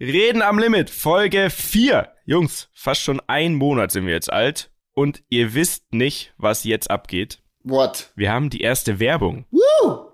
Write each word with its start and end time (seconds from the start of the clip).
Reden 0.00 0.42
am 0.42 0.58
Limit, 0.58 0.90
Folge 0.90 1.50
4. 1.50 2.08
Jungs, 2.24 2.68
fast 2.72 3.02
schon 3.02 3.20
ein 3.26 3.54
Monat 3.54 3.90
sind 3.90 4.06
wir 4.06 4.12
jetzt 4.12 4.32
alt 4.32 4.70
und 4.94 5.22
ihr 5.28 5.54
wisst 5.54 5.92
nicht, 5.92 6.32
was 6.38 6.64
jetzt 6.64 6.90
abgeht. 6.90 7.40
What? 7.64 8.10
Wir 8.14 8.30
haben 8.30 8.48
die 8.50 8.60
erste 8.60 9.00
Werbung. 9.00 9.44
Woo! 9.50 10.06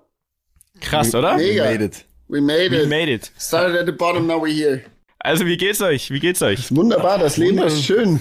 Krass, 0.81 1.13
oder? 1.13 1.37
Mega. 1.37 1.63
We 1.65 1.69
made 1.71 1.83
it. 1.85 2.05
We 2.27 2.41
made 2.41 2.71
We 2.71 2.81
it. 2.83 2.89
made 2.89 3.11
it. 3.13 3.31
Started 3.37 3.75
at 3.77 3.85
the 3.85 3.91
bottom, 3.91 4.25
now 4.25 4.41
we're 4.41 4.51
here. 4.51 4.81
Also, 5.19 5.45
wie 5.45 5.57
geht's 5.57 5.81
euch? 5.81 6.09
Wie 6.09 6.19
geht's 6.19 6.41
euch? 6.41 6.75
Wunderbar, 6.75 7.19
das 7.19 7.37
Leben 7.37 7.59
ist 7.59 7.83
schön. 7.83 8.19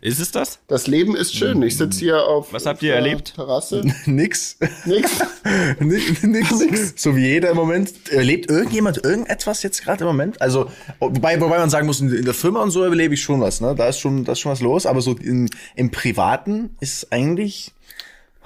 Ist 0.00 0.20
es 0.20 0.30
das? 0.32 0.58
Das 0.68 0.86
Leben 0.86 1.14
ist 1.16 1.34
schön. 1.34 1.62
Ich 1.62 1.76
sitze 1.76 1.98
hier 2.00 2.24
auf 2.24 2.52
Was 2.52 2.66
habt 2.66 2.82
ihr 2.82 2.94
erlebt? 2.94 3.34
Terrasse. 3.34 3.82
Nix. 4.06 4.56
Nix. 4.86 5.10
Ni- 5.80 6.00
Nix. 6.22 6.94
So 6.96 7.14
wie 7.16 7.26
jeder 7.26 7.50
im 7.50 7.56
Moment. 7.56 7.92
Erlebt 8.10 8.50
irgendjemand 8.50 9.04
irgendetwas 9.04 9.62
jetzt 9.62 9.82
gerade 9.84 10.04
im 10.04 10.08
Moment? 10.08 10.40
Also, 10.40 10.70
wobei, 10.98 11.40
wobei 11.40 11.58
man 11.58 11.70
sagen 11.70 11.86
muss, 11.86 12.00
in 12.00 12.24
der 12.24 12.34
Firma 12.34 12.62
und 12.62 12.70
so 12.70 12.82
erlebe 12.82 13.14
ich 13.14 13.22
schon 13.22 13.40
was, 13.40 13.60
ne? 13.60 13.74
Da 13.74 13.88
ist 13.88 13.98
schon, 13.98 14.24
da 14.24 14.32
ist 14.32 14.40
schon 14.40 14.52
was 14.52 14.60
los, 14.60 14.86
aber 14.86 15.00
so 15.02 15.12
in, 15.16 15.48
im 15.76 15.90
Privaten 15.90 16.76
ist 16.80 17.12
eigentlich 17.12 17.72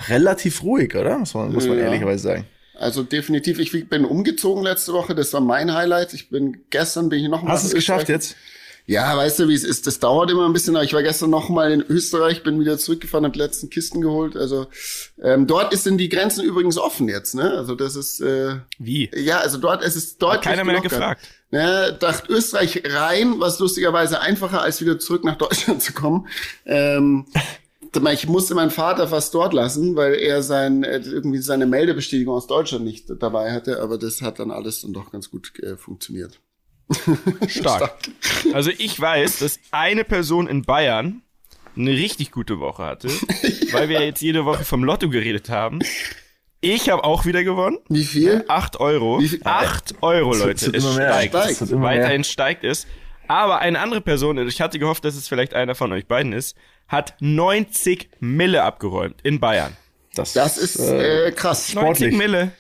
relativ 0.09 0.63
ruhig, 0.63 0.95
oder? 0.97 1.19
Muss 1.19 1.35
man, 1.35 1.53
muss 1.53 1.67
man 1.67 1.79
Ja. 1.79 1.85
ehrlicherweise 1.85 2.23
sagen. 2.23 2.45
Also 2.79 3.03
definitiv, 3.05 3.61
ich 3.61 3.89
bin 3.89 4.05
umgezogen 4.05 4.65
letzte 4.65 4.93
Woche, 4.93 5.15
das 5.15 5.33
war 5.33 5.41
mein 5.41 5.73
Highlight. 5.73 6.15
Ich 6.15 6.31
bin 6.31 6.63
gestern 6.71 7.09
bin 7.09 7.21
ich 7.23 7.29
noch 7.29 7.43
mal 7.43 7.53
Hast 7.53 7.63
du 7.65 7.69
es 7.69 7.75
geschafft 7.75 8.09
jetzt? 8.09 8.35
Ja, 8.87 9.17
weißt 9.17 9.41
du, 9.41 9.49
wie 9.49 9.55
es 9.55 9.65
ist. 9.65 9.87
Das 9.87 10.01
dauert 10.01 10.31
immer 10.31 10.47
ein 10.47 10.53
bisschen. 10.53 10.75
Aber 10.77 10.85
ich 10.85 10.93
war 10.93 11.03
gestern 11.03 11.31
noch 11.31 11.49
mal 11.49 11.71
in 11.71 11.83
Österreich, 11.83 12.43
bin 12.43 12.59
wieder 12.59 12.79
zurückgefahren, 12.79 13.25
habe 13.25 13.33
die 13.33 13.39
letzten 13.39 13.71
Kisten 13.71 14.01
geholt. 14.01 14.37
Also 14.37 14.67
ähm, 15.23 15.47
dort 15.47 15.73
ist 15.73 15.85
sind 15.85 15.99
die 15.99 16.09
Grenzen 16.09 16.45
übrigens 16.45 16.79
offen 16.79 17.09
jetzt. 17.09 17.35
Ne? 17.35 17.51
Also 17.51 17.75
das 17.75 17.97
ist 17.97 18.21
äh, 18.21 18.57
Wie? 18.79 19.11
ja, 19.15 19.39
also 19.39 19.59
dort 19.59 19.85
ist 19.85 19.97
es 19.97 20.19
deutlich 20.19 20.43
keiner 20.43 20.65
mehr 20.65 20.81
gefragt. 20.81 21.23
Ne, 21.51 21.95
dacht 22.01 22.31
Österreich 22.31 22.83
rein, 22.87 23.35
was 23.39 23.59
lustigerweise 23.59 24.23
einfacher 24.23 24.63
als 24.63 24.81
wieder 24.81 24.99
zurück 24.99 25.23
nach 25.23 25.37
Deutschland 25.37 25.83
zu 25.83 25.93
kommen. 25.93 26.27
Ähm, 26.65 27.27
ich 28.11 28.27
musste 28.27 28.55
meinen 28.55 28.71
Vater 28.71 29.07
fast 29.07 29.35
dort 29.35 29.53
lassen, 29.53 29.95
weil 29.95 30.15
er 30.15 30.43
sein 30.43 30.83
äh, 30.83 31.01
irgendwie 31.05 31.43
seine 31.43 31.67
Meldebestätigung 31.67 32.35
aus 32.35 32.47
Deutschland 32.47 32.85
nicht 32.85 33.05
dabei 33.21 33.53
hatte. 33.53 33.83
Aber 33.83 33.99
das 33.99 34.23
hat 34.23 34.39
dann 34.39 34.51
alles 34.51 34.81
dann 34.81 34.95
doch 34.95 35.13
ganz 35.13 35.31
gut 35.31 35.53
äh, 35.61 35.77
funktioniert. 35.77 36.41
Stark. 37.49 37.95
Also, 38.53 38.71
ich 38.77 38.99
weiß, 39.01 39.39
dass 39.39 39.59
eine 39.71 40.05
Person 40.05 40.47
in 40.47 40.63
Bayern 40.63 41.23
eine 41.77 41.91
richtig 41.91 42.31
gute 42.31 42.61
Woche 42.61 42.85
hatte, 42.85 43.09
weil 43.73 43.89
wir 43.89 44.05
jetzt 44.05 44.21
jede 44.21 44.45
Woche 44.45 44.65
vom 44.65 44.85
Lotto 44.85 45.09
geredet 45.09 45.49
haben. 45.49 45.81
Ich 46.61 46.89
habe 46.89 47.03
auch 47.03 47.27
wieder 47.27 47.43
gewonnen. 47.43 47.79
Wie 47.89 48.05
viel? 48.05 48.45
8 48.47 48.79
Euro. 48.79 49.21
Wie 49.21 49.29
viel? 49.29 49.41
8 49.43 49.97
Euro, 50.01 50.33
Leute. 50.35 50.67
Es 50.67 50.85
immer 50.85 50.95
mehr. 50.95 51.13
steigt. 51.13 51.35
Steigt. 51.35 51.61
Es 51.61 51.71
immer 51.73 51.81
mehr. 51.81 51.99
Weiterhin 51.99 52.25
steigt 52.25 52.65
es. 52.65 52.87
Aber 53.27 53.59
eine 53.59 53.81
andere 53.81 54.01
Person, 54.01 54.47
ich 54.47 54.61
hatte 54.61 54.79
gehofft, 54.79 55.05
dass 55.05 55.17
es 55.17 55.27
vielleicht 55.27 55.55
einer 55.55 55.75
von 55.75 55.91
euch 55.93 56.07
beiden 56.07 56.33
ist, 56.33 56.57
hat 56.87 57.15
90 57.21 58.11
Mille 58.21 58.63
abgeräumt 58.63 59.17
in 59.23 59.41
Bayern. 59.41 59.77
Das 60.35 60.57
ist 60.59 60.79
äh, 60.79 61.33
krass. 61.33 61.75
90 61.75 62.09
Sportlich. 62.09 62.17
Mille. 62.17 62.53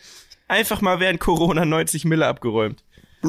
Einfach 0.48 0.80
mal 0.80 0.98
während 0.98 1.20
Corona 1.20 1.64
90 1.64 2.04
Mille 2.04 2.26
abgeräumt. 2.26 2.82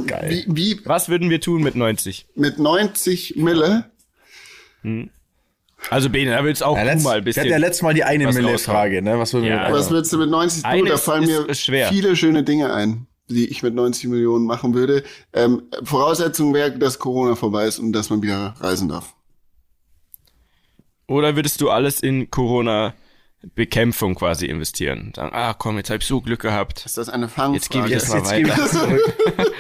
Geil. 0.07 0.43
Wie, 0.47 0.73
wie 0.75 0.85
Was 0.85 1.09
würden 1.09 1.29
wir 1.29 1.39
tun 1.41 1.61
mit 1.63 1.75
90? 1.75 2.25
mit 2.35 2.59
90 2.59 3.35
Mille? 3.37 3.89
Also 5.89 6.09
Bene, 6.09 6.31
da 6.31 6.43
willst 6.43 6.63
auch 6.63 6.75
Ja, 6.77 6.83
du 6.83 6.89
letzt, 6.89 7.03
mal 7.03 7.17
ein 7.17 7.23
bisschen. 7.23 7.45
ja 7.47 7.57
letztes 7.57 7.81
Mal 7.81 7.93
die 7.93 8.03
eine 8.03 8.25
was 8.27 8.35
Mille 8.35 8.51
raushauen. 8.51 8.75
Frage, 8.77 9.01
ne? 9.01 9.19
Was 9.19 9.33
würden 9.33 9.45
Ja. 9.45 9.67
wir 9.69 9.73
Was 9.75 9.89
würdest 9.91 10.11
du 10.13 10.17
mit 10.17 10.29
90 10.29 10.63
tun? 10.63 10.85
Da 10.85 10.97
fallen 10.97 11.25
mir 11.25 11.47
ist- 11.49 11.61
viele 11.89 12.15
schöne 12.15 12.43
Dinge 12.43 12.73
ein, 12.73 13.07
die 13.29 13.47
ich 13.47 13.63
mit 13.63 13.73
90 13.75 14.09
Millionen 14.09 14.45
machen 14.45 14.73
würde. 14.73 15.03
Ähm, 15.33 15.63
Voraussetzung 15.83 16.53
wäre, 16.53 16.77
dass 16.77 16.99
Corona 16.99 17.35
vorbei 17.35 17.65
ist 17.65 17.79
und 17.79 17.93
dass 17.93 18.09
man 18.09 18.21
wieder 18.21 18.55
reisen 18.59 18.89
darf. 18.89 19.13
Oder 21.07 21.35
würdest 21.35 21.59
du 21.61 21.69
alles 21.69 21.99
in 22.01 22.31
Corona-Bekämpfung 23.43 24.15
quasi 24.15 24.45
investieren? 24.45 25.11
Sagen, 25.15 25.31
ah 25.33 25.53
komm, 25.53 25.77
jetzt 25.77 25.89
hab 25.89 25.97
ich 26.01 26.07
so 26.07 26.21
Glück 26.21 26.41
gehabt. 26.41 26.85
Ist 26.85 26.97
das 26.97 27.09
eine 27.09 27.27
Fangfrage? 27.27 27.53
Jetzt 27.55 27.69
gebe 27.69 27.87
ich 27.87 27.93
das 27.93 28.09
mal 28.09 28.17
Jetzt 28.19 28.33
gebe 28.33 28.49
ich 28.49 28.57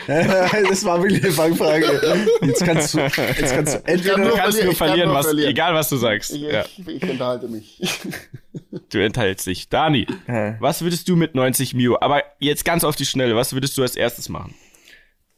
weiter. 0.07 0.49
das 0.51 0.61
das 0.69 0.85
war 0.85 1.01
wirklich 1.03 1.23
eine 1.23 1.33
Fangfrage. 1.33 2.25
Jetzt 2.41 2.65
kannst 2.65 2.93
du, 2.93 2.99
jetzt 2.99 3.15
kannst 3.53 3.73
du 3.75 3.79
kann 3.79 3.85
entweder 3.85 4.17
nur 4.17 4.29
Du 4.29 4.35
kannst 4.35 4.57
verlieren, 4.57 4.65
nur 4.65 4.75
kann 4.75 4.87
verlieren, 4.87 5.09
nur 5.09 5.17
was, 5.17 5.25
verlieren. 5.27 5.51
egal 5.51 5.73
was 5.73 5.89
du 5.89 5.97
sagst. 5.97 6.31
Ich, 6.31 6.41
Ja, 6.41 6.65
ich, 6.77 6.87
ich 6.87 7.03
enthalte 7.03 7.47
mich. 7.47 7.79
du 8.89 9.03
enthältst 9.03 9.47
dich. 9.47 9.69
Dani, 9.69 10.07
Ja. 10.27 10.55
was 10.59 10.81
würdest 10.81 11.07
du 11.09 11.15
mit 11.15 11.35
90 11.35 11.73
Mio? 11.73 11.97
Aber 12.01 12.23
jetzt 12.39 12.65
ganz 12.65 12.83
auf 12.83 12.95
die 12.95 13.05
Schnelle, 13.05 13.35
was 13.35 13.53
würdest 13.53 13.77
du 13.77 13.81
als 13.81 13.95
erstes 13.95 14.29
machen? 14.29 14.53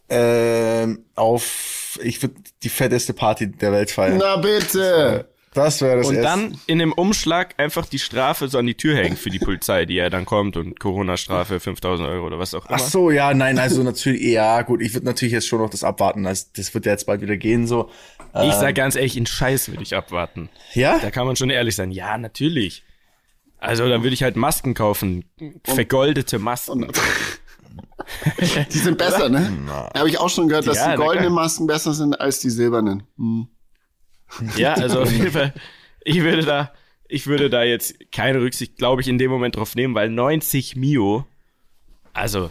ähm, 0.08 1.04
auf, 1.16 1.98
ich 2.04 2.22
würde 2.22 2.36
die 2.62 2.70
fetteste 2.70 3.14
Party 3.14 3.52
der 3.52 3.72
Welt 3.72 3.90
feiern. 3.90 4.18
Na 4.20 4.36
bitte. 4.38 5.28
Das 5.56 5.82
wäre 5.82 5.98
das 5.98 6.08
Und 6.08 6.16
erste. 6.16 6.30
dann 6.30 6.60
in 6.68 6.80
dem 6.80 6.92
Umschlag 6.94 7.56
einfach 7.58 7.86
die 7.86 7.98
Strafe 7.98 8.48
so 8.50 8.58
an 8.58 8.68
die 8.68 8.76
Tür 8.76 8.96
hängen 8.98 9.16
für 9.18 9.30
die 9.30 9.40
Polizei, 9.40 9.86
die 9.86 9.96
ja 9.96 10.10
dann 10.10 10.26
kommt 10.26 10.58
und 10.58 10.80
Corona-Strafe 10.80 11.60
5000 11.60 12.08
Euro 12.08 12.28
oder 12.28 12.38
was 12.38 12.54
auch 12.54 12.66
immer. 12.68 12.76
Ach 12.76 12.80
so, 12.86 13.10
ja, 13.10 13.34
nein, 13.34 13.58
also 13.58 13.82
natürlich, 13.82 14.22
ja, 14.22 14.62
gut, 14.62 14.82
ich 14.82 14.94
würde 14.94 15.06
natürlich 15.06 15.32
jetzt 15.32 15.48
schon 15.48 15.60
noch 15.62 15.70
das 15.70 15.84
abwarten, 15.84 16.26
also 16.28 16.46
das 16.56 16.74
wird 16.74 16.86
ja 16.86 16.92
jetzt 16.92 17.06
bald 17.08 17.22
wieder 17.22 17.38
gehen, 17.38 17.66
so. 17.68 17.90
Ich 18.44 18.54
sag 18.54 18.76
ganz 18.76 18.96
ehrlich, 18.98 19.16
in 19.16 19.26
Scheiß 19.26 19.70
würde 19.70 19.82
ich 19.82 19.96
abwarten. 19.96 20.50
Ja? 20.74 21.00
Da 21.00 21.10
kann 21.10 21.26
man 21.26 21.38
schon 21.38 21.50
ehrlich 21.50 21.76
sein. 21.78 21.92
Ja, 21.92 22.18
natürlich. 22.18 22.84
Also 23.58 23.88
dann 23.88 24.04
würde 24.04 24.14
ich 24.14 24.24
halt 24.24 24.36
Masken 24.36 24.74
kaufen. 24.74 25.24
Vergoldete 25.64 26.38
Masken. 26.38 26.86
Die 28.40 28.78
sind 28.78 28.98
besser, 28.98 29.30
ne? 29.30 29.52
Habe 29.96 30.10
ich 30.10 30.20
auch 30.20 30.30
schon 30.30 30.50
gehört, 30.50 30.68
dass 30.68 30.78
Ja, 30.78 30.92
die 30.92 30.98
goldenen. 30.98 31.34
Masken 31.34 31.66
besser 31.66 31.94
sind 31.94 32.20
als 32.20 32.40
die 32.40 32.50
silbernen. 32.50 33.04
Hm. 33.18 33.48
Ja, 34.58 34.74
also 34.74 35.02
auf 35.02 35.12
jeden 35.12 35.32
Fall, 35.32 35.54
ich 36.04 36.22
würde 36.22 36.44
da, 36.44 36.74
ich 37.08 37.28
würde 37.28 37.50
da 37.50 37.64
jetzt 37.64 37.96
keine 38.12 38.42
Rücksicht, 38.42 38.78
glaube 38.78 39.02
ich, 39.02 39.08
in 39.08 39.18
dem 39.18 39.32
Moment 39.32 39.56
drauf 39.56 39.76
nehmen, 39.76 39.96
weil 39.96 40.10
90 40.10 40.76
Mio, 40.76 41.26
also, 42.14 42.50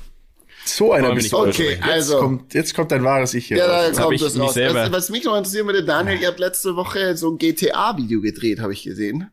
So 0.65 0.93
einer 0.93 1.15
bist 1.15 1.35
Okay, 1.35 1.79
also. 1.83 2.19
Kommt, 2.19 2.55
jetzt 2.55 2.75
kommt 2.75 2.91
dein 2.93 3.03
wahres 3.05 3.35
Ich 3.35 3.47
hier. 3.47 3.59
Ja, 3.59 3.67
raus. 3.67 3.75
da 3.83 3.87
Jetzt 3.89 4.01
kommt 4.01 4.15
ich 4.15 4.21
das 4.23 4.39
raus. 4.39 4.55
selber- 4.55 4.83
Was, 4.85 4.93
was 4.93 5.11
mich 5.11 5.25
noch 5.25 5.37
interessieren 5.37 5.67
würde, 5.67 5.85
Daniel, 5.85 6.21
ihr 6.21 6.29
habt 6.29 6.39
letzte 6.41 6.77
Woche 6.77 7.17
so 7.17 7.31
ein 7.31 7.39
GTA-Video 7.39 8.21
gedreht, 8.21 8.61
habe 8.61 8.73
ich 8.73 8.83
gesehen. 8.85 9.31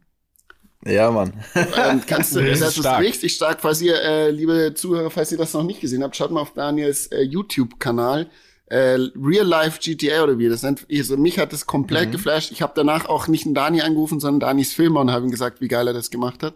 ja, 0.85 1.11
Mann. 1.11 1.31
Ähm, 1.55 2.01
kannst 2.07 2.35
du, 2.35 2.39
Das 2.41 2.59
das, 2.59 2.69
ist 2.69 2.77
ist 2.77 2.83
stark. 2.83 3.01
richtig 3.01 3.33
stark. 3.35 3.61
Falls 3.61 3.81
ihr, 3.81 4.01
äh, 4.01 4.31
liebe 4.31 4.73
Zuhörer, 4.73 5.09
falls 5.11 5.31
ihr 5.31 5.37
das 5.37 5.53
noch 5.53 5.63
nicht 5.63 5.79
gesehen 5.79 6.01
habt, 6.03 6.15
schaut 6.15 6.31
mal 6.31 6.41
auf 6.41 6.53
Daniels 6.53 7.07
äh, 7.07 7.21
YouTube-Kanal. 7.21 8.29
Äh, 8.71 8.97
Real 9.21 9.45
Life 9.45 9.79
GTA 9.81 10.23
oder 10.23 10.37
wie 10.37 10.47
das 10.47 10.63
nennt. 10.63 10.85
Also 10.89 11.17
mich 11.17 11.37
hat 11.37 11.51
das 11.51 11.65
komplett 11.65 12.07
Mhm. 12.07 12.11
geflasht. 12.13 12.51
Ich 12.53 12.61
habe 12.61 12.71
danach 12.73 13.05
auch 13.05 13.27
nicht 13.27 13.45
einen 13.45 13.53
Dani 13.53 13.81
angerufen, 13.81 14.21
sondern 14.21 14.39
Danis 14.39 14.73
Filmer 14.73 15.01
und 15.01 15.11
habe 15.11 15.25
ihm 15.25 15.31
gesagt, 15.31 15.59
wie 15.59 15.67
geil 15.67 15.87
er 15.87 15.93
das 15.93 16.09
gemacht 16.09 16.41
hat. 16.41 16.53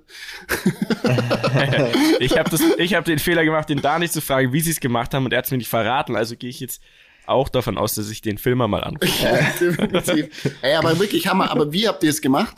ich 2.19 2.37
habe 2.37 2.49
das, 2.49 2.61
ich 2.77 2.93
habe 2.93 3.05
den 3.05 3.19
Fehler 3.19 3.43
gemacht, 3.43 3.69
den 3.69 3.81
da 3.81 3.99
nicht 3.99 4.13
zu 4.13 4.21
fragen, 4.21 4.53
wie 4.53 4.61
sie 4.61 4.71
es 4.71 4.79
gemacht 4.79 5.13
haben 5.13 5.25
und 5.25 5.33
er 5.33 5.39
hat 5.39 5.45
es 5.45 5.51
mir 5.51 5.57
nicht 5.57 5.69
verraten, 5.69 6.15
also 6.15 6.35
gehe 6.37 6.49
ich 6.49 6.59
jetzt 6.61 6.81
auch 7.27 7.49
davon 7.49 7.77
aus, 7.77 7.95
dass 7.95 8.09
ich 8.09 8.21
den 8.21 8.37
Filmer 8.37 8.67
mal 8.67 8.83
anrufe. 8.83 9.07
Definitiv. 9.59 10.55
Ey, 10.61 10.75
aber 10.75 10.99
wirklich 10.99 11.27
Hammer. 11.27 11.49
Aber 11.51 11.73
wie 11.73 11.87
habt 11.87 12.03
ihr 12.03 12.11
es 12.11 12.21
gemacht? 12.21 12.57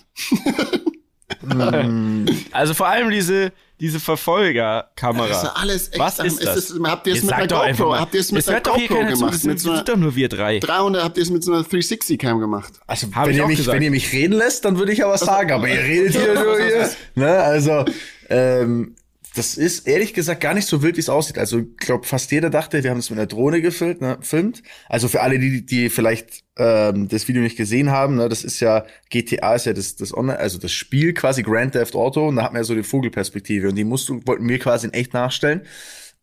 Also 2.52 2.74
vor 2.74 2.88
allem 2.88 3.10
diese, 3.10 3.52
diese 3.80 4.00
Verfolgerkamera. 4.00 5.28
Das 5.28 5.44
ist 5.44 5.50
alles 5.50 5.88
echt. 5.90 6.00
Was 6.00 6.20
ist 6.20 6.40
Ist 6.40 6.46
das? 6.46 6.70
es- 6.70 6.80
habt 6.84 7.08
ihr 7.08 7.14
es 7.16 7.24
mit 7.24 7.34
einer 7.34 7.48
GoPro? 7.48 7.96
Habt 8.00 8.14
ihr 8.16 8.22
es 8.22 8.32
mit 8.32 8.48
einer 8.48 8.62
GoPro 8.62 8.80
keiner 8.96 9.10
zu, 9.14 9.16
gemacht? 9.20 9.34
das 9.34 9.44
Mit 9.44 9.60
sind, 9.60 9.76
so 9.78 9.82
doch 9.84 9.98
nur 9.98 10.16
wir 10.16 10.30
drei. 10.30 10.60
300 10.60 11.04
habt 11.04 11.18
ihr 11.18 11.24
es 11.24 11.30
mit 11.30 11.44
so 11.44 11.52
einer 11.52 11.64
360 11.64 12.18
Cam 12.20 12.40
gemacht? 12.40 12.74
Also, 12.88 13.08
Hab 13.14 13.26
wenn 13.26 13.32
ich 13.34 13.38
ihr, 13.38 13.44
auch 13.44 13.48
mich, 13.48 13.58
gesagt. 13.58 13.76
wenn 13.76 13.84
ihr 13.84 13.92
mich 13.92 14.12
reden 14.14 14.34
lässt, 14.34 14.66
dann 14.66 14.78
würde 14.80 14.92
ich 14.94 15.00
ja 15.00 15.10
was 15.10 15.22
sagen, 15.22 15.52
aber 15.52 15.68
ihr 15.68 15.80
redet 15.84 16.16
hier 16.16 16.34
nur 16.34 16.56
hier. 16.60 16.90
Ne, 17.16 17.28
also, 17.38 17.86
ähm, 18.30 18.96
das 19.38 19.56
ist 19.56 19.88
ehrlich 19.88 20.14
gesagt 20.14 20.42
gar 20.42 20.54
nicht 20.54 20.68
so 20.68 20.82
wild, 20.82 20.96
wie 20.96 21.02
es 21.02 21.10
aussieht. 21.10 21.38
Also, 21.38 21.60
ich 21.60 21.78
glaube, 21.78 22.06
fast 22.06 22.32
jeder 22.32 22.50
dachte, 22.50 22.84
wir 22.84 22.90
haben 22.90 22.98
es 22.98 23.10
mit 23.10 23.20
einer 23.20 23.28
Drohne 23.28 23.62
gefilmt, 23.62 24.02
ne, 24.02 24.18
filmt. 24.22 24.64
Also 24.90 25.08
für 25.08 25.22
alle, 25.22 25.38
die, 25.38 25.66
die 25.66 25.90
vielleicht 25.90 26.44
ähm, 26.58 27.08
das 27.08 27.28
Video 27.28 27.42
nicht 27.42 27.58
gesehen 27.58 27.92
haben, 27.92 28.16
ne, 28.16 28.30
das 28.30 28.44
ist 28.44 28.60
ja, 28.60 28.86
GTA 29.10 29.56
ist 29.56 29.66
ja 29.66 29.74
das, 29.74 29.96
das 29.96 30.14
Online, 30.14 30.40
also 30.40 30.58
das 30.58 30.72
Spiel 30.72 31.14
quasi 31.14 31.44
Grand 31.44 31.74
Theft 31.74 31.96
Auto 31.96 32.28
und 32.28 32.38
da 32.38 32.44
hat 32.44 32.54
man 32.54 32.62
ja 32.62 32.64
so 32.64 32.76
die 32.76 32.84
Vogelperspektive 32.84 33.70
und 33.70 33.76
die 33.76 33.84
musst 33.84 34.10
du, 34.10 34.22
wollten 34.26 34.48
wir 34.50 34.60
quasi 34.60 34.88
in 34.88 34.94
echt 34.94 35.14
nachstellen. 35.14 35.62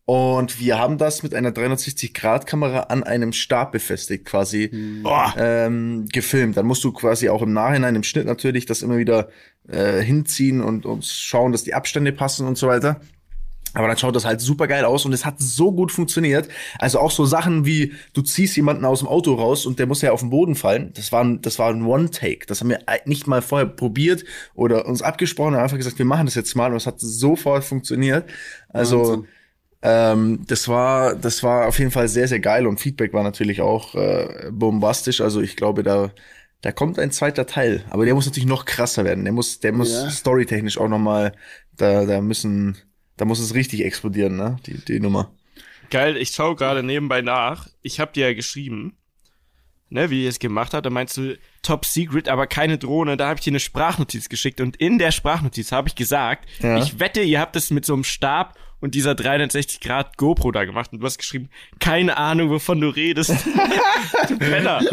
Und 0.06 0.60
wir 0.60 0.78
haben 0.78 0.98
das 0.98 1.22
mit 1.22 1.34
einer 1.34 1.50
360-Grad-Kamera 1.50 2.80
an 2.80 3.04
einem 3.04 3.32
Stab 3.32 3.72
befestigt, 3.72 4.26
quasi 4.26 4.64
ähm, 5.38 6.06
gefilmt. 6.12 6.58
Dann 6.58 6.66
musst 6.66 6.84
du 6.84 6.92
quasi 6.92 7.30
auch 7.30 7.40
im 7.40 7.54
Nachhinein, 7.54 7.96
im 7.96 8.02
Schnitt 8.02 8.26
natürlich, 8.26 8.66
das 8.66 8.82
immer 8.82 8.98
wieder 8.98 9.28
äh, 9.66 10.02
hinziehen 10.02 10.60
und, 10.60 10.84
und 10.84 11.06
schauen, 11.06 11.52
dass 11.52 11.64
die 11.64 11.72
Abstände 11.72 12.12
passen 12.12 12.46
und 12.46 12.58
so 12.58 12.66
weiter. 12.66 13.00
Aber 13.74 13.88
dann 13.88 13.96
schaut 13.96 14.14
das 14.14 14.24
halt 14.24 14.40
super 14.40 14.68
geil 14.68 14.84
aus 14.84 15.04
und 15.04 15.12
es 15.12 15.24
hat 15.24 15.40
so 15.40 15.72
gut 15.72 15.90
funktioniert. 15.90 16.48
Also 16.78 17.00
auch 17.00 17.10
so 17.10 17.24
Sachen 17.24 17.66
wie, 17.66 17.92
du 18.12 18.22
ziehst 18.22 18.56
jemanden 18.56 18.84
aus 18.84 19.00
dem 19.00 19.08
Auto 19.08 19.34
raus 19.34 19.66
und 19.66 19.80
der 19.80 19.86
muss 19.86 20.00
ja 20.00 20.12
auf 20.12 20.20
den 20.20 20.30
Boden 20.30 20.54
fallen. 20.54 20.92
Das 20.94 21.10
war 21.10 21.24
ein, 21.24 21.42
das 21.42 21.58
war 21.58 21.70
ein 21.70 21.84
One-Take. 21.84 22.46
Das 22.46 22.60
haben 22.60 22.68
wir 22.68 22.80
nicht 23.04 23.26
mal 23.26 23.42
vorher 23.42 23.66
probiert 23.66 24.24
oder 24.54 24.86
uns 24.86 25.02
abgesprochen 25.02 25.54
und 25.54 25.60
einfach 25.60 25.76
gesagt, 25.76 25.98
wir 25.98 26.06
machen 26.06 26.26
das 26.26 26.36
jetzt 26.36 26.54
mal 26.54 26.70
und 26.70 26.76
es 26.76 26.86
hat 26.86 27.00
sofort 27.00 27.64
funktioniert. 27.64 28.30
Also 28.68 29.00
Wahnsinn. 29.00 29.28
Ähm, 29.86 30.44
das 30.48 30.66
war, 30.66 31.14
das 31.14 31.42
war 31.42 31.69
auf 31.69 31.78
jeden 31.78 31.90
Fall 31.90 32.08
sehr, 32.08 32.26
sehr 32.26 32.40
geil 32.40 32.66
und 32.66 32.81
Feedback 32.81 33.12
war 33.12 33.22
natürlich 33.22 33.60
auch 33.60 33.94
äh, 33.94 34.48
bombastisch. 34.50 35.20
Also 35.20 35.42
ich 35.42 35.56
glaube, 35.56 35.82
da, 35.82 36.10
da 36.62 36.72
kommt 36.72 36.98
ein 36.98 37.10
zweiter 37.12 37.46
Teil. 37.46 37.84
Aber 37.90 38.06
der 38.06 38.14
muss 38.14 38.25
natürlich 38.25 38.48
noch 38.48 38.64
krasser 38.64 39.04
werden. 39.04 39.25
Der 39.25 39.32
muss, 39.34 39.60
der 39.60 39.72
muss 39.72 39.92
Ja. 39.92 40.10
storytechnisch 40.10 40.78
auch 40.78 40.88
noch 40.88 40.98
mal, 40.98 41.34
da, 41.76 42.06
da 42.06 42.22
müssen, 42.22 42.78
da 43.19 43.26
muss 43.26 43.40
es 43.40 43.54
richtig 43.54 43.84
explodieren, 43.84 44.36
ne? 44.36 44.56
Die, 44.66 44.82
die 44.82 45.00
Nummer. 45.00 45.32
Geil, 45.90 46.16
ich 46.16 46.30
schaue 46.30 46.56
gerade 46.56 46.82
nebenbei 46.82 47.20
nach. 47.20 47.69
Ich 47.82 48.00
habe 48.00 48.12
dir 48.12 48.28
ja 48.28 48.34
geschrieben, 48.34 48.96
ne, 49.90 50.08
wie 50.08 50.22
ihr 50.25 50.30
es 50.30 50.38
gemacht 50.38 50.72
habt. 50.72 50.87
Da 50.87 50.90
meinst 50.90 51.19
du 51.19 51.37
Top 51.62 51.84
Secret, 51.84 52.30
aber 52.30 52.46
keine 52.46 52.78
Drohne. 52.78 53.19
Da 53.19 53.28
habe 53.28 53.38
ich 53.38 53.44
dir 53.44 53.50
eine 53.50 53.60
Sprachnotiz 53.60 54.30
geschickt 54.30 54.62
und 54.62 54.76
in 54.76 54.98
der 54.98 55.10
Sprachnotiz 55.10 55.72
habe 55.72 55.88
ich 55.88 55.94
gesagt, 55.94 56.48
Ja. 56.62 56.78
ich 56.78 56.98
wette, 57.00 57.20
ihr 57.20 57.38
habt 57.38 57.54
es 57.54 57.70
mit 57.70 57.84
so 57.84 57.92
einem 57.92 58.04
Stab 58.04 58.54
und 58.84 58.94
dieser 58.94 59.14
360 59.14 59.81
Grad 59.81 60.19
GoPro 60.19 60.52
da 60.52 60.66
gemacht 60.66 60.92
und 60.92 61.00
du 61.00 61.06
hast 61.06 61.16
geschrieben, 61.16 61.48
keine 61.81 62.19
Ahnung, 62.19 62.50
wovon 62.50 62.82
du 62.82 62.90
redest. 62.90 63.31
du 64.28 64.38
Penner. 64.38 64.81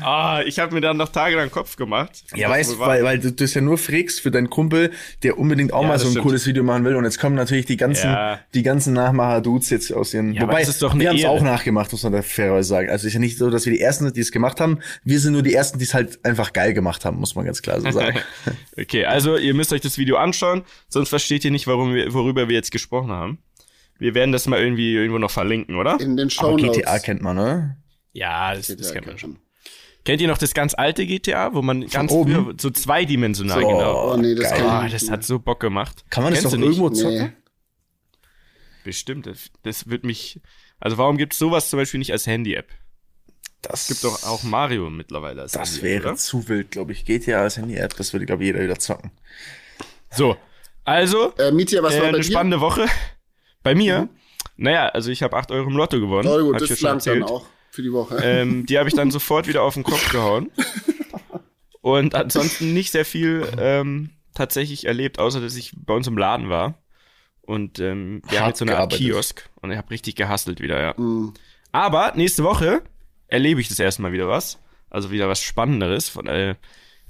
Ah, 0.00 0.42
ich 0.46 0.58
habe 0.60 0.74
mir 0.74 0.80
dann 0.80 0.96
noch 0.96 1.08
tagelang 1.08 1.48
den 1.48 1.52
Kopf 1.52 1.76
gemacht. 1.76 2.22
Ja, 2.34 2.48
weißt, 2.48 2.78
weil, 2.78 3.02
weil 3.02 3.18
du 3.18 3.32
das 3.32 3.54
ja 3.54 3.60
nur 3.60 3.76
frägst 3.76 4.20
für 4.20 4.30
deinen 4.30 4.48
Kumpel, 4.48 4.92
der 5.22 5.36
unbedingt 5.38 5.72
auch 5.72 5.82
Ja, 5.82 5.88
mal 5.88 5.98
so 5.98 6.06
ein 6.06 6.12
stimmt. 6.12 6.24
cooles 6.26 6.46
Video 6.46 6.62
machen 6.62 6.84
will. 6.84 6.94
Und 6.94 7.04
jetzt 7.04 7.18
kommen 7.18 7.34
natürlich 7.34 7.66
die 7.66 7.76
ganzen, 7.76 8.06
Ja. 8.10 8.38
die 8.54 8.62
ganzen 8.62 8.92
Nachmacher-Dudes 8.94 9.70
jetzt 9.70 9.92
aus 9.92 10.14
ihren. 10.14 10.32
Ja, 10.32 10.42
Wobei, 10.42 10.62
ist 10.62 10.80
doch 10.80 10.96
wir 10.96 11.08
haben 11.08 11.16
es 11.16 11.24
auch 11.24 11.42
nachgemacht, 11.42 11.90
muss 11.90 12.04
man 12.04 12.12
da 12.12 12.22
fairerweise 12.22 12.68
sagen. 12.68 12.90
Also 12.90 13.08
ist 13.08 13.14
ja 13.14 13.18
nicht 13.20 13.36
so, 13.36 13.50
dass 13.50 13.66
wir 13.66 13.72
die 13.72 13.80
ersten 13.80 14.04
sind, 14.04 14.16
die 14.16 14.20
es 14.20 14.30
gemacht 14.30 14.60
haben. 14.60 14.78
Wir 15.02 15.18
sind 15.18 15.32
nur 15.32 15.42
die 15.42 15.52
ersten, 15.54 15.78
die 15.78 15.84
es 15.84 15.92
halt 15.94 16.24
einfach 16.24 16.52
geil 16.52 16.72
gemacht 16.72 17.04
haben, 17.04 17.18
muss 17.18 17.34
man 17.34 17.44
ganz 17.44 17.60
klar 17.60 17.80
so 17.80 17.90
sagen. 17.90 18.18
Okay, 18.80 19.04
also 19.04 19.36
ihr 19.36 19.54
müsst 19.54 19.72
euch 19.72 19.80
das 19.80 19.98
Video 19.98 20.16
anschauen, 20.18 20.62
sonst 20.88 21.08
versteht 21.08 21.44
ihr 21.44 21.50
nicht, 21.50 21.66
warum 21.66 21.94
wir, 21.94 22.14
worüber 22.14 22.48
wir 22.48 22.54
jetzt 22.54 22.70
gesprochen 22.70 23.07
haben. 23.12 23.38
Wir 23.98 24.14
werden 24.14 24.32
das 24.32 24.46
mal 24.46 24.60
irgendwie 24.60 24.94
irgendwo 24.94 25.18
noch 25.18 25.30
verlinken, 25.30 25.76
oder? 25.76 25.98
In 26.00 26.16
den 26.16 26.30
Aber 26.38 26.56
Show 26.56 26.56
GTA 26.56 26.98
kennt 27.00 27.20
man, 27.22 27.36
ne? 27.36 27.76
Ja, 28.12 28.54
das, 28.54 28.68
das 28.68 28.92
kennt 28.92 29.06
man 29.06 29.18
schon. 29.18 29.38
Kennt 30.04 30.20
ihr 30.22 30.28
noch 30.28 30.38
das 30.38 30.54
ganz 30.54 30.74
alte 30.74 31.04
GTA, 31.04 31.52
wo 31.52 31.60
man 31.62 31.86
ganz 31.86 32.10
oben? 32.12 32.32
früher 32.32 32.54
so 32.58 32.70
zweidimensional 32.70 33.60
So, 33.60 33.68
genau. 33.68 34.12
oh, 34.12 34.16
nee, 34.16 34.34
das 34.34 34.50
geil. 34.50 34.60
kann 34.60 34.86
ich 34.86 34.92
das 34.92 35.10
hat 35.10 35.24
so 35.24 35.38
Bock 35.38 35.60
gemacht. 35.60 36.04
Kann 36.10 36.22
man 36.22 36.32
das 36.32 36.40
Kennst 36.42 36.54
doch 36.54 36.58
du 36.60 36.66
nicht? 36.66 36.78
irgendwo 36.78 36.90
zocken? 36.94 37.18
Nee. 37.18 37.30
Bestimmt. 38.84 39.26
Das, 39.26 39.50
das 39.64 39.88
wird 39.90 40.04
mich. 40.04 40.40
Also 40.80 40.96
warum 40.96 41.18
gibt's 41.18 41.38
sowas 41.38 41.68
zum 41.68 41.78
Beispiel 41.78 41.98
nicht 41.98 42.12
als 42.12 42.26
Handy-App? 42.26 42.68
Das 43.60 43.82
Es 43.82 43.88
gibt 43.88 44.04
doch 44.04 44.22
auch 44.22 44.44
Mario 44.44 44.88
mittlerweile 44.88 45.42
als 45.42 45.52
Das 45.52 45.82
wäre 45.82 46.08
oder? 46.08 46.16
zu 46.16 46.48
wild, 46.48 46.70
glaube 46.70 46.92
ich. 46.92 47.04
GTA 47.04 47.40
als 47.42 47.56
Handy-App, 47.56 47.96
das 47.96 48.12
würde, 48.12 48.24
glaube 48.24 48.44
ich, 48.44 48.46
jeder 48.46 48.60
wieder 48.62 48.78
zocken. 48.78 49.10
So. 50.10 50.36
Also, 50.88 51.34
Äh, 51.38 51.52
Mietja, 51.52 51.82
was 51.82 51.94
äh, 51.94 51.96
war 51.96 52.02
bei 52.04 52.08
eine 52.08 52.18
dir? 52.18 52.24
spannende 52.24 52.60
Woche. 52.60 52.86
Bei 53.62 53.74
mir? 53.74 54.08
Naja, 54.56 54.86
also 54.88 55.10
ich 55.10 55.22
habe 55.22 55.36
8 55.36 55.50
Euro 55.50 55.68
im 55.68 55.76
Lotto 55.76 56.00
gewonnen. 56.00 56.26
Oh, 56.28 56.52
gut, 56.52 56.60
das 56.60 56.80
langt 56.80 57.06
dann 57.06 57.22
auch 57.24 57.44
für 57.70 57.82
die 57.82 57.92
Woche. 57.92 58.16
Ähm, 58.22 58.64
die 58.66 58.78
habe 58.78 58.88
ich 58.88 58.94
dann 58.94 59.10
sofort 59.18 59.46
wieder 59.48 59.62
auf 59.62 59.74
den 59.74 59.82
Kopf 59.82 60.10
gehauen. 60.10 60.50
Und 61.80 62.14
ansonsten 62.14 62.72
nicht 62.72 62.92
sehr 62.92 63.04
viel 63.04 63.46
ähm, 63.58 64.10
tatsächlich 64.34 64.86
erlebt, 64.86 65.18
außer 65.18 65.40
dass 65.40 65.56
ich 65.56 65.72
bei 65.76 65.94
uns 65.94 66.06
im 66.06 66.16
Laden 66.16 66.48
war. 66.48 66.74
Und 67.42 67.78
ähm, 67.80 68.22
wir 68.28 68.40
haben 68.40 68.48
jetzt 68.48 68.58
so 68.58 68.64
eine 68.64 68.78
Art. 68.78 68.92
Kiosk 68.92 69.48
und 69.60 69.70
ich 69.70 69.76
habe 69.76 69.90
richtig 69.90 70.16
gehustelt 70.16 70.60
wieder, 70.60 70.80
ja. 70.80 70.94
Mhm. 70.96 71.34
Aber 71.72 72.12
nächste 72.16 72.44
Woche 72.44 72.82
erlebe 73.26 73.60
ich 73.60 73.68
das 73.68 73.78
erstmal 73.78 74.12
wieder 74.12 74.28
was. 74.28 74.58
Also 74.90 75.10
wieder 75.10 75.28
was 75.28 75.42
Spannenderes. 75.42 76.08
Von, 76.08 76.26
äh, 76.26 76.54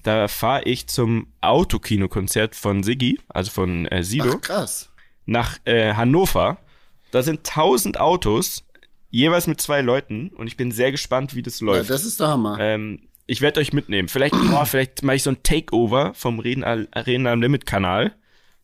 da 0.03 0.29
fahre 0.29 0.63
ich 0.65 0.87
zum 0.89 1.29
Autokinokonzert 1.41 2.55
von 2.55 2.83
Siggi, 2.83 3.19
also 3.29 3.51
von 3.51 3.87
äh, 3.87 4.03
Sido 4.03 4.35
Ach, 4.37 4.41
krass. 4.41 4.91
nach 5.27 5.59
äh, 5.65 5.95
Hannover. 5.95 6.59
Da 7.11 7.23
sind 7.23 7.41
1000 7.49 7.99
Autos, 8.01 8.65
jeweils 9.11 9.47
mit 9.47 9.61
zwei 9.61 9.81
Leuten. 9.81 10.29
Und 10.31 10.47
ich 10.47 10.57
bin 10.57 10.71
sehr 10.73 10.91
gespannt, 10.93 11.35
wie 11.35 11.43
das 11.43 11.61
Ja, 11.61 11.67
läuft. 11.67 11.91
das 11.91 12.05
ist 12.05 12.21
der 12.21 12.29
Hammer. 12.29 12.59
ähm, 12.61 13.01
ich 13.27 13.41
werde 13.43 13.61
euch 13.61 13.73
mitnehmen. 13.75 14.09
Vielleicht, 14.09 14.35
boah, 14.51 14.65
vielleicht 14.65 15.03
mache 15.03 15.17
ich 15.17 15.23
so 15.23 15.31
ein 15.31 15.43
Takeover 15.43 16.15
vom 16.15 16.39
Reden 16.39 16.65
Arena 16.65 17.33
am 17.33 17.43
Limit 17.43 17.67
Kanal 17.67 18.15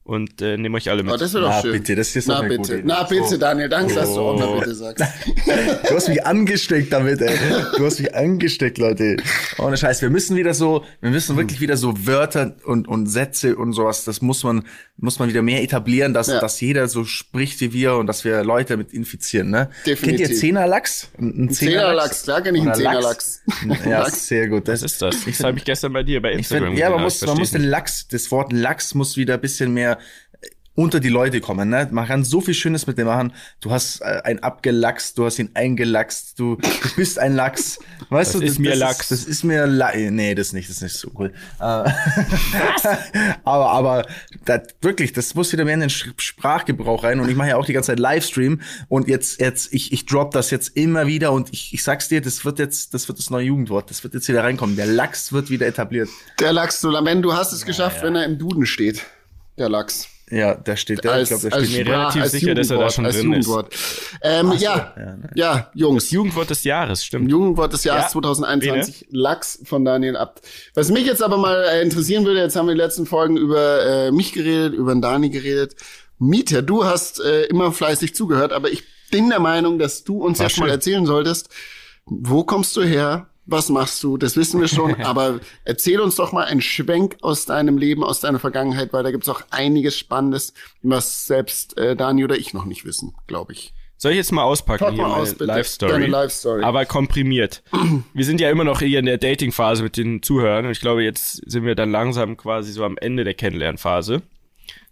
und 0.05 0.41
äh, 0.43 0.56
nehme 0.59 0.77
euch 0.77 0.91
alle 0.91 1.03
mit. 1.03 1.12
Oh, 1.12 1.17
das 1.17 1.33
wäre 1.33 1.45
doch 1.45 1.51
Na, 1.51 1.62
schön. 1.62 1.73
bitte, 1.73 1.97
das 1.97 2.15
ist 2.15 2.29
Na 2.29 2.41
eine 2.41 2.49
bitte, 2.49 2.59
gute 2.61 2.75
Idee. 2.75 2.83
na 2.87 3.03
bitte. 3.05 3.39
Daniel, 3.39 3.69
danke, 3.71 3.95
dass 3.95 4.12
du 4.15 4.21
auch 4.21 4.39
na 4.39 4.47
Oh. 4.47 4.59
bitte 4.59 4.75
sagst. 4.75 5.03
Du 5.89 5.95
hast 5.95 6.09
mich 6.09 6.25
angesteckt 6.27 6.93
damit, 6.93 7.21
ey. 7.21 7.37
Du 7.77 7.85
hast 7.87 8.01
mich 8.01 8.15
angesteckt, 8.15 8.79
Leute. 8.79 9.17
Ohne 9.59 9.77
Scheiß. 9.77 10.03
Wir 10.03 10.11
müssen 10.11 10.37
wieder 10.37 10.55
so, 10.55 10.85
wir 11.01 11.11
müssen 11.11 11.37
wirklich 11.37 11.61
wieder 11.61 11.77
so 11.77 12.06
Wörter 12.06 12.55
und, 12.65 12.87
und 12.89 13.06
Sätze 13.06 13.56
und 13.56 13.73
sowas, 13.73 14.05
das 14.05 14.21
muss 14.23 14.43
man, 14.45 14.65
muss 14.96 15.19
man 15.19 15.29
wieder 15.29 15.43
mehr 15.43 15.62
etablieren, 15.62 16.14
dass, 16.14 16.29
Ja. 16.29 16.41
dass 16.41 16.61
jeder 16.61 16.87
so 16.88 17.05
spricht 17.05 17.61
wie 17.61 17.73
wir 17.73 17.94
und 17.96 18.06
dass 18.06 18.25
wir 18.25 18.44
Leute 18.44 18.76
mit 18.76 18.93
infizieren, 18.93 19.50
ne? 19.50 19.69
Definitiv. 19.85 20.19
Kennt 20.26 20.31
ihr 20.31 20.37
Zehnerlachs? 20.37 21.08
Ein, 21.19 21.44
ein 21.46 21.50
Zehnerlachs, 21.50 22.23
klar 22.23 22.43
kenn 22.43 22.55
ich 22.55 22.62
einen 22.62 22.75
Zehnerlachs. 22.75 23.43
Ja, 23.85 24.00
Lachs. 24.02 24.29
sehr 24.29 24.49
gut. 24.49 24.69
Was 24.69 24.82
ist 24.82 25.02
das? 25.02 25.17
Das 25.25 25.41
habe 25.43 25.58
ich 25.58 25.64
gestern 25.64 25.93
bei 25.93 26.02
dir 26.05 26.23
bei 26.23 26.32
Ich 26.32 26.38
Instagram 26.38 26.69
find, 26.69 26.79
ja, 26.79 26.91
man 26.91 27.02
muss, 27.02 27.23
aber 27.23 27.32
man 27.32 27.37
ich 27.37 27.41
muss 27.41 27.50
den 27.50 27.64
Lachs, 27.64 28.06
das 28.08 28.31
Wort 28.31 28.52
Lachs 28.52 28.94
muss 28.94 29.17
wieder 29.17 29.35
ein 29.35 29.41
bisschen 29.41 29.75
mehr 29.75 29.99
unter 30.76 30.99
die 31.00 31.09
Leute 31.09 31.41
kommen, 31.41 31.69
ne? 31.69 31.88
Man 31.93 32.06
kann 32.06 32.25
so 32.25 32.41
viel 32.41 32.55
Schönes 32.55 32.87
mit 32.87 32.99
dem 32.99 33.06
machen. 33.06 33.32
Du 33.61 33.71
hast 33.71 34.00
äh, 34.00 34.21
ein 34.25 34.43
abgelachst, 34.43 35.17
du 35.19 35.25
hast 35.25 35.38
ihn 35.38 35.50
eingelachst, 35.55 36.38
du, 36.38 36.56
du 36.56 36.88
bist 36.97 37.19
ein 37.19 37.35
Lachs. 37.37 37.79
Weißt 38.11 38.35
Das 38.35 38.41
du, 38.41 38.47
ist 38.47 38.59
mir 38.59 38.75
Lachs. 38.75 39.09
das 39.09 39.25
ist 39.25 39.44
mir 39.44 39.67
La 39.67 39.93
Nee, 39.94 40.35
das 40.35 40.53
nicht, 40.53 40.69
das 40.69 40.76
ist 40.76 40.82
nicht 40.82 40.97
so 40.97 41.11
cool. 41.19 41.32
Äh, 41.61 41.62
aber, 43.44 43.71
aber 43.71 44.06
das, 44.44 44.62
wirklich, 44.82 45.12
das 45.12 45.35
muss 45.35 45.53
wieder 45.53 45.65
mehr 45.65 45.75
in 45.75 45.81
den 45.81 45.91
Sch- 45.91 46.12
Sprachgebrauch 46.17 47.05
rein. 47.05 47.21
Und 47.21 47.29
ich 47.29 47.37
mache 47.37 47.50
ja 47.50 47.56
auch 47.56 47.67
die 47.67 47.73
ganze 47.73 47.88
Zeit 47.93 47.99
Livestream 48.00 48.61
und 48.88 49.09
jetzt, 49.09 49.41
jetzt, 49.41 49.73
ich, 49.73 49.93
ich 49.93 50.06
drop 50.06 50.32
das 50.32 50.50
jetzt 50.50 50.76
immer 50.76 51.06
wieder 51.06 51.32
und 51.32 51.53
ich, 51.53 51.73
ich 51.73 51.82
sag's 51.82 52.09
dir, 52.09 52.21
das 52.21 52.44
wird 52.44 52.59
jetzt, 52.59 52.94
das 52.94 53.09
wird 53.09 53.19
das 53.19 53.31
neue 53.31 53.44
Jugendwort, 53.47 53.91
das 53.91 54.03
wird 54.05 54.15
jetzt 54.15 54.29
wieder 54.29 54.43
reinkommen. 54.44 54.76
Der 54.76 54.87
Lachs 54.87 55.32
wird 55.32 55.50
wieder 55.50 55.67
etabliert. 55.67 56.09
Der 56.41 56.53
Lachs, 56.53 56.81
du 56.81 56.91
Lamen, 56.91 57.23
du 57.23 57.32
hast 57.32 57.53
es 57.53 57.65
geschafft, 57.65 58.03
wenn 58.03 58.17
er 58.17 58.25
im 58.25 58.38
Duden 58.38 58.67
steht. 58.67 59.05
Der 59.56 59.69
Lachs. 59.69 60.09
Ja, 60.31 60.55
da 60.55 60.76
steht 60.76 61.05
der, 61.05 61.12
Als, 61.12 61.31
ich 61.31 61.38
glaube, 61.41 61.50
da 61.50 61.65
steht 61.65 61.87
mir 61.87 61.93
relativ 61.93 62.23
als 62.23 62.32
sicher, 62.32 62.55
dass 62.55 62.71
er 62.71 62.79
da 62.79 62.88
schon 62.91 63.05
als 63.05 63.17
drin 63.17 63.32
ist. 63.35 63.50
Ähm, 64.23 64.53
ja, 64.59 64.94
ja, 65.35 65.71
Jungs. 65.75 66.11
Jugendwort 66.11 66.49
des 66.49 66.65
Jahres, 66.65 67.05
stimmt. 67.05 67.31
Jugendwort 67.31 67.73
des 67.75 67.85
Jahres 67.85 68.05
Ja, 68.05 68.09
2021, 68.11 69.09
Lachs 69.11 69.61
von 69.65 69.85
Daniel 69.85 70.17
Abt. 70.17 70.41
Was 70.75 70.91
mich 70.91 71.05
jetzt 71.05 71.23
aber 71.23 71.37
mal 71.37 71.62
äh, 71.65 71.82
interessieren 71.82 72.25
würde, 72.25 72.41
jetzt 72.41 72.56
haben 72.56 72.67
wir 72.67 72.73
in 72.73 72.79
den 72.79 72.85
letzten 72.87 73.05
Folgen 73.05 73.37
über 73.37 73.85
äh, 73.85 74.12
mich 74.12 74.32
geredet, 74.32 74.73
über 74.73 74.94
den 74.94 75.03
Dani 75.03 75.29
geredet. 75.29 75.76
Mieter, 76.19 76.62
du 76.62 76.85
hast 76.85 77.21
äh, 77.21 77.44
immer 77.44 77.71
fleißig 77.73 78.15
zugehört, 78.15 78.53
aber 78.53 78.71
ich 78.71 78.85
bin 79.11 79.29
der 79.29 79.41
Meinung, 79.41 79.79
dass 79.79 80.05
du 80.05 80.25
uns 80.25 80.38
War 80.38 80.47
jetzt 80.47 80.59
mal 80.59 80.67
schön. 80.67 80.73
erzählen 80.73 81.06
solltest, 81.06 81.50
wo 82.06 82.44
kommst 82.44 82.76
du 82.76 82.82
her? 82.82 83.29
Was 83.46 83.69
machst 83.69 84.02
du? 84.02 84.16
Das 84.16 84.37
wissen 84.37 84.61
wir 84.61 84.69
schon, 84.69 84.95
aber 85.02 85.40
erzähl 85.64 86.00
uns 86.00 86.16
doch 86.16 86.33
mal 86.33 86.45
einen 86.45 86.62
Schwenk 86.62 87.16
aus 87.21 87.45
deinem 87.47 87.76
Leben, 87.76 88.02
aus 88.02 88.21
deiner 88.21 88.38
Vergangenheit, 88.38 88.92
weil 88.92 89.02
da 89.02 89.11
gibt's 89.11 89.28
auch 89.28 89.42
einiges 89.50 89.99
Spannendes, 89.99 90.54
was 90.83 91.26
selbst 91.26 91.76
äh, 91.76 91.95
Dani 91.97 92.25
oder 92.25 92.37
ich 92.37 92.54
noch 92.54 92.64
nicht 92.64 92.85
wissen, 92.85 93.14
glaube 93.26 93.52
ich. 93.52 93.75
Soll 93.97 94.12
ich 94.12 94.16
jetzt 94.19 94.33
mal 94.33 94.42
auspacken 94.42 94.85
Pack 94.85 94.95
hier 94.95 95.02
mal 95.02 95.09
meine 95.11 95.23
aus, 95.23 95.33
bitte. 95.33 95.45
Live-Story? 95.45 95.92
Deine 95.92 96.07
Live-Story. 96.07 96.62
Aber 96.64 96.85
komprimiert. 96.85 97.62
wir 98.12 98.25
sind 98.25 98.40
ja 98.40 98.50
immer 98.50 98.64
noch 98.64 98.80
hier 98.80 98.99
in 98.99 99.07
der 99.07 99.19
Dating-Phase 99.19 99.83
mit 99.83 99.97
den 99.97 100.23
Zuhörern 100.23 100.66
und 100.66 100.73
ich 100.73 100.80
glaube, 100.80 101.02
jetzt 101.04 101.37
sind 101.50 101.64
wir 101.64 101.75
dann 101.75 101.90
langsam 101.90 102.37
quasi 102.37 102.73
so 102.73 102.85
am 102.85 102.99
Ende 102.99 103.25
der 103.25 103.35
Kennenlernphase. 103.35 104.23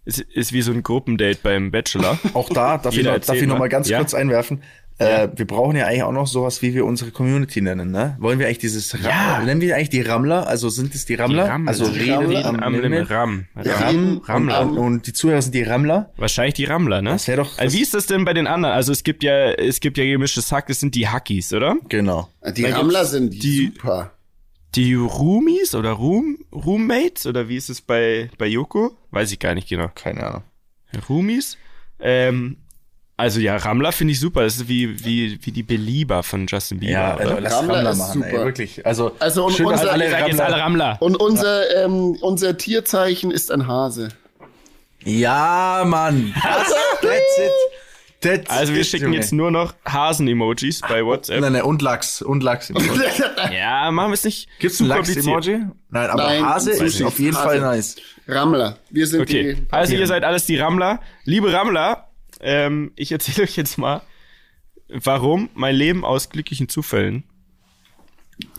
Es 0.05 0.19
ist 0.19 0.51
wie 0.51 0.61
so 0.61 0.71
ein 0.71 0.83
Gruppendate 0.83 1.39
beim 1.41 1.71
Bachelor. 1.71 2.19
Auch 2.33 2.49
da 2.49 2.77
darf 2.77 2.95
ich 2.95 3.03
noch, 3.03 3.17
darf 3.19 3.35
ich 3.35 3.43
noch 3.43 3.55
mal. 3.55 3.59
mal 3.59 3.69
ganz 3.69 3.87
Ja? 3.87 3.99
kurz 3.99 4.13
einwerfen. 4.13 4.61
Äh, 4.99 5.27
wir 5.35 5.47
brauchen 5.47 5.75
ja 5.75 5.87
eigentlich 5.87 6.03
auch 6.03 6.11
noch 6.11 6.27
sowas, 6.27 6.61
wie 6.61 6.73
wir 6.75 6.85
unsere 6.85 7.09
Community 7.11 7.61
nennen, 7.61 7.89
ne? 7.91 8.15
Wollen 8.19 8.37
wir 8.37 8.45
eigentlich 8.45 8.59
dieses 8.59 8.93
Ra 9.03 9.09
Ja. 9.39 9.43
nennen 9.43 9.59
wir 9.59 9.75
eigentlich 9.75 9.89
die 9.89 10.01
Rammler? 10.01 10.47
Also 10.47 10.69
sind 10.69 10.93
es 10.93 11.05
die 11.05 11.15
Rammler? 11.15 11.47
Rammler. 11.49 11.69
Also 11.69 11.89
Die 11.89 11.99
Reden 11.99 12.13
Rammler 12.13 12.45
am, 12.45 12.59
am 12.59 12.73
Limit. 12.73 12.91
Limit. 12.91 13.09
Ram. 13.09 13.45
Ram, 13.55 13.65
Ram. 13.65 13.97
und, 14.17 14.29
Rammler. 14.29 14.61
und, 14.61 14.77
und 14.77 15.07
die 15.07 15.13
Zuhörer 15.13 15.41
sind 15.41 15.55
die 15.55 15.63
Rammler. 15.63 16.11
Wahrscheinlich 16.17 16.53
die 16.53 16.65
Rammler, 16.65 17.01
ne? 17.01 17.09
Das 17.09 17.27
wär 17.27 17.37
doch- 17.37 17.57
Also 17.57 17.75
wie 17.77 17.81
ist 17.81 17.93
das 17.95 18.05
denn 18.05 18.23
bei 18.23 18.33
den 18.33 18.45
anderen? 18.47 18.75
Also 18.75 18.91
es 18.91 19.03
gibt 19.03 19.23
ja, 19.23 19.51
es 19.53 19.79
gibt 19.79 19.97
ja 19.97 20.05
gemischtes 20.05 20.51
Hack, 20.51 20.67
das 20.67 20.79
sind 20.79 20.93
die 20.95 21.07
Hackies, 21.07 21.51
oder? 21.53 21.75
Genau. 21.89 22.29
Die 22.55 22.61
Da 22.61 22.77
Rammler 22.77 23.05
sind 23.05 23.33
die- 23.33 23.71
super. 23.75 24.11
Die 24.75 24.93
Roomies 24.95 25.75
oder 25.75 25.91
Room, 25.91 26.37
Roommates 26.51 27.25
oder 27.27 27.47
wie 27.49 27.57
ist 27.57 27.69
es 27.69 27.81
bei, 27.81 28.29
bei 28.37 28.47
Yoko? 28.47 28.97
Weiß 29.11 29.31
ich 29.31 29.39
gar 29.39 29.53
nicht 29.55 29.69
genau. 29.69 29.89
Keine 29.93 30.23
Ahnung. 30.23 30.43
Roomies. 31.09 31.57
Ähm, 31.99 32.57
also 33.17 33.39
ja, 33.39 33.57
Rammler 33.57 33.91
finde 33.91 34.13
ich 34.13 34.19
super. 34.19 34.41
Das 34.43 34.55
ist 34.57 34.67
wie, 34.67 35.03
wie, 35.05 35.39
wie 35.43 35.51
die 35.51 35.63
Belieber 35.63 36.23
von 36.23 36.47
Justin 36.47 36.79
Bieber. 36.79 36.91
Ja, 36.91 37.15
also 37.15 37.31
oder? 37.33 37.41
lass 37.41 37.53
Rammler 37.53 37.75
Rammler, 37.75 37.91
ist 37.91 37.97
machen, 37.99 38.23
ey, 38.23 38.31
super. 38.31 38.45
wirklich. 38.45 38.85
Also, 38.85 39.11
Also, 39.19 39.45
und 39.45 39.53
schön, 39.55 39.65
unser- 39.67 39.91
alle 39.91 40.05
jetzt 40.05 40.15
alle 40.39 40.55
Rammler. 40.57 40.57
Rammler. 40.57 40.97
Und 41.01 41.15
unser, 41.17 41.83
ähm, 41.85 42.17
unser 42.21 42.57
Tierzeichen 42.57 43.31
ist 43.31 43.51
ein 43.51 43.67
Hase. 43.67 44.09
Ja, 45.03 45.83
Mann. 45.85 46.33
Das, 46.41 46.67
that's 47.01 47.37
it. 47.37 47.51
That's 48.21 48.49
Also 48.49 48.73
wir 48.73 48.79
it, 48.81 48.87
schicken 48.87 49.05
Junge. 49.07 49.17
jetzt 49.17 49.33
nur 49.33 49.51
noch 49.51 49.73
Hasen-Emojis 49.85 50.79
bei 50.87 51.03
WhatsApp. 51.05 51.41
Nein, 51.41 51.53
nein, 51.53 51.61
und 51.63 51.81
Lachs. 51.81 52.21
Und 52.21 52.41
Lachs. 52.41 52.71
Ja, 53.53 53.91
machen 53.91 54.11
wir 54.11 54.13
es 54.13 54.23
nicht 54.23 54.47
Gibt's 54.59 54.79
ein. 54.79 54.87
Lachs-Emoji? 54.87 55.59
Nein, 55.89 56.09
aber 56.09 56.23
Nein, 56.23 56.45
Hase 56.45 56.71
ist 56.71 56.81
nicht. 56.81 57.03
auf 57.03 57.19
jeden 57.19 57.35
Hase. 57.35 57.43
Fall 57.45 57.59
nice. 57.59 57.95
Rammler. 58.27 58.77
Wir 58.89 59.05
sind 59.07 59.21
Okay, 59.21 59.55
die. 59.55 59.67
also 59.71 59.93
ihr 59.93 60.07
seid 60.07 60.23
alles 60.23 60.45
die 60.45 60.55
Rammler. 60.57 61.01
Liebe 61.25 61.51
Rammler, 61.51 62.07
ähm, 62.43 62.91
ich 62.95 63.11
erzähle 63.11 63.43
euch 63.43 63.55
jetzt 63.55 63.77
mal, 63.77 64.01
warum 64.87 65.49
mein 65.53 65.75
Leben 65.75 66.05
aus 66.05 66.29
glücklichen 66.29 66.69
Zufällen 66.69 67.23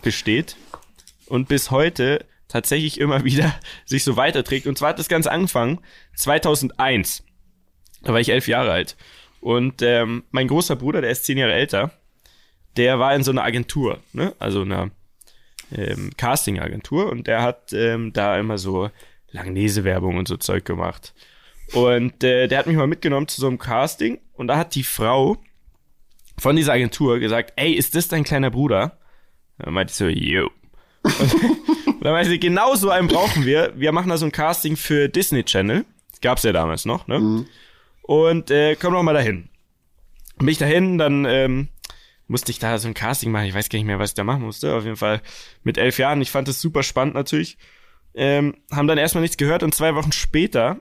besteht 0.02 0.56
und 1.26 1.48
bis 1.48 1.70
heute 1.70 2.24
tatsächlich 2.48 3.00
immer 3.00 3.24
wieder 3.24 3.54
sich 3.84 4.04
so 4.04 4.16
weiterträgt. 4.16 4.66
Und 4.66 4.78
zwar 4.78 4.90
hat 4.90 4.98
das 4.98 5.08
Ganze 5.08 5.30
angefangen 5.30 5.80
2001. 6.16 7.24
Da 8.02 8.12
war 8.12 8.20
ich 8.20 8.28
elf 8.30 8.48
Jahre 8.48 8.70
alt. 8.70 8.96
Und 9.40 9.82
ähm, 9.82 10.24
mein 10.30 10.48
großer 10.48 10.76
Bruder, 10.76 11.00
der 11.00 11.10
ist 11.10 11.24
zehn 11.24 11.38
Jahre 11.38 11.52
älter, 11.52 11.90
der 12.76 12.98
war 12.98 13.14
in 13.14 13.22
so 13.22 13.30
einer 13.30 13.44
Agentur, 13.44 14.00
ne? 14.12 14.34
also 14.38 14.62
einer 14.62 14.90
ähm, 15.72 16.10
Casting-Agentur. 16.16 17.10
Und 17.10 17.26
der 17.26 17.42
hat 17.42 17.72
ähm, 17.72 18.12
da 18.12 18.38
immer 18.38 18.58
so 18.58 18.90
Langnese-Werbung 19.30 20.16
und 20.16 20.28
so 20.28 20.36
Zeug 20.36 20.64
gemacht. 20.64 21.14
Und 21.72 22.22
äh, 22.22 22.46
der 22.46 22.58
hat 22.58 22.66
mich 22.66 22.76
mal 22.76 22.86
mitgenommen 22.86 23.28
zu 23.28 23.40
so 23.40 23.46
einem 23.46 23.58
Casting. 23.58 24.20
Und 24.34 24.48
da 24.48 24.56
hat 24.56 24.74
die 24.74 24.84
Frau 24.84 25.38
von 26.38 26.56
dieser 26.56 26.72
Agentur 26.72 27.18
gesagt, 27.18 27.52
ey, 27.56 27.72
ist 27.72 27.94
das 27.94 28.08
dein 28.08 28.24
kleiner 28.24 28.50
Bruder? 28.50 28.98
Dann 29.58 29.74
meinte 29.74 29.90
ich 29.90 29.96
so, 29.96 30.06
yo. 30.06 30.50
Und 31.04 32.04
dann 32.04 32.12
meinte 32.12 32.30
sie, 32.30 32.40
genau 32.40 32.74
so 32.74 32.90
einen 32.90 33.08
brauchen 33.08 33.46
wir. 33.46 33.72
Wir 33.76 33.92
machen 33.92 34.08
da 34.08 34.16
so 34.16 34.26
ein 34.26 34.32
Casting 34.32 34.76
für 34.76 35.08
Disney 35.08 35.44
Channel. 35.44 35.84
Gab's 36.20 36.42
ja 36.42 36.52
damals 36.52 36.84
noch, 36.84 37.06
ne? 37.06 37.18
Mhm. 37.18 37.46
Und 38.02 38.50
äh, 38.50 38.76
komm 38.76 38.92
doch 38.92 39.02
mal 39.02 39.14
dahin. 39.14 39.48
Bin 40.38 40.48
ich 40.48 40.58
dahin, 40.58 40.98
dann 40.98 41.24
ähm, 41.24 41.68
musste 42.26 42.50
ich 42.50 42.58
da 42.58 42.78
so 42.78 42.88
ein 42.88 42.94
Casting 42.94 43.30
machen. 43.30 43.46
Ich 43.46 43.54
weiß 43.54 43.68
gar 43.68 43.78
nicht 43.78 43.86
mehr, 43.86 43.98
was 43.98 44.10
ich 44.10 44.14
da 44.14 44.24
machen 44.24 44.42
musste. 44.42 44.74
Auf 44.74 44.84
jeden 44.84 44.96
Fall 44.96 45.22
mit 45.62 45.78
elf 45.78 45.98
Jahren. 45.98 46.20
Ich 46.20 46.30
fand 46.30 46.48
das 46.48 46.60
super 46.60 46.82
spannend 46.82 47.14
natürlich. 47.14 47.56
Ähm, 48.14 48.56
haben 48.70 48.88
dann 48.88 48.98
erstmal 48.98 49.22
nichts 49.22 49.36
gehört 49.36 49.62
und 49.62 49.74
zwei 49.74 49.94
Wochen 49.94 50.12
später 50.12 50.80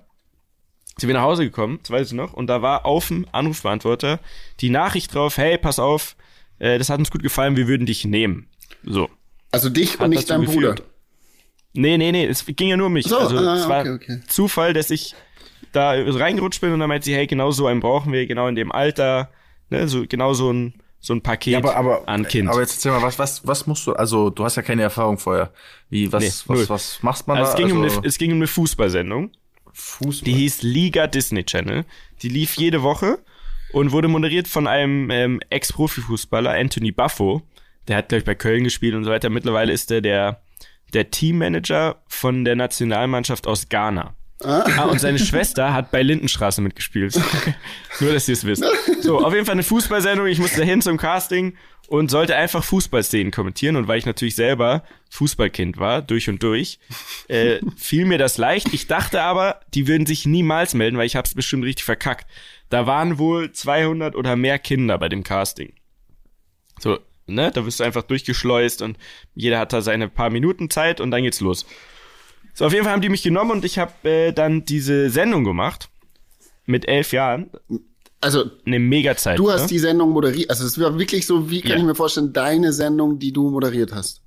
sind 0.98 1.08
wir 1.08 1.16
nach 1.16 1.24
Hause 1.24 1.44
gekommen, 1.44 1.80
das 1.82 1.92
weiß 1.92 2.08
ich 2.08 2.14
noch, 2.14 2.34
und 2.34 2.48
da 2.48 2.62
war 2.62 2.86
auf 2.86 3.08
dem 3.08 3.26
Anrufbeantworter 3.32 4.20
die 4.60 4.70
Nachricht 4.70 5.14
drauf, 5.14 5.38
hey, 5.38 5.58
pass 5.58 5.80
auf, 5.80 6.16
äh, 6.60 6.78
das 6.78 6.90
hat 6.90 7.00
uns 7.00 7.12
gut 7.12 7.24
gefallen, 7.24 7.56
wir 7.56 7.68
würden 7.68 7.86
dich 7.86 8.06
nehmen. 8.06 8.48
So. 8.84 9.10
Also 9.52 9.70
dich 9.70 10.00
und 10.00 10.10
nicht 10.10 10.30
dein 10.30 10.46
Bruder. 10.46 10.76
Nee, 11.74 11.98
nee, 11.98 12.12
nee, 12.12 12.26
es 12.26 12.46
ging 12.46 12.70
ja 12.70 12.78
nur 12.78 12.88
um 12.88 12.94
mich. 12.94 13.08
So, 13.08 13.18
also 13.18 13.38
ah, 13.38 13.56
es 13.56 13.68
war 13.68 13.82
okay, 13.82 13.92
okay. 13.92 14.20
Zufall, 14.28 14.74
dass 14.74 14.92
ich 14.92 15.16
da 15.72 15.92
reingerutscht 15.92 16.62
bin 16.62 16.72
und 16.72 16.80
dann 16.80 16.90
meinte 16.90 17.06
sie, 17.06 17.16
hey, 17.16 17.26
genau 17.26 17.50
so 17.52 17.66
einen 17.66 17.80
brauchen 17.80 18.14
wir, 18.14 18.28
genau 18.28 18.48
in 18.48 18.56
dem 18.56 18.72
Alter, 18.72 19.32
ne, 19.70 19.88
so 19.88 20.06
genau 20.08 20.34
so 20.34 20.52
ein 20.52 20.76
so 21.00 21.14
ein 21.14 21.22
Paket 21.22 21.54
ja, 21.54 21.60
aber, 21.60 21.76
aber, 21.76 22.08
an 22.08 22.26
Kind. 22.26 22.50
Aber 22.50 22.62
jetzt 22.62 22.76
erzähl 22.76 22.94
mal, 22.94 23.02
was, 23.02 23.20
was, 23.20 23.46
was 23.46 23.68
musst 23.68 23.86
du, 23.86 23.92
also 23.92 24.30
du 24.30 24.46
hast 24.46 24.56
ja 24.56 24.62
keine 24.62 24.84
Erfahrung 24.84 25.18
vorher. 25.18 25.52
Wie, 25.90 26.10
was, 26.14 26.24
nee, 26.24 26.56
was, 26.56 26.70
was 26.70 27.04
machst 27.04 27.28
man 27.28 27.40
also 27.40 27.52
da? 27.52 27.52
Es 27.52 27.58
ging, 27.58 27.66
also, 27.66 27.98
um 27.98 28.00
eine, 28.00 28.08
es 28.08 28.18
ging 28.18 28.32
um 28.32 28.38
eine 28.38 28.48
Fußballsendung. 28.48 29.32
Fußball. 29.74 30.26
Die 30.26 30.34
hieß 30.34 30.62
Liga 30.62 31.08
Disney 31.08 31.44
Channel. 31.44 31.86
Die 32.22 32.30
lief 32.30 32.56
jede 32.56 32.84
Woche 32.84 33.20
und 33.74 33.92
wurde 33.92 34.08
moderiert 34.08 34.48
von 34.48 34.68
einem 34.68 35.10
ähm, 35.10 35.40
Ex-Profifußballer, 35.50 36.52
Anthony 36.52 36.92
Buffo. 36.92 37.42
Der 37.88 37.98
hat, 37.98 38.10
glaube 38.10 38.20
ich, 38.20 38.26
bei 38.26 38.36
Köln 38.36 38.64
gespielt 38.64 38.96
und 38.96 39.04
so 39.04 39.12
weiter. 39.12 39.30
Mittlerweile 39.30 39.74
ist 39.74 39.92
er 39.92 40.02
der, 40.02 40.42
der 40.94 41.12
Teammanager 41.12 42.02
von 42.08 42.46
der 42.46 42.56
Nationalmannschaft 42.56 43.48
aus 43.48 43.68
Ghana. 43.68 44.16
Ah. 44.44 44.66
ah, 44.78 44.84
und 44.86 45.00
seine 45.00 45.20
Schwester 45.26 45.74
hat 45.74 45.92
bei 45.92 46.02
Lindenstraße 46.02 46.62
mitgespielt. 46.62 47.20
Nur, 48.00 48.14
dass 48.14 48.28
ihr 48.28 48.34
es 48.34 48.46
wisst. 48.46 48.64
So, 49.02 49.20
auf 49.20 49.34
jeden 49.34 49.46
Fall 49.46 49.54
eine 49.54 49.64
Fußballsendung. 49.64 50.28
Ich 50.28 50.40
musste 50.40 50.60
dahin 50.60 50.82
zum 50.82 50.98
Casting 50.98 51.56
und 51.88 52.10
sollte 52.10 52.36
einfach 52.36 52.64
Fußballszenen 52.64 53.32
kommentieren. 53.32 53.76
Und 53.76 53.88
weil 53.88 54.00
ich 54.00 54.06
natürlich 54.06 54.36
selber 54.36 54.84
Fußballkind 55.10 55.78
war, 55.78 56.02
durch 56.02 56.30
und 56.30 56.42
durch, 56.42 56.80
äh, 57.28 57.60
fiel 57.78 58.06
mir 58.06 58.18
das 58.18 58.38
leicht. 58.38 58.74
Ich 58.74 58.88
dachte 58.88 59.22
aber, 59.22 59.60
die 59.74 59.88
würden 59.88 60.06
sich 60.06 60.26
niemals 60.26 60.74
melden, 60.74 60.98
weil 60.98 61.06
ich 61.06 61.16
hab's 61.16 61.36
bestimmt 61.36 61.66
richtig 61.66 61.86
verkackt. 61.86 62.28
Da 62.70 62.88
waren 62.88 63.20
wohl 63.20 63.52
200 63.52 64.16
oder 64.16 64.36
mehr 64.36 64.60
Kinder 64.60 64.98
bei 64.98 65.10
dem 65.10 65.24
Casting. 65.24 65.74
So, 66.80 67.00
ne, 67.28 67.52
da 67.52 67.66
wirst 67.66 67.80
du 67.80 67.84
einfach 67.84 68.04
durchgeschleust 68.04 68.82
und 68.82 68.98
jeder 69.36 69.60
hat 69.60 69.74
da 69.74 69.82
seine 69.82 70.10
paar 70.10 70.30
Minuten 70.30 70.70
Zeit 70.70 71.00
und 71.00 71.12
dann 71.12 71.24
geht's 71.24 71.40
los. 71.40 71.66
So, 72.54 72.66
auf 72.66 72.74
jeden 72.74 72.84
Fall 72.84 72.94
haben 72.94 73.02
die 73.02 73.10
mich 73.10 73.24
genommen 73.24 73.52
und 73.52 73.66
ich 73.66 73.80
habe 73.80 74.10
äh, 74.10 74.32
dann 74.32 74.66
diese 74.66 75.10
Sendung 75.10 75.44
gemacht. 75.44 75.90
Mit 76.66 76.88
elf 76.88 77.12
Jahren. 77.12 77.50
Also 78.22 78.46
eine 78.66 78.80
Mega-Zeit. 78.80 79.38
Du 79.38 79.52
hast 79.52 79.64
ne? 79.64 79.68
die 79.68 79.80
Sendung 79.80 80.12
moderiert. 80.12 80.50
Also 80.50 80.66
es 80.66 80.80
war 80.80 80.98
wirklich 80.98 81.26
so, 81.26 81.50
wie 81.50 81.60
kann 81.60 81.72
ja. 81.72 81.78
ich 81.78 81.84
mir 81.84 81.96
vorstellen, 81.96 82.32
deine 82.32 82.72
Sendung, 82.72 83.20
die 83.20 83.34
du 83.34 83.50
moderiert 83.50 83.92
hast. 83.94 84.22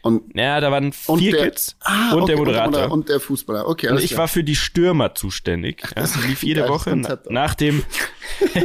Und 0.00 0.34
ja, 0.34 0.60
da 0.60 0.70
waren 0.70 0.92
vier 0.92 1.32
der, 1.32 1.44
Kids 1.44 1.76
ah, 1.80 2.12
und 2.12 2.22
okay, 2.22 2.26
der 2.28 2.36
Moderator 2.38 2.90
und, 2.90 3.08
der 3.08 3.20
Fußballer. 3.20 3.68
Okay, 3.68 3.88
und 3.88 3.98
ich 3.98 4.10
klar. 4.10 4.20
war 4.20 4.28
für 4.28 4.44
die 4.44 4.54
Stürmer 4.56 5.14
zuständig. 5.14 5.82
Ja, 5.82 6.02
das 6.02 6.24
lief 6.24 6.42
jede 6.42 6.68
Woche 6.68 6.90
Konzept, 6.90 7.30
nach 7.30 7.54
dem. 7.54 7.82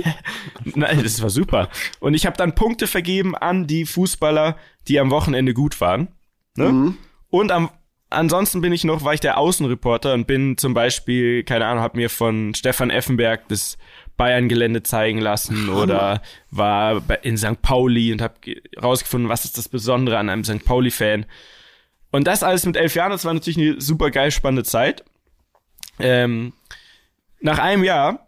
Nein, 0.64 1.02
das 1.04 1.22
war 1.22 1.30
super. 1.30 1.70
Und 2.00 2.14
ich 2.14 2.26
habe 2.26 2.38
dann 2.38 2.56
Punkte 2.56 2.88
vergeben 2.88 3.36
an 3.36 3.68
die 3.68 3.86
Fußballer, 3.86 4.58
die 4.88 5.00
am 5.00 5.10
Wochenende 5.10 5.54
gut 5.54 5.82
waren. 5.82 6.10
Ne? 6.56 6.72
Mhm. 6.72 6.98
Und 7.30 7.52
am 7.52 7.72
ansonsten 8.14 8.62
bin 8.62 8.74
ich 8.74 8.84
noch, 8.84 9.04
war 9.04 9.14
ich 9.14 9.20
der 9.20 9.38
Außenreporter 9.38 10.14
und 10.14 10.28
bin 10.28 10.58
zum 10.58 10.74
Beispiel, 10.74 11.44
keine 11.44 11.66
Ahnung, 11.66 11.84
habe 11.84 11.98
mir 11.98 12.10
von 12.10 12.54
Stefan 12.56 12.90
Effenberg 12.90 13.48
das 13.50 13.78
Bayern-Gelände 14.18 14.84
zeigen 14.84 15.20
lassen 15.20 15.70
oder 15.70 16.22
war 16.52 17.04
in 17.24 17.38
St. 17.38 17.62
Pauli 17.62 18.12
und 18.12 18.22
habe 18.22 18.36
rausgefunden, 18.82 19.30
was 19.30 19.46
ist 19.46 19.58
das 19.58 19.70
Besondere 19.70 20.18
an 20.18 20.30
einem 20.30 20.44
St. 20.44 20.64
Pauli-Fan. 20.64 21.26
Und 22.12 22.28
das 22.28 22.44
alles 22.44 22.66
mit 22.66 22.78
elf 22.78 22.94
Jahren, 22.96 23.12
das 23.12 23.26
war 23.26 23.34
natürlich 23.34 23.58
eine 23.58 23.82
super 23.82 24.12
geil 24.12 24.30
spannende 24.30 24.64
Zeit. 24.64 25.04
Ähm, 26.00 26.54
nach 27.42 27.60
einem 27.60 27.84
Jahr 27.84 28.28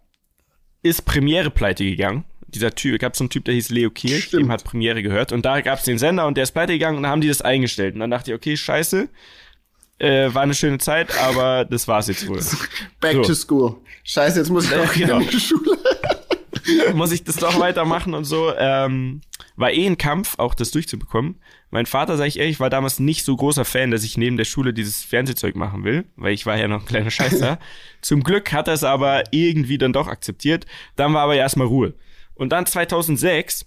ist 0.82 1.06
Premiere 1.06 1.52
pleite 1.52 1.84
gegangen. 1.84 2.26
Dieser 2.48 2.74
Typ, 2.74 3.00
gab 3.00 3.16
so 3.16 3.24
einen 3.24 3.30
Typ, 3.30 3.46
der 3.46 3.54
hieß 3.54 3.70
Leo 3.70 3.90
Kirch, 3.90 4.32
dem 4.32 4.52
hat 4.52 4.64
Premiere 4.64 5.04
gehört. 5.04 5.32
Und 5.32 5.46
da 5.46 5.62
gab 5.62 5.80
es 5.80 5.86
den 5.86 5.98
Sender 5.98 6.26
und 6.26 6.38
der 6.38 6.44
ist 6.44 6.52
pleite 6.52 6.74
gegangen 6.74 6.98
und 6.98 7.04
dann 7.04 7.12
haben 7.12 7.22
die 7.22 7.28
das 7.28 7.42
eingestellt. 7.42 7.94
Und 7.94 8.00
dann 8.00 8.12
dachte 8.12 8.32
ich, 8.32 8.36
okay, 8.36 8.58
scheiße, 8.58 9.10
äh, 10.06 10.34
war 10.34 10.44
eine 10.44 10.54
schöne 10.54 10.78
Zeit, 10.78 11.18
aber 11.20 11.66
das 11.66 11.88
war's 11.88 12.08
jetzt 12.08 12.28
wohl. 12.28 12.40
Back 13.02 13.14
so. 13.16 13.22
to 13.24 13.34
school. 13.34 13.76
Scheiße, 14.04 14.40
jetzt 14.40 14.50
muss 14.50 14.66
ich 14.66 14.72
doch 14.72 14.94
genau. 14.94 15.20
in 15.20 15.28
die 15.28 15.40
Schule. 15.40 15.78
muss 16.94 17.12
ich 17.12 17.24
das 17.24 17.38
doch 17.38 17.60
weitermachen 17.60 18.14
und 18.14 18.26
so. 18.26 18.54
Ähm, 18.58 19.22
war 19.56 19.72
eh 19.72 19.86
ein 19.86 19.98
Kampf, 19.98 20.38
auch 20.38 20.54
das 20.54 20.72
durchzubekommen. 20.72 21.40
Mein 21.70 21.86
Vater, 21.86 22.18
sag 22.18 22.28
ich 22.28 22.40
ehrlich, 22.40 22.60
war 22.60 22.70
damals 22.70 23.00
nicht 23.00 23.26
so 23.26 23.36
großer 23.36 23.66
Fan, 23.66 23.92
dass 23.92 24.04
ich 24.04 24.18
neben 24.18 24.38
der 24.38 24.46
Schule 24.46 24.74
dieses 24.74 25.04
Fernsehzeug 25.04 25.56
machen 25.56 25.84
will, 25.84 26.06
weil 26.16 26.34
ich 26.34 26.46
war 26.46 26.58
ja 26.58 26.68
noch 26.68 26.82
ein 26.82 26.88
kleiner 26.88 27.12
Scheißer. 27.12 27.60
Zum 28.02 28.24
Glück 28.24 28.52
hat 28.52 28.68
er 28.68 28.76
es 28.76 28.84
aber 28.84 29.24
irgendwie 29.32 29.78
dann 29.78 29.94
doch 29.94 30.08
akzeptiert. 30.08 30.66
Dann 30.96 31.14
war 31.14 31.24
aber 31.24 31.36
erstmal 31.36 31.68
Ruhe. 31.68 31.94
Und 32.36 32.50
dann 32.50 32.66
2006 32.66 33.66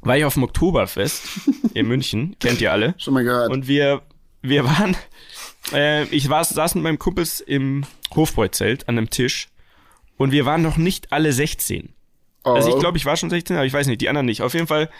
war 0.00 0.16
ich 0.16 0.24
auf 0.24 0.34
dem 0.34 0.44
Oktoberfest 0.44 1.24
in 1.74 1.88
München, 1.88 2.36
kennt 2.40 2.60
ihr 2.60 2.72
alle. 2.72 2.94
Schon 2.98 3.14
mal 3.14 3.24
gehört. 3.24 3.50
Und 3.50 3.66
wir, 3.66 4.02
wir 4.42 4.64
waren 4.64 4.96
äh, 5.72 6.04
ich 6.04 6.28
war, 6.28 6.44
saß 6.44 6.74
mit 6.74 6.84
meinem 6.84 6.98
Kumpels 6.98 7.40
im 7.40 7.84
Hofbräuzelt 8.14 8.88
an 8.88 8.98
einem 8.98 9.10
Tisch 9.10 9.48
und 10.16 10.32
wir 10.32 10.46
waren 10.46 10.62
noch 10.62 10.76
nicht 10.76 11.12
alle 11.12 11.32
16. 11.32 11.90
Oh. 12.44 12.50
Also 12.50 12.68
ich 12.68 12.74
oh. 12.76 12.78
glaube, 12.78 12.98
ich 12.98 13.06
war 13.06 13.16
schon 13.16 13.30
16, 13.30 13.56
aber 13.56 13.66
ich 13.66 13.72
weiß 13.72 13.86
nicht, 13.86 14.00
die 14.00 14.08
anderen 14.08 14.26
nicht. 14.26 14.42
Auf 14.42 14.54
jeden 14.54 14.66
Fall 14.66 14.90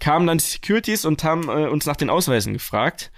kamen 0.00 0.26
dann 0.26 0.38
die 0.38 0.44
Securities 0.44 1.04
und 1.04 1.24
haben 1.24 1.48
äh, 1.48 1.68
uns 1.68 1.86
nach 1.86 1.96
den 1.96 2.10
Ausweisen 2.10 2.52
gefragt 2.52 3.10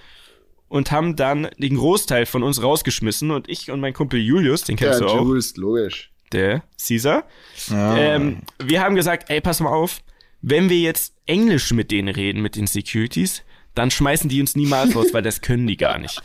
und 0.69 0.91
haben 0.91 1.17
dann 1.17 1.49
den 1.59 1.77
Großteil 1.77 2.27
von 2.27 2.43
uns 2.43 2.63
rausgeschmissen 2.63 3.31
und 3.31 3.49
ich 3.49 3.71
und 3.71 3.81
mein 3.81 3.95
Kumpel 3.95 4.21
Julius, 4.21 4.65
den 4.65 4.77
kennst 4.77 5.01
ja, 5.01 5.07
du 5.07 5.13
auch. 5.13 5.23
Julius, 5.23 5.57
logisch. 5.57 6.11
Der 6.33 6.65
Caesar. 6.85 7.25
Ah. 7.71 7.97
Ähm, 7.97 8.43
wir 8.59 8.81
haben 8.81 8.97
gesagt, 8.97 9.31
ey, 9.31 9.41
pass 9.41 9.61
mal 9.61 9.71
auf, 9.71 10.03
wenn 10.43 10.69
wir 10.69 10.79
jetzt 10.79 11.15
Englisch 11.27 11.73
mit 11.73 11.91
denen 11.93 12.09
reden, 12.09 12.43
mit 12.43 12.57
den 12.57 12.67
Securities, 12.67 13.43
dann 13.77 13.91
schmeißen 13.91 14.29
die 14.29 14.41
uns 14.41 14.57
niemals 14.57 14.97
raus, 14.97 15.09
weil 15.13 15.23
das 15.23 15.41
können 15.41 15.67
die 15.67 15.77
gar 15.77 15.99
nicht. 15.99 16.21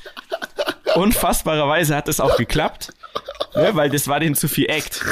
Unfassbarerweise 0.96 1.96
hat 1.96 2.08
es 2.08 2.20
auch 2.20 2.38
geklappt, 2.38 2.94
ne, 3.56 3.72
weil 3.74 3.90
das 3.90 4.08
war 4.08 4.20
denen 4.20 4.36
zu 4.36 4.48
viel 4.48 4.70
Act. 4.70 5.06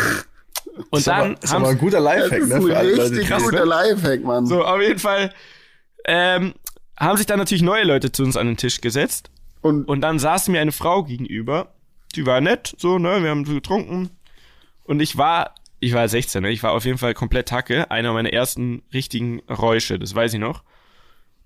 Und 0.90 0.94
das 0.94 1.04
dann 1.06 1.36
ist 1.36 1.54
aber, 1.54 1.66
ist 1.66 1.72
ein 1.72 1.78
guter 1.78 2.00
Lifehack, 2.00 2.48
ne? 2.48 2.62
Für 2.62 2.78
alle 2.78 2.96
Leute, 2.96 3.22
krass, 3.22 3.44
guter? 3.44 3.66
Lifehack, 3.66 4.24
Mann. 4.24 4.46
So, 4.46 4.64
auf 4.64 4.82
jeden 4.82 5.00
Fall 5.00 5.34
ähm, 6.06 6.54
haben 6.98 7.18
sich 7.18 7.26
dann 7.26 7.40
natürlich 7.40 7.62
neue 7.62 7.84
Leute 7.84 8.12
zu 8.12 8.24
uns 8.24 8.38
an 8.38 8.48
den 8.48 8.58
Tisch 8.58 8.82
gesetzt. 8.82 9.30
Und, 9.62 9.86
und 9.86 10.02
dann 10.02 10.20
saß 10.20 10.48
mir 10.48 10.62
eine 10.62 10.72
Frau 10.72 11.04
gegenüber, 11.04 11.74
die 12.16 12.26
war 12.26 12.40
nett, 12.40 12.74
so, 12.78 12.98
ne, 12.98 13.22
wir 13.22 13.30
haben 13.30 13.46
so 13.46 13.54
getrunken. 13.54 14.10
Und 14.86 15.02
ich 15.02 15.18
war, 15.18 15.54
ich 15.82 15.94
war 15.94 16.08
16, 16.08 16.42
ne, 16.42 16.50
ich 16.50 16.64
war 16.64 16.72
auf 16.72 16.86
jeden 16.86 16.98
Fall 16.98 17.14
komplett 17.14 17.52
Hacke, 17.52 17.92
einer 17.92 18.14
meiner 18.14 18.32
ersten 18.32 18.84
richtigen 18.94 19.42
Räusche, 19.50 20.00
das 20.00 20.16
weiß 20.16 20.34
ich 20.34 20.40
noch. 20.40 20.64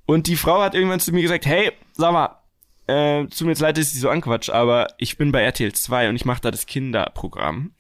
Und 0.06 0.28
die 0.28 0.36
Frau 0.36 0.62
hat 0.62 0.76
irgendwann 0.76 1.00
zu 1.00 1.12
mir 1.14 1.22
gesagt, 1.22 1.46
hey, 1.46 1.72
sag 1.94 2.12
mal, 2.14 2.38
äh, 2.88 3.26
tut 3.28 3.42
mir 3.42 3.50
jetzt 3.52 3.62
leid, 3.62 3.78
dass 3.78 3.86
ich 3.88 3.94
sie 3.94 4.00
so 4.00 4.10
anquatsch, 4.10 4.50
aber 4.50 4.88
ich 4.98 5.18
bin 5.18 5.32
bei 5.32 5.42
RTL 5.42 5.72
2 5.74 6.10
und 6.10 6.16
ich 6.16 6.26
mache 6.26 6.42
da 6.42 6.52
das 6.52 6.66
Kinderprogramm. 6.66 7.72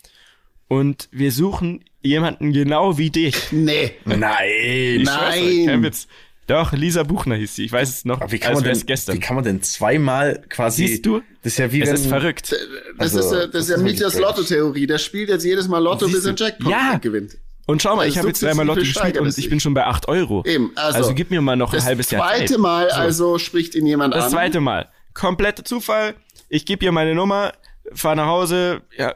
Und 0.70 1.10
wir 1.12 1.32
suchen 1.32 1.84
jemanden 2.02 2.54
genau 2.54 2.98
wie 2.98 3.10
dich. 3.10 3.36
Nee. 3.52 3.92
Nein. 4.06 5.04
Nein. 5.04 5.84
Witz. 5.84 6.08
Doch, 6.48 6.74
Lisa 6.74 7.04
Buchner 7.04 7.36
hieß 7.36 7.56
sie. 7.56 7.66
Ich 7.66 7.72
weiß 7.72 7.88
es 7.90 8.06
noch, 8.06 8.20
Aber 8.20 8.32
wie 8.32 8.40
kann, 8.40 8.54
man 8.54 8.64
denn, 8.64 8.82
gestern. 8.86 9.16
wie 9.16 9.20
kann 9.20 9.36
man 9.36 9.46
denn 9.46 9.62
zweimal 9.62 10.44
quasi. 10.50 10.88
Siehst 10.88 11.06
du? 11.06 11.22
Das 11.42 11.54
ist 11.54 11.58
ja 11.60 11.72
wie 11.72 11.82
es 11.82 11.88
wenn. 11.88 11.96
ist 11.96 12.08
verrückt. 12.08 12.52
Das 12.98 13.16
Also, 13.16 13.20
ist, 13.20 13.32
das 13.32 13.52
das 13.52 13.64
ist 13.64 13.70
ja 13.70 13.78
Mietjas 13.78 14.14
strange. 14.14 14.28
Lotto-Theorie. 14.28 14.88
Der 14.88 14.98
spielt 14.98 15.30
jetzt 15.30 15.46
jedes 15.46 15.70
Mal 15.70 15.80
Lotto, 15.80 16.08
bis 16.08 16.26
er 16.26 16.34
Jackpot 16.36 16.70
Ja. 16.70 16.98
gewinnt. 16.98 17.38
Und 17.66 17.82
schau 17.82 17.96
mal, 17.96 18.02
Also 18.04 18.12
ich 18.12 18.18
habe 18.18 18.28
jetzt 18.28 18.44
dreimal 18.44 18.66
Lotto 18.66 18.82
gespielt 18.82 19.18
und 19.18 19.38
ich 19.38 19.50
bin 19.50 19.60
schon 19.60 19.74
bei 19.74 19.86
8 19.86 20.08
Euro. 20.10 20.44
Eben, 20.46 20.72
also, 20.76 20.98
also 20.98 21.14
gib 21.14 21.32
mir 21.32 21.42
mal 21.42 21.56
noch 21.56 21.72
ein 21.72 21.78
Das 21.78 21.86
halbes 21.86 22.12
Jahr 22.12 22.22
zweite 22.28 22.54
Zeit. 22.54 22.58
Mal 22.60 22.90
So. 22.90 22.96
also 22.96 23.38
spricht 23.40 23.76
ihn 23.76 23.86
jemand 23.86 24.14
Das 24.14 24.26
an. 24.26 24.32
zweite 24.32 24.60
Mal. 24.60 24.90
Kompletter 25.14 25.64
Zufall. 25.64 26.16
Ich 26.50 26.66
gebe 26.66 26.84
ihr 26.84 26.92
meine 26.92 27.16
Nummer, 27.16 27.54
fahre 27.94 28.18
nach 28.18 28.28
Hause, 28.28 28.82
ja, 28.98 29.16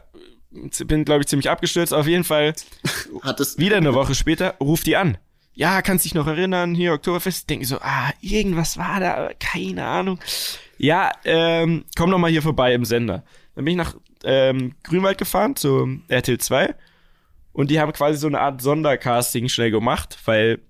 bin, 0.86 1.04
glaube 1.04 1.20
ich, 1.22 1.28
ziemlich 1.28 1.50
abgestürzt. 1.50 1.92
Auf 1.92 2.06
jeden 2.06 2.24
Fall 2.24 2.54
Hat 3.22 3.38
es 3.40 3.58
wieder 3.58 3.76
eine 3.76 3.92
Woche 3.94 4.14
später, 4.14 4.54
ruft 4.60 4.86
die 4.86 4.96
an. 4.96 5.18
Ja, 5.52 5.82
kannst 5.82 6.04
dich 6.04 6.14
noch 6.14 6.26
erinnern, 6.26 6.74
hier 6.74 6.92
Oktoberfest. 6.94 7.50
Denke 7.50 7.64
ich 7.64 7.68
so, 7.68 7.78
ah, 7.80 8.10
irgendwas 8.20 8.78
war 8.78 9.00
da, 9.00 9.14
aber 9.14 9.34
keine 9.34 9.84
Ahnung. 9.84 10.18
Ja, 10.78 11.10
ähm, 11.24 11.84
komm 11.96 12.10
noch 12.10 12.18
mal 12.18 12.30
hier 12.30 12.42
vorbei 12.42 12.72
im 12.74 12.84
Sender. 12.84 13.24
Dann 13.56 13.64
bin 13.64 13.72
ich 13.72 13.76
nach 13.76 13.94
ähm, 14.24 14.72
Grünwald 14.84 15.18
gefahren 15.18 15.56
zu 15.56 15.98
RTL 16.08 16.38
2 16.38 16.74
und 17.58 17.72
die 17.72 17.80
haben 17.80 17.92
quasi 17.92 18.16
so 18.18 18.28
eine 18.28 18.38
Art 18.38 18.62
Sondercasting 18.62 19.48
schnell 19.48 19.72
gemacht, 19.72 20.16
weil 20.26 20.60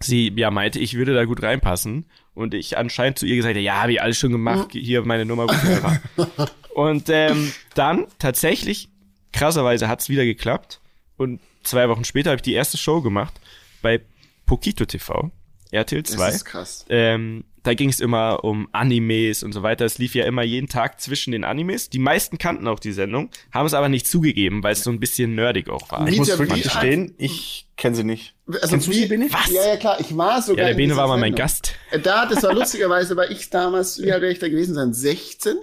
sie 0.00 0.30
ja 0.36 0.50
meinte, 0.50 0.78
ich 0.78 0.98
würde 0.98 1.14
da 1.14 1.24
gut 1.24 1.42
reinpassen 1.42 2.04
und 2.34 2.52
ich 2.52 2.76
anscheinend 2.76 3.18
zu 3.18 3.24
ihr 3.24 3.36
gesagt 3.36 3.54
habe, 3.54 3.64
ja, 3.64 3.80
habe 3.80 3.92
ich 3.92 4.02
alles 4.02 4.18
schon 4.18 4.30
gemacht, 4.30 4.72
hier 4.72 5.02
meine 5.06 5.24
Nummer. 5.24 5.46
und 6.74 7.08
ähm, 7.08 7.54
dann 7.74 8.04
tatsächlich, 8.18 8.90
krasserweise 9.32 9.88
hat's 9.88 10.10
wieder 10.10 10.26
geklappt 10.26 10.82
und 11.16 11.40
zwei 11.62 11.88
Wochen 11.88 12.04
später 12.04 12.32
habe 12.32 12.36
ich 12.36 12.42
die 12.42 12.52
erste 12.52 12.76
Show 12.76 13.00
gemacht 13.00 13.40
bei 13.80 14.02
Pokito 14.44 14.84
TV, 14.84 15.30
RTL 15.70 16.02
2. 16.02 16.16
Das 16.18 16.34
ist 16.34 16.44
krass. 16.44 16.84
Ähm, 16.90 17.44
da 17.64 17.74
ging 17.74 17.88
es 17.88 17.98
immer 17.98 18.44
um 18.44 18.68
Animes 18.72 19.42
und 19.42 19.52
so 19.52 19.62
weiter. 19.62 19.84
Es 19.86 19.98
lief 19.98 20.14
ja 20.14 20.26
immer 20.26 20.42
jeden 20.42 20.68
Tag 20.68 21.00
zwischen 21.00 21.32
den 21.32 21.44
Animes. 21.44 21.88
Die 21.88 21.98
meisten 21.98 22.38
kannten 22.38 22.68
auch 22.68 22.78
die 22.78 22.92
Sendung, 22.92 23.30
haben 23.52 23.66
es 23.66 23.74
aber 23.74 23.88
nicht 23.88 24.06
zugegeben, 24.06 24.62
weil 24.62 24.74
es 24.74 24.84
so 24.84 24.90
ein 24.90 25.00
bisschen 25.00 25.34
nerdig 25.34 25.70
auch 25.70 25.90
war. 25.90 26.06
Ich 26.06 26.18
muss 26.18 26.38
wirklich 26.38 26.62
gestehen, 26.62 27.14
ich 27.16 27.66
kenne 27.76 27.96
sie 27.96 28.04
nicht. 28.04 28.34
Also 28.46 28.68
Kennst 28.68 28.86
du 28.86 28.90
wie, 28.92 28.94
sie, 28.96 29.06
Bene? 29.06 29.28
Was? 29.30 29.50
Ja, 29.50 29.66
ja, 29.66 29.76
klar. 29.76 29.98
Ich 29.98 30.14
war 30.16 30.42
sogar. 30.42 30.62
Ja, 30.62 30.68
der 30.68 30.76
Bene 30.76 30.94
war 30.94 31.08
mal 31.08 31.16
mein 31.16 31.32
Sendung. 31.32 31.38
Gast. 31.38 31.72
Äh, 31.90 31.98
Da, 32.00 32.26
das 32.26 32.42
war 32.42 32.52
lustigerweise, 32.52 33.16
weil 33.16 33.32
ich 33.32 33.48
damals, 33.48 34.00
wie 34.00 34.12
alt 34.12 34.20
wäre 34.20 34.32
ich 34.32 34.38
da 34.38 34.48
gewesen 34.48 34.74
sein? 34.74 34.92
16? 34.92 35.56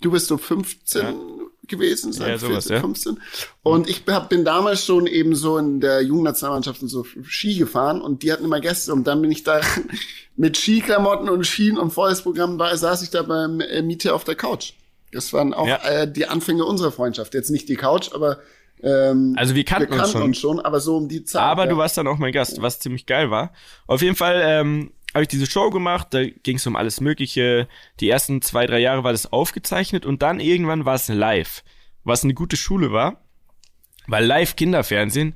Du 0.00 0.10
bist 0.10 0.28
so 0.28 0.36
15 0.36 1.06
gewesen 1.66 2.12
sein, 2.12 2.30
Ja, 2.30 2.38
sowas, 2.38 2.66
14, 2.66 2.74
ja. 2.76 2.80
15. 2.80 3.20
Und 3.62 3.88
ich 3.88 4.02
hab, 4.08 4.28
bin 4.28 4.44
damals 4.44 4.84
schon 4.84 5.06
eben 5.06 5.34
so 5.34 5.58
in 5.58 5.80
der 5.80 6.02
Jugendnationalmannschaft 6.02 6.82
und 6.82 6.88
so 6.88 7.04
Ski 7.26 7.56
gefahren 7.56 8.00
und 8.00 8.22
die 8.22 8.32
hatten 8.32 8.44
immer 8.44 8.60
Gäste 8.60 8.92
und 8.92 9.06
dann 9.06 9.20
bin 9.22 9.30
ich 9.30 9.44
da 9.44 9.60
mit 10.38 10.56
Skiklamotten 10.56 11.28
und 11.28 11.44
Skien 11.44 11.76
und 11.76 11.90
volles 11.90 12.22
Programm 12.22 12.58
war, 12.58 12.74
saß 12.74 13.02
ich 13.02 13.10
da 13.10 13.22
beim 13.22 13.60
äh, 13.60 13.82
Miete 13.82 14.14
auf 14.14 14.24
der 14.24 14.36
Couch. 14.36 14.72
Das 15.12 15.32
waren 15.34 15.52
auch 15.52 15.66
Ja. 15.66 15.76
äh, 15.86 16.10
die 16.10 16.26
Anfänge 16.26 16.64
unserer 16.64 16.92
Freundschaft. 16.92 17.34
Jetzt 17.34 17.50
nicht 17.50 17.68
die 17.68 17.76
Couch, 17.76 18.10
aber 18.14 18.38
ähm, 18.82 19.34
Also 19.36 19.54
wir 19.54 19.64
kannten, 19.64 19.90
wir 19.90 19.98
kannten 19.98 20.04
uns 20.04 20.12
schon. 20.12 20.22
uns 20.22 20.38
schon, 20.38 20.60
aber 20.60 20.80
so 20.80 20.96
um 20.96 21.08
die 21.08 21.24
Zeit. 21.24 21.42
Aber 21.42 21.64
ja. 21.64 21.70
du 21.70 21.76
warst 21.76 21.98
dann 21.98 22.06
auch 22.06 22.18
mein 22.18 22.32
Gast, 22.32 22.62
was 22.62 22.78
ziemlich 22.78 23.04
geil 23.06 23.30
war. 23.30 23.52
Auf 23.86 24.00
jeden 24.00 24.14
Fall 24.16 24.40
ähm, 24.44 24.92
habe 25.12 25.22
ich 25.22 25.28
diese 25.28 25.46
Show 25.46 25.70
gemacht, 25.70 26.08
da 26.12 26.24
ging 26.24 26.56
es 26.56 26.66
um 26.66 26.76
alles 26.76 27.00
Mögliche. 27.00 27.66
Die 27.98 28.08
ersten 28.08 28.40
zwei, 28.40 28.66
drei 28.66 28.78
Jahre 28.78 29.02
war 29.02 29.12
das 29.12 29.32
aufgezeichnet 29.32 30.06
und 30.06 30.22
dann 30.22 30.38
irgendwann 30.38 30.84
war 30.84 30.94
es 30.94 31.08
live, 31.08 31.64
was 32.04 32.22
eine 32.22 32.34
gute 32.34 32.56
Schule 32.56 32.92
war. 32.92 33.24
Weil 34.06 34.24
live 34.24 34.54
Kinderfernsehen, 34.56 35.34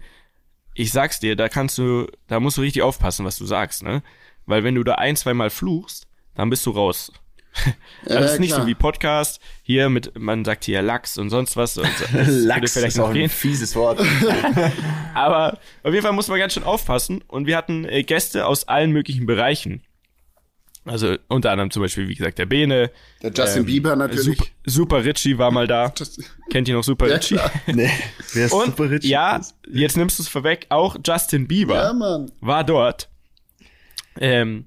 ich 0.75 0.93
sag's 0.93 1.19
dir, 1.21 1.35
da 1.37 1.49
kannst 1.49 1.77
du, 1.79 2.07
da 2.29 2.39
musst 2.41 2.57
du 2.57 2.63
richtig 2.63 2.83
aufpassen, 2.83 3.25
was 3.27 3.37
du 3.37 3.45
sagst, 3.47 3.83
ne? 3.83 4.03
Weil 4.47 4.65
wenn 4.65 4.75
du 4.75 4.83
da 4.85 4.95
ein, 4.95 5.17
zwei 5.17 5.35
Mal 5.35 5.51
fluchst, 5.51 6.07
dann 6.35 6.51
bist 6.51 6.65
du 6.67 6.71
raus. 6.71 7.13
Ja, 8.09 8.19
das 8.19 8.33
ist 8.33 8.41
nicht 8.41 8.49
klar. 8.51 8.63
so 8.63 8.67
wie 8.67 8.75
Podcast, 8.75 9.39
hier 9.63 9.91
mit, 9.91 10.19
man 10.19 10.43
sagt 10.45 10.65
hier 10.65 10.81
Lachs 10.83 11.19
und 11.19 11.29
sonst 11.31 11.55
was. 11.57 11.77
Und 11.77 11.87
Lachs 12.27 12.73
vielleicht 12.73 12.95
ist 12.95 12.99
auch 12.99 13.03
noch 13.05 13.09
ein 13.11 13.15
gehen. 13.15 13.29
fieses 13.29 13.77
Wort. 13.77 14.01
Aber 15.15 15.59
auf 15.83 15.93
jeden 15.93 16.03
Fall 16.03 16.13
muss 16.13 16.29
man 16.29 16.39
ganz 16.39 16.55
schön 16.55 16.65
aufpassen. 16.65 17.23
Und 17.29 17.47
wir 17.47 17.57
hatten 17.57 17.85
äh, 17.85 18.03
Gäste 18.05 18.47
aus 18.47 18.67
allen 18.69 18.91
möglichen 18.91 19.27
Bereichen. 19.27 19.83
Also 20.85 21.17
unter 21.29 21.53
anderem 21.53 21.71
zum 21.71 21.83
Beispiel, 21.83 22.09
wie 22.09 22.15
gesagt, 22.17 22.39
der 22.39 22.47
Bene. 22.47 22.91
Der 23.23 23.31
Justin 23.33 23.67
Bieber 23.67 23.95
natürlich. 23.95 24.25
Super, 24.39 24.51
Super 24.65 25.05
Richie 25.05 25.39
war 25.39 25.51
mal 25.53 25.67
da. 25.69 25.93
Kennt 26.51 26.67
ihr 26.69 26.75
noch 26.75 26.83
Super 26.83 27.07
Ja, 27.09 27.17
Richie? 27.17 27.39
nee, 27.67 27.89
wer 28.33 28.47
ist 28.47 28.53
Und 28.53 28.67
super 28.77 28.91
rich? 28.91 29.05
ja, 29.05 29.41
jetzt 29.71 29.97
nimmst 29.97 30.19
du 30.19 30.23
es 30.25 30.29
vorweg, 30.29 30.67
auch 30.71 30.97
Justin 31.07 31.47
Bieber 31.47 31.75
Ja, 31.77 31.93
Mann. 31.93 32.33
war 32.41 32.65
dort. 32.65 33.09
Ähm, 34.21 34.67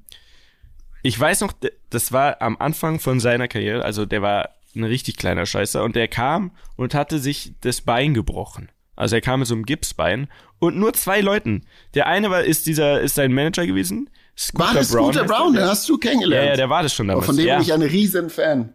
ich 1.03 1.19
weiß 1.19 1.41
noch, 1.41 1.53
das 1.89 2.12
war 2.12 2.41
am 2.41 2.58
Anfang 2.60 2.99
von 2.99 3.19
seiner 3.19 3.47
Karriere, 3.47 3.84
also 3.86 4.05
der 4.05 4.21
war 4.21 4.49
ein 4.75 4.84
richtig 4.84 5.17
kleiner 5.17 5.45
Scheißer 5.45 5.84
und 5.84 5.95
der 5.95 6.08
kam 6.08 6.51
und 6.75 6.93
hatte 6.93 7.19
sich 7.19 7.53
das 7.62 7.81
Bein 7.81 8.13
gebrochen. 8.13 8.69
Also 8.95 9.15
er 9.15 9.21
kam 9.21 9.39
mit 9.39 9.47
so 9.47 9.53
einem 9.55 9.65
Gipsbein 9.65 10.27
und 10.60 10.77
nur 10.77 10.93
zwei 10.93 11.21
Leuten. 11.21 11.65
Der 11.93 12.08
eine 12.08 12.29
war 12.29 12.43
ist 12.43 12.65
dieser 12.65 13.01
ist 13.01 13.15
sein 13.15 13.34
Manager 13.34 13.65
gewesen. 13.67 14.10
Scooter 14.38 14.65
War 14.65 14.73
das 14.73 14.89
Scooter 14.89 15.19
heißt 15.21 15.29
Brown? 15.29 15.53
der. 15.53 15.63
Den 15.63 15.69
hast 15.69 15.88
du 15.88 15.93
Ja, 15.93 15.99
kennengelernt. 15.99 16.49
ja, 16.49 16.55
der 16.55 16.69
war 16.69 16.84
das 16.84 16.93
schon 16.93 17.08
damals. 17.08 17.25
Von 17.25 17.38
dem 17.38 17.45
ja, 17.45 17.55
bin 17.55 17.63
ich 17.63 17.73
ein 17.73 17.81
riesen 17.81 18.29
Fan. 18.29 18.73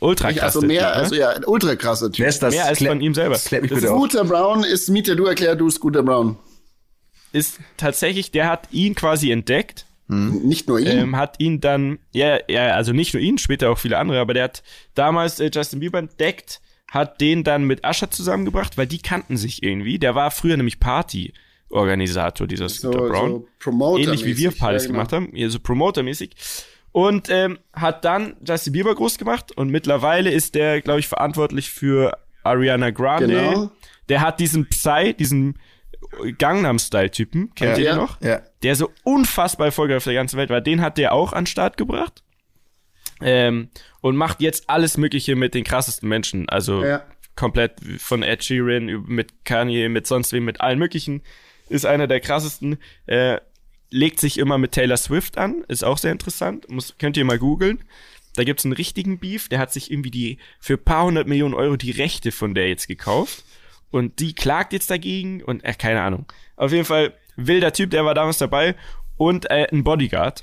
ultra 0.00 0.30
Ich, 0.30 0.36
krass. 0.38 0.56
also 0.56 0.66
mehr, 0.66 0.80
Typ, 0.88 0.88
ne? 0.96 1.02
also 1.02 1.14
ja, 1.14 1.28
ein 1.30 1.44
ultra 1.46 1.76
krasser 1.76 2.10
Typ. 2.10 2.18
Wer 2.20 2.28
ist 2.28 2.42
das? 2.42 2.54
Mehr 2.54 2.66
als 2.66 2.78
von 2.82 3.00
ihm 3.00 3.14
selber. 3.14 3.38
Mich 3.50 3.72
auf. 3.72 3.80
Scooter 3.80 4.24
Brown 4.24 4.64
ist 4.64 4.88
Mieter, 4.88 5.14
du 5.16 5.26
erklär 5.26 5.54
du 5.54 5.70
Scooter 5.70 6.02
Brown. 6.02 6.36
ist 7.32 7.58
tatsächlich, 7.76 8.30
der 8.32 8.48
hat 8.48 8.68
ihn 8.72 8.94
quasi 8.94 9.30
entdeckt 9.30 9.86
Nicht 10.08 10.68
nur 10.68 10.78
ihn. 10.78 10.86
ähm, 10.86 11.16
hat 11.16 11.36
ihn 11.38 11.60
dann, 11.60 11.98
ja, 12.12 12.38
ja, 12.48 12.74
also 12.74 12.92
nicht 12.92 13.14
nur 13.14 13.22
ihn, 13.22 13.38
später 13.38 13.70
auch 13.70 13.78
viele 13.78 13.98
andere, 13.98 14.20
aber 14.20 14.34
der 14.34 14.44
hat 14.44 14.62
damals 14.94 15.40
äh, 15.40 15.50
Justin 15.52 15.80
Bieber 15.80 15.98
entdeckt, 15.98 16.60
hat 16.90 17.20
den 17.20 17.44
dann 17.44 17.64
mit 17.64 17.84
Ascher 17.84 18.10
zusammengebracht, 18.10 18.76
weil 18.76 18.86
die 18.86 18.98
kannten 18.98 19.36
sich 19.36 19.62
irgendwie. 19.62 19.98
Der 19.98 20.14
war 20.14 20.30
früher 20.30 20.56
nämlich 20.56 20.80
Party-Organisator, 20.80 22.46
dieser 22.46 22.68
so, 22.68 22.90
Scooter 22.90 23.08
Brown. 23.08 23.30
so 23.30 23.48
Promoter 23.58 24.02
Ähnlich 24.02 24.24
wie 24.26 24.36
wir 24.36 24.50
Partys 24.50 24.82
ja, 24.82 24.88
genau. 24.88 24.98
gemacht 24.98 25.12
haben, 25.12 25.30
ja, 25.34 25.48
so 25.48 25.58
Promoter-mäßig. 25.58 26.32
Und 26.90 27.30
ähm, 27.30 27.58
hat 27.72 28.04
dann 28.04 28.36
Justin 28.46 28.74
Bieber 28.74 28.94
groß 28.94 29.16
gemacht 29.16 29.52
und 29.52 29.70
mittlerweile 29.70 30.30
ist 30.30 30.54
der, 30.54 30.82
glaube 30.82 31.00
ich, 31.00 31.08
verantwortlich 31.08 31.70
für 31.70 32.12
Ariana 32.42 32.90
Grande. 32.90 33.28
Genau. 33.28 33.70
Der 34.10 34.20
hat 34.20 34.40
diesen 34.40 34.68
Psy, 34.68 35.14
diesen 35.14 35.58
Gangnam-Style-Typen, 36.38 37.54
kennt 37.54 37.78
ihr 37.78 37.84
Ja. 37.84 37.92
den 37.94 37.98
noch? 38.00 38.20
Ja. 38.20 38.42
der 38.62 38.76
so 38.76 38.90
unfassbar 39.04 39.66
erfolgreich 39.66 39.96
auf 39.98 40.04
der 40.04 40.14
ganzen 40.14 40.36
Welt 40.36 40.50
war, 40.50 40.60
den 40.60 40.80
hat 40.80 40.98
der 40.98 41.12
auch 41.12 41.32
an 41.32 41.44
den 41.44 41.46
Start 41.46 41.76
gebracht. 41.76 42.22
Ähm, 43.20 43.70
und 44.00 44.16
macht 44.16 44.40
jetzt 44.40 44.68
alles 44.68 44.96
Mögliche 44.96 45.36
mit 45.36 45.54
den 45.54 45.64
krassesten 45.64 46.08
Menschen. 46.08 46.48
Also 46.48 46.84
Ja. 46.84 47.04
komplett 47.36 47.74
von 47.98 48.22
Ed 48.22 48.42
Sheeran 48.44 48.86
mit 49.06 49.44
Kanye, 49.44 49.88
mit 49.88 50.06
sonst 50.06 50.32
wem, 50.32 50.44
mit 50.44 50.60
allen 50.60 50.78
möglichen. 50.78 51.22
Ist 51.68 51.86
einer 51.86 52.06
der 52.06 52.20
krassesten. 52.20 52.78
Äh, 53.06 53.38
legt 53.90 54.18
sich 54.20 54.38
immer 54.38 54.58
mit 54.58 54.72
Taylor 54.72 54.96
Swift 54.96 55.38
an. 55.38 55.64
Ist 55.68 55.84
auch 55.84 55.98
sehr 55.98 56.12
interessant. 56.12 56.68
Muss, 56.70 56.96
könnt 56.98 57.16
ihr 57.16 57.24
mal 57.24 57.38
googeln. 57.38 57.84
Da 58.34 58.44
gibt's 58.44 58.64
einen 58.64 58.72
richtigen 58.74 59.18
Beef. 59.18 59.48
Der 59.48 59.58
hat 59.58 59.72
sich 59.72 59.90
irgendwie 59.90 60.10
die 60.10 60.38
für 60.58 60.74
ein 60.74 60.84
paar 60.84 61.04
hundert 61.04 61.28
Millionen 61.28 61.54
Euro 61.54 61.76
die 61.76 61.90
Rechte 61.90 62.32
von 62.32 62.54
der 62.54 62.68
jetzt 62.68 62.88
gekauft. 62.88 63.44
Und 63.92 64.18
die 64.18 64.34
klagt 64.34 64.72
jetzt 64.72 64.90
dagegen 64.90 65.42
und 65.44 65.64
äh, 65.64 65.74
keine 65.74 66.02
Ahnung. 66.02 66.26
Auf 66.56 66.72
jeden 66.72 66.84
Fall 66.84 67.14
wilder 67.36 67.72
Typ, 67.72 67.90
der 67.90 68.04
war 68.04 68.14
damals 68.14 68.38
dabei 68.38 68.74
und 69.16 69.48
äh, 69.50 69.68
ein 69.70 69.84
Bodyguard. 69.84 70.42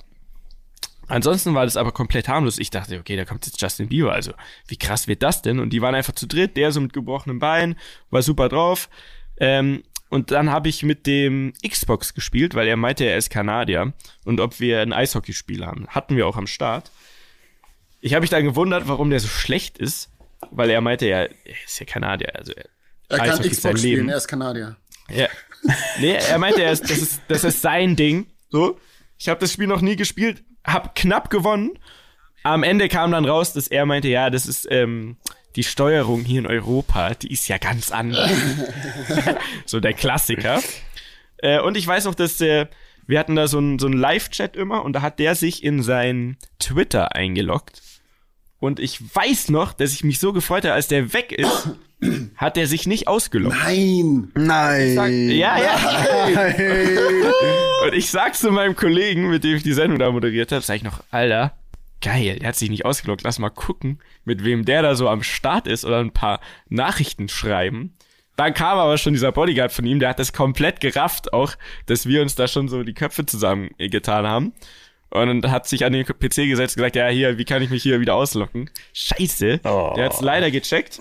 Ansonsten 1.07 1.55
war 1.55 1.65
das 1.65 1.75
aber 1.75 1.91
komplett 1.91 2.27
harmlos. 2.27 2.59
Ich 2.59 2.69
dachte, 2.69 2.99
okay, 2.99 3.15
da 3.15 3.25
kommt 3.25 3.45
jetzt 3.47 3.59
Justin 3.59 3.89
Bieber. 3.89 4.13
Also, 4.13 4.31
wie 4.67 4.77
krass 4.77 5.07
wird 5.07 5.23
das 5.23 5.41
denn? 5.41 5.59
Und 5.59 5.71
die 5.71 5.81
waren 5.81 5.95
einfach 5.95 6.13
zu 6.13 6.27
dritt, 6.27 6.55
der 6.55 6.71
so 6.71 6.79
mit 6.79 6.93
gebrochenem 6.93 7.39
Bein, 7.39 7.75
war 8.11 8.21
super 8.21 8.47
drauf. 8.47 8.89
Ähm, 9.39 9.83
und 10.09 10.31
dann 10.31 10.51
habe 10.51 10.69
ich 10.69 10.83
mit 10.83 11.07
dem 11.07 11.53
Xbox 11.67 12.13
gespielt, 12.13 12.53
weil 12.53 12.67
er 12.67 12.77
meinte, 12.77 13.05
er 13.05 13.17
ist 13.17 13.31
Kanadier. 13.31 13.93
Und 14.23 14.39
ob 14.39 14.59
wir 14.59 14.81
ein 14.81 14.93
Eishockeyspiel 14.93 15.65
haben. 15.65 15.87
Hatten 15.87 16.15
wir 16.15 16.27
auch 16.27 16.37
am 16.37 16.47
Start. 16.47 16.91
Ich 18.01 18.13
habe 18.13 18.21
mich 18.21 18.29
dann 18.29 18.43
gewundert, 18.43 18.87
warum 18.87 19.09
der 19.09 19.19
so 19.19 19.27
schlecht 19.27 19.79
ist, 19.79 20.11
weil 20.51 20.69
er 20.69 20.81
meinte, 20.81 21.07
er, 21.07 21.29
ist 21.65 21.79
ja 21.79 21.85
Kanadier. 21.87 22.35
Also 22.35 22.53
er, 22.53 22.65
Er 23.09 23.17
kann 23.17 23.29
Eishockey 23.31 23.49
Xbox 23.49 23.81
Leben. 23.81 23.95
spielen, 23.95 24.09
er 24.09 24.17
ist 24.17 24.27
Kanadier. 24.27 24.75
Ja. 25.09 25.27
Nee, 25.99 26.13
er 26.13 26.37
meinte, 26.37 26.63
er 26.63 26.71
ist, 26.71 26.89
das, 26.89 26.99
ist, 26.99 27.21
das 27.27 27.43
ist 27.43 27.61
sein 27.61 27.97
Ding. 27.97 28.27
So. 28.49 28.79
Ich 29.17 29.27
habe 29.27 29.41
das 29.41 29.51
Spiel 29.51 29.67
noch 29.67 29.81
nie 29.81 29.97
gespielt, 29.97 30.41
hab 30.63 30.95
knapp 30.95 31.29
gewonnen. 31.29 31.77
Am 32.43 32.63
Ende 32.63 32.87
kam 32.87 33.11
dann 33.11 33.25
raus, 33.25 33.51
dass 33.51 33.67
er 33.67 33.85
meinte, 33.85 34.07
ja, 34.07 34.29
das 34.29 34.45
ist 34.45 34.65
ähm, 34.71 35.17
die 35.57 35.65
Steuerung 35.65 36.23
hier 36.23 36.39
in 36.39 36.47
Europa, 36.47 37.13
die 37.13 37.33
ist 37.33 37.49
ja 37.49 37.57
ganz 37.57 37.91
anders. 37.91 38.31
so 39.65 39.81
der 39.81 39.93
Klassiker. 39.93 40.61
Äh, 41.39 41.59
und 41.59 41.75
ich 41.75 41.85
weiß 41.85 42.05
noch, 42.05 42.15
dass 42.15 42.39
äh, 42.39 42.67
wir 43.05 43.19
hatten 43.19 43.35
da 43.35 43.47
so 43.47 43.57
einen 43.57 43.79
so 43.79 43.89
Live-Chat 43.89 44.55
immer 44.55 44.85
und 44.85 44.93
da 44.93 45.01
hat 45.01 45.19
der 45.19 45.35
sich 45.35 45.61
in 45.61 45.83
sein 45.83 46.37
Twitter 46.59 47.15
eingeloggt 47.15 47.81
Und 48.59 48.79
ich 48.79 48.99
weiß 49.15 49.49
noch, 49.49 49.73
dass 49.73 49.93
ich 49.93 50.03
mich 50.03 50.19
so 50.19 50.33
gefreut 50.33 50.65
habe, 50.65 50.73
als 50.73 50.87
der 50.87 51.13
weg 51.13 51.31
ist, 51.31 51.69
hat 52.35 52.57
er 52.57 52.67
sich 52.67 52.87
nicht 52.87 53.07
ausgelockt. 53.07 53.55
Nein. 53.55 54.31
Nein. 54.35 54.95
Sag, 54.95 55.09
ja, 55.09 55.57
ja. 55.57 56.31
Nein. 56.33 56.57
Und 57.85 57.93
ich 57.93 58.09
sag 58.09 58.35
zu 58.35 58.51
meinem 58.51 58.75
Kollegen, 58.75 59.29
mit 59.29 59.43
dem 59.43 59.55
ich 59.55 59.63
die 59.63 59.73
Sendung 59.73 59.99
da 59.99 60.11
moderiert 60.11 60.51
habe, 60.51 60.61
sag 60.61 60.75
ich 60.75 60.83
noch, 60.83 61.01
Alter, 61.11 61.53
geil, 62.01 62.39
der 62.39 62.49
hat 62.49 62.55
sich 62.55 62.69
nicht 62.69 62.85
ausgelockt. 62.85 63.23
Lass 63.23 63.39
mal 63.39 63.49
gucken, 63.49 63.99
mit 64.25 64.43
wem 64.43 64.65
der 64.65 64.81
da 64.81 64.95
so 64.95 65.07
am 65.07 65.23
Start 65.23 65.67
ist 65.67 65.85
oder 65.85 65.99
ein 65.99 66.11
paar 66.11 66.41
Nachrichten 66.67 67.29
schreiben. 67.29 67.95
Dann 68.35 68.53
kam 68.53 68.77
aber 68.77 68.97
schon 68.97 69.13
dieser 69.13 69.33
Bodyguard 69.33 69.71
von 69.71 69.85
ihm, 69.85 69.99
der 69.99 70.09
hat 70.09 70.19
das 70.19 70.31
komplett 70.31 70.79
gerafft, 70.79 71.33
auch, 71.33 71.55
dass 71.87 72.05
wir 72.05 72.21
uns 72.21 72.35
da 72.35 72.47
schon 72.47 72.69
so 72.69 72.83
die 72.83 72.93
Köpfe 72.93 73.25
zusammengetan 73.25 74.25
haben. 74.25 74.53
Und 75.11 75.49
hat 75.49 75.67
sich 75.67 75.85
an 75.85 75.93
den 75.93 76.05
PC 76.05 76.19
gesetzt 76.47 76.75
und 76.77 76.81
gesagt, 76.83 76.95
ja, 76.95 77.07
hier, 77.07 77.37
wie 77.37 77.45
kann 77.45 77.61
ich 77.63 77.69
mich 77.69 77.81
hier 77.83 77.99
wieder 77.99 78.15
auslocken? 78.15 78.69
Scheiße. 78.93 79.61
Oh. 79.63 79.93
Der 79.95 80.05
hat's 80.05 80.21
leider 80.21 80.51
gecheckt. 80.51 80.99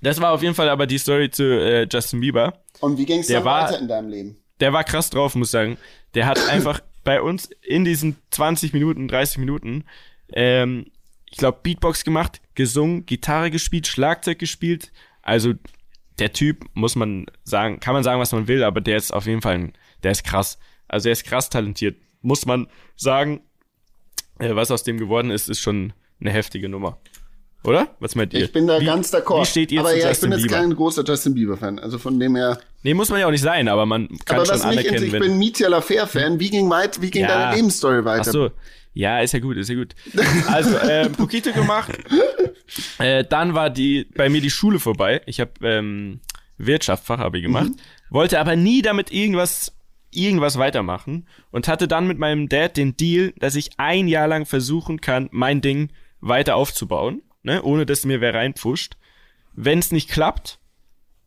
Das 0.00 0.20
war 0.20 0.32
auf 0.32 0.42
jeden 0.42 0.54
Fall 0.54 0.68
aber 0.68 0.86
die 0.86 0.98
Story 0.98 1.30
zu 1.30 1.42
äh, 1.42 1.88
Justin 1.90 2.20
Bieber. 2.20 2.62
Und 2.80 2.98
wie 2.98 3.06
ging 3.06 3.20
es 3.20 3.26
Der 3.26 3.38
dann 3.38 3.44
war- 3.46 3.68
weiter 3.68 3.78
in 3.80 3.88
deinem 3.88 4.08
Leben? 4.10 4.36
Der 4.60 4.72
war 4.72 4.84
krass 4.84 5.10
drauf, 5.10 5.34
muss 5.34 5.48
ich 5.48 5.52
sagen. 5.52 5.76
Der 6.14 6.26
hat 6.26 6.38
einfach 6.48 6.80
bei 7.02 7.20
uns 7.20 7.50
in 7.62 7.84
diesen 7.84 8.16
20 8.30 8.72
Minuten, 8.72 9.08
30 9.08 9.38
Minuten, 9.38 9.84
ähm, 10.32 10.86
ich 11.30 11.38
glaube, 11.38 11.58
Beatbox 11.62 12.04
gemacht, 12.04 12.40
gesungen, 12.54 13.04
Gitarre 13.06 13.50
gespielt, 13.50 13.86
Schlagzeug 13.86 14.38
gespielt. 14.38 14.92
Also 15.22 15.54
der 16.18 16.32
Typ, 16.32 16.64
muss 16.74 16.94
man 16.94 17.26
sagen, 17.44 17.80
kann 17.80 17.92
man 17.94 18.02
sagen, 18.04 18.20
was 18.20 18.32
man 18.32 18.48
will, 18.48 18.62
aber 18.64 18.80
der 18.80 18.96
ist 18.96 19.12
auf 19.12 19.26
jeden 19.26 19.42
Fall, 19.42 19.54
ein, 19.54 19.72
der 20.02 20.12
ist 20.12 20.24
krass. 20.24 20.58
Also 20.88 21.08
er 21.08 21.12
ist 21.12 21.24
krass 21.24 21.50
talentiert, 21.50 21.96
muss 22.26 22.44
man 22.46 22.66
sagen. 22.96 23.40
Äh, 24.38 24.54
was 24.54 24.70
aus 24.70 24.82
dem 24.82 24.98
geworden 24.98 25.30
ist, 25.30 25.48
ist 25.48 25.60
schon 25.60 25.92
eine 26.20 26.30
heftige 26.30 26.68
Nummer. 26.68 26.98
Oder? 27.64 27.88
Was 28.00 28.14
meint 28.14 28.32
ihr? 28.34 28.44
Ich 28.44 28.52
bin 28.52 28.66
da 28.66 28.80
wie, 28.80 28.84
ganz 28.84 29.12
d'accord. 29.12 29.42
Wie 29.42 29.46
steht 29.46 29.72
ihr 29.72 29.80
aber 29.80 29.90
zu 29.90 29.96
ja, 29.96 30.02
ich 30.04 30.08
Justin 30.10 30.30
bin 30.30 30.38
jetzt 30.38 30.48
Bieber? 30.48 30.60
kein 30.60 30.74
großer 30.74 31.04
Justin 31.04 31.34
Bieber-Fan. 31.34 31.78
Also 31.78 31.98
von 31.98 32.20
dem 32.20 32.36
her. 32.36 32.60
nee, 32.82 32.94
muss 32.94 33.08
man 33.08 33.18
ja 33.18 33.26
auch 33.26 33.30
nicht 33.30 33.40
sein, 33.42 33.66
aber 33.68 33.86
man 33.86 34.08
kann 34.24 34.36
aber 34.36 34.46
schon 34.46 34.54
was 34.56 34.62
mich 34.66 34.72
anerkennen, 34.72 34.94
interessiert, 35.04 35.22
ich 35.24 35.28
bin 35.30 35.38
Mietja 35.38 35.68
Lafer-Fan. 35.68 36.38
Wie 36.38 36.50
ging 36.50 36.68
weit, 36.70 37.00
wie 37.00 37.10
ging 37.10 37.22
Ja. 37.22 37.28
deine 37.28 37.56
Lebensstory 37.56 38.04
weiter? 38.04 38.24
Ach 38.26 38.32
so. 38.32 38.50
Ja, 38.92 39.20
ist 39.20 39.32
ja 39.32 39.40
gut, 39.40 39.56
ist 39.56 39.68
ja 39.68 39.74
gut. 39.74 39.94
Also, 40.48 40.76
ähm, 40.88 41.12
Pokito 41.12 41.52
gemacht. 41.52 41.92
Äh, 42.98 43.24
dann 43.24 43.54
war 43.54 43.70
die 43.70 44.06
bei 44.16 44.28
mir 44.28 44.40
die 44.40 44.50
Schule 44.50 44.80
vorbei. 44.80 45.22
Ich 45.26 45.38
habe 45.38 45.52
ähm, 45.62 46.18
Wirtschaft 46.58 47.04
Fachabi 47.04 47.40
gemacht, 47.40 47.70
wollte 48.10 48.40
aber 48.40 48.56
nie 48.56 48.82
damit 48.82 49.12
irgendwas 49.12 49.72
irgendwas 50.16 50.58
weitermachen 50.58 51.26
und 51.50 51.68
hatte 51.68 51.88
dann 51.88 52.06
mit 52.06 52.18
meinem 52.18 52.48
Dad 52.48 52.76
den 52.76 52.96
Deal, 52.96 53.32
dass 53.38 53.54
ich 53.54 53.70
ein 53.78 54.08
Jahr 54.08 54.28
lang 54.28 54.46
versuchen 54.46 55.00
kann, 55.00 55.28
mein 55.32 55.60
Ding 55.60 55.90
weiter 56.20 56.56
aufzubauen, 56.56 57.22
ne, 57.42 57.62
ohne 57.62 57.86
dass 57.86 58.04
mir 58.04 58.20
wer 58.20 58.34
reinpfuscht. 58.34 58.96
Wenn 59.54 59.78
es 59.78 59.92
nicht 59.92 60.10
klappt, 60.10 60.58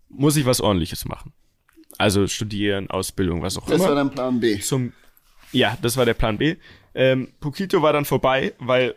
muss 0.09 0.35
ich 0.35 0.45
was 0.45 0.61
ordentliches 0.61 1.05
machen. 1.05 1.33
Also 1.97 2.27
studieren, 2.27 2.89
Ausbildung, 2.89 3.41
was 3.41 3.57
auch 3.57 3.65
das 3.65 3.77
immer 3.77 3.89
war 3.89 3.95
dein 3.95 4.11
Plan 4.11 4.39
B. 4.39 4.59
zum 4.59 4.93
ja, 5.51 5.77
das 5.81 5.97
war 5.97 6.05
der 6.05 6.13
Plan 6.13 6.37
B. 6.37 6.55
Ähm, 6.93 7.29
Pokito 7.39 7.81
war 7.81 7.93
dann 7.93 8.05
vorbei, 8.05 8.53
weil 8.59 8.95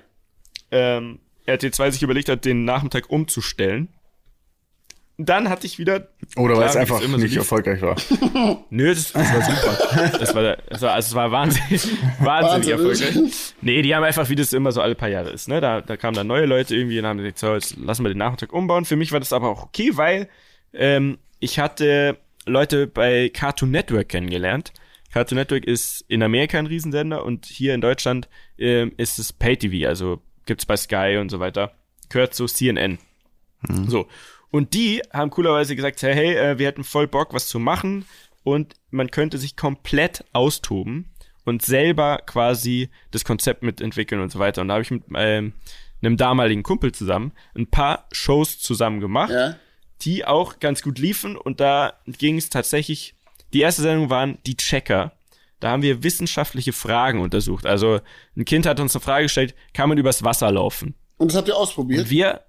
ähm, 0.70 1.20
RT2 1.46 1.90
sich 1.90 2.02
überlegt 2.02 2.28
hat, 2.28 2.44
den 2.44 2.64
Nachmittag 2.64 3.10
umzustellen. 3.10 3.88
Dann 5.18 5.48
hatte 5.50 5.66
ich 5.66 5.78
wieder. 5.78 6.08
Oder 6.36 6.54
weil 6.56 6.62
Klar, 6.62 6.70
es 6.70 6.76
einfach 6.76 7.00
so 7.02 7.08
nicht 7.08 7.22
lief. 7.30 7.36
erfolgreich 7.36 7.82
war. 7.82 7.96
Nö, 8.70 8.88
das, 8.94 9.12
das 9.12 9.32
war 9.34 9.42
super. 9.42 10.18
Das 10.18 10.34
war, 10.34 10.56
das 10.56 10.82
war, 10.82 10.92
also 10.94 11.08
es 11.08 11.14
war 11.14 11.30
wahnsinnig, 11.30 11.70
wahnsinnig 12.18 12.78
Wahnsinn. 12.78 13.06
erfolgreich. 13.16 13.54
Nee, 13.60 13.82
die 13.82 13.94
haben 13.94 14.04
einfach, 14.04 14.28
wie 14.30 14.34
das 14.36 14.52
immer 14.52 14.72
so 14.72 14.80
alle 14.80 14.94
paar 14.94 15.10
Jahre 15.10 15.30
ist, 15.30 15.48
ne? 15.48 15.60
Da, 15.60 15.80
da 15.82 15.96
kamen 15.96 16.16
dann 16.16 16.26
neue 16.26 16.46
Leute 16.46 16.74
irgendwie 16.74 16.98
und 16.98 17.06
haben 17.06 17.18
gesagt, 17.18 17.38
so, 17.38 17.54
jetzt 17.54 17.76
lassen 17.76 18.04
wir 18.04 18.08
den 18.08 18.18
Nachmittag 18.18 18.52
umbauen. 18.52 18.84
Für 18.84 18.96
mich 18.96 19.12
war 19.12 19.20
das 19.20 19.32
aber 19.32 19.50
auch 19.50 19.62
okay, 19.64 19.96
weil 19.96 20.28
ähm, 20.72 21.18
ich 21.40 21.58
hatte 21.58 22.16
Leute 22.46 22.86
bei 22.86 23.28
Cartoon 23.28 23.70
Network 23.70 24.08
kennengelernt. 24.08 24.72
Cartoon 25.12 25.36
Network 25.36 25.64
ist 25.66 26.04
in 26.08 26.22
Amerika 26.22 26.58
ein 26.58 26.66
Riesensender 26.66 27.22
und 27.24 27.44
hier 27.44 27.74
in 27.74 27.82
Deutschland 27.82 28.28
ähm, 28.58 28.92
ist 28.96 29.18
es 29.18 29.32
Pay-TV, 29.34 29.86
also 29.86 30.22
gibt's 30.46 30.64
bei 30.64 30.76
Sky 30.76 31.18
und 31.20 31.28
so 31.28 31.38
weiter. 31.38 31.74
Gehört 32.08 32.34
zu 32.34 32.46
CNN. 32.46 32.98
So. 33.86 34.08
Und 34.52 34.74
die 34.74 35.02
haben 35.12 35.30
coolerweise 35.30 35.74
gesagt, 35.74 36.00
hey, 36.02 36.14
hey, 36.14 36.34
äh, 36.36 36.58
wir 36.58 36.68
hätten 36.68 36.84
voll 36.84 37.08
Bock, 37.08 37.32
was 37.34 37.48
zu 37.48 37.58
machen 37.58 38.04
und 38.44 38.74
man 38.90 39.10
könnte 39.10 39.38
sich 39.38 39.56
komplett 39.56 40.24
austoben 40.32 41.10
und 41.44 41.62
selber 41.62 42.18
quasi 42.24 42.90
das 43.10 43.24
Konzept 43.24 43.62
mitentwickeln 43.64 44.20
und 44.20 44.30
so 44.30 44.38
weiter. 44.38 44.60
Und 44.62 44.68
da 44.68 44.74
habe 44.74 44.82
ich 44.82 44.90
mit 44.90 45.02
ähm, 45.16 45.54
einem 46.02 46.16
damaligen 46.16 46.62
Kumpel 46.62 46.92
zusammen 46.92 47.32
ein 47.56 47.66
paar 47.66 48.06
Shows 48.12 48.58
zusammen 48.60 49.00
gemacht, 49.00 49.30
Ja. 49.32 49.56
die 50.02 50.24
auch 50.24 50.60
ganz 50.60 50.82
gut 50.82 50.98
liefen 50.98 51.36
und 51.36 51.58
da 51.60 51.94
ging 52.06 52.36
es 52.36 52.50
tatsächlich, 52.50 53.14
die 53.52 53.60
erste 53.60 53.82
Sendung 53.82 54.10
waren 54.10 54.38
die 54.46 54.56
Checker. 54.56 55.12
Da 55.60 55.70
haben 55.70 55.82
wir 55.82 56.02
wissenschaftliche 56.02 56.72
Fragen 56.72 57.20
untersucht. 57.20 57.66
Also 57.66 58.00
ein 58.36 58.44
Kind 58.44 58.66
hat 58.66 58.80
uns 58.80 58.94
eine 58.96 59.00
Frage 59.02 59.24
gestellt, 59.26 59.54
kann 59.72 59.88
man 59.88 59.96
übers 59.96 60.24
Wasser 60.24 60.50
laufen? 60.50 60.94
Und 61.18 61.30
das 61.30 61.36
habt 61.36 61.46
ihr 61.48 61.56
ausprobiert? 61.56 62.00
Und 62.02 62.10
wir, 62.10 62.40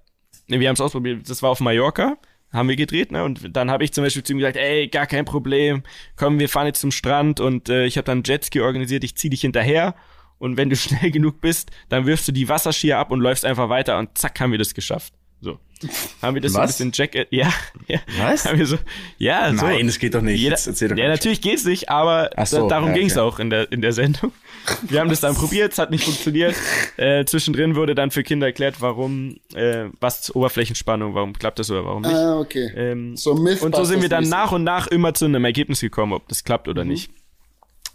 wir 0.46 0.68
haben 0.68 0.74
es 0.74 0.80
ausprobiert, 0.80 1.28
das 1.28 1.42
war 1.42 1.50
auf 1.50 1.60
Mallorca, 1.60 2.16
haben 2.52 2.68
wir 2.68 2.76
gedreht, 2.76 3.12
ne? 3.12 3.24
Und 3.24 3.56
dann 3.56 3.70
habe 3.70 3.84
ich 3.84 3.92
zum 3.92 4.04
Beispiel 4.04 4.22
zu 4.22 4.32
ihm 4.32 4.38
gesagt, 4.38 4.56
ey, 4.56 4.88
gar 4.88 5.06
kein 5.06 5.24
Problem, 5.24 5.82
komm, 6.16 6.38
wir 6.38 6.48
fahren 6.48 6.66
jetzt 6.66 6.80
zum 6.80 6.92
Strand 6.92 7.40
und 7.40 7.68
äh, 7.68 7.86
ich 7.86 7.96
habe 7.96 8.04
dann 8.04 8.22
Jetski 8.24 8.60
organisiert, 8.60 9.04
ich 9.04 9.16
zieh 9.16 9.28
dich 9.30 9.40
hinterher 9.40 9.94
und 10.38 10.56
wenn 10.56 10.70
du 10.70 10.76
schnell 10.76 11.10
genug 11.10 11.40
bist, 11.40 11.70
dann 11.88 12.06
wirfst 12.06 12.28
du 12.28 12.32
die 12.32 12.48
Wasserskier 12.48 12.98
ab 12.98 13.10
und 13.10 13.20
läufst 13.20 13.44
einfach 13.44 13.68
weiter 13.68 13.98
und 13.98 14.16
zack, 14.16 14.38
haben 14.40 14.52
wir 14.52 14.58
das 14.58 14.74
geschafft. 14.74 15.14
So. 15.40 15.58
Haben 16.22 16.34
wir 16.34 16.42
das 16.42 16.52
so 16.52 16.58
ein 16.58 16.64
Was? 16.64 16.70
bisschen 16.72 16.92
Jack, 16.94 17.14
ja, 17.30 17.52
ja. 17.88 18.00
Was? 18.18 18.44
Haben 18.44 18.58
wir 18.58 18.66
so, 18.66 18.78
ja, 19.18 19.54
so. 19.54 19.64
Nein, 19.66 19.86
das 19.86 19.98
geht 19.98 20.14
doch 20.14 20.22
nicht. 20.22 20.38
Jeder, 20.40 20.50
Jetzt 20.56 20.66
erzähl 20.66 20.88
doch 20.88 20.96
ja, 20.96 21.04
Quatsch. 21.06 21.18
natürlich 21.18 21.40
geht's 21.40 21.64
nicht, 21.64 21.88
aber 21.88 22.30
so, 22.44 22.62
da, 22.62 22.68
darum 22.76 22.90
ja, 22.90 22.94
ging's 22.96 23.16
okay. 23.16 23.20
auch 23.20 23.38
in 23.38 23.50
der, 23.50 23.70
in 23.72 23.80
der 23.82 23.92
Sendung. 23.92 24.32
Wir 24.82 25.00
haben 25.00 25.10
das 25.10 25.20
dann 25.20 25.34
probiert, 25.34 25.72
es 25.72 25.78
hat 25.78 25.90
nicht 25.90 26.04
funktioniert. 26.04 26.54
Äh, 26.96 27.24
zwischendrin 27.24 27.76
wurde 27.76 27.94
dann 27.94 28.10
für 28.10 28.22
Kinder 28.22 28.46
erklärt, 28.46 28.76
warum, 28.80 29.36
äh, 29.54 29.86
was 30.00 30.34
Oberflächenspannung, 30.34 31.14
warum 31.14 31.32
klappt 31.34 31.58
das 31.58 31.70
oder 31.70 31.84
warum 31.84 32.02
nicht. 32.02 32.14
Ah, 32.14 32.38
okay. 32.38 32.70
Ähm, 32.74 33.16
so 33.16 33.32
und 33.32 33.74
so 33.76 33.84
sind 33.84 34.02
wir 34.02 34.08
dann 34.08 34.28
nach 34.28 34.52
und 34.52 34.64
nach 34.64 34.86
immer 34.86 35.12
zu 35.14 35.26
einem 35.26 35.44
Ergebnis 35.44 35.80
gekommen, 35.80 36.12
ob 36.12 36.28
das 36.28 36.44
klappt 36.44 36.66
Mhm. 36.66 36.70
oder 36.70 36.84
nicht. 36.84 37.10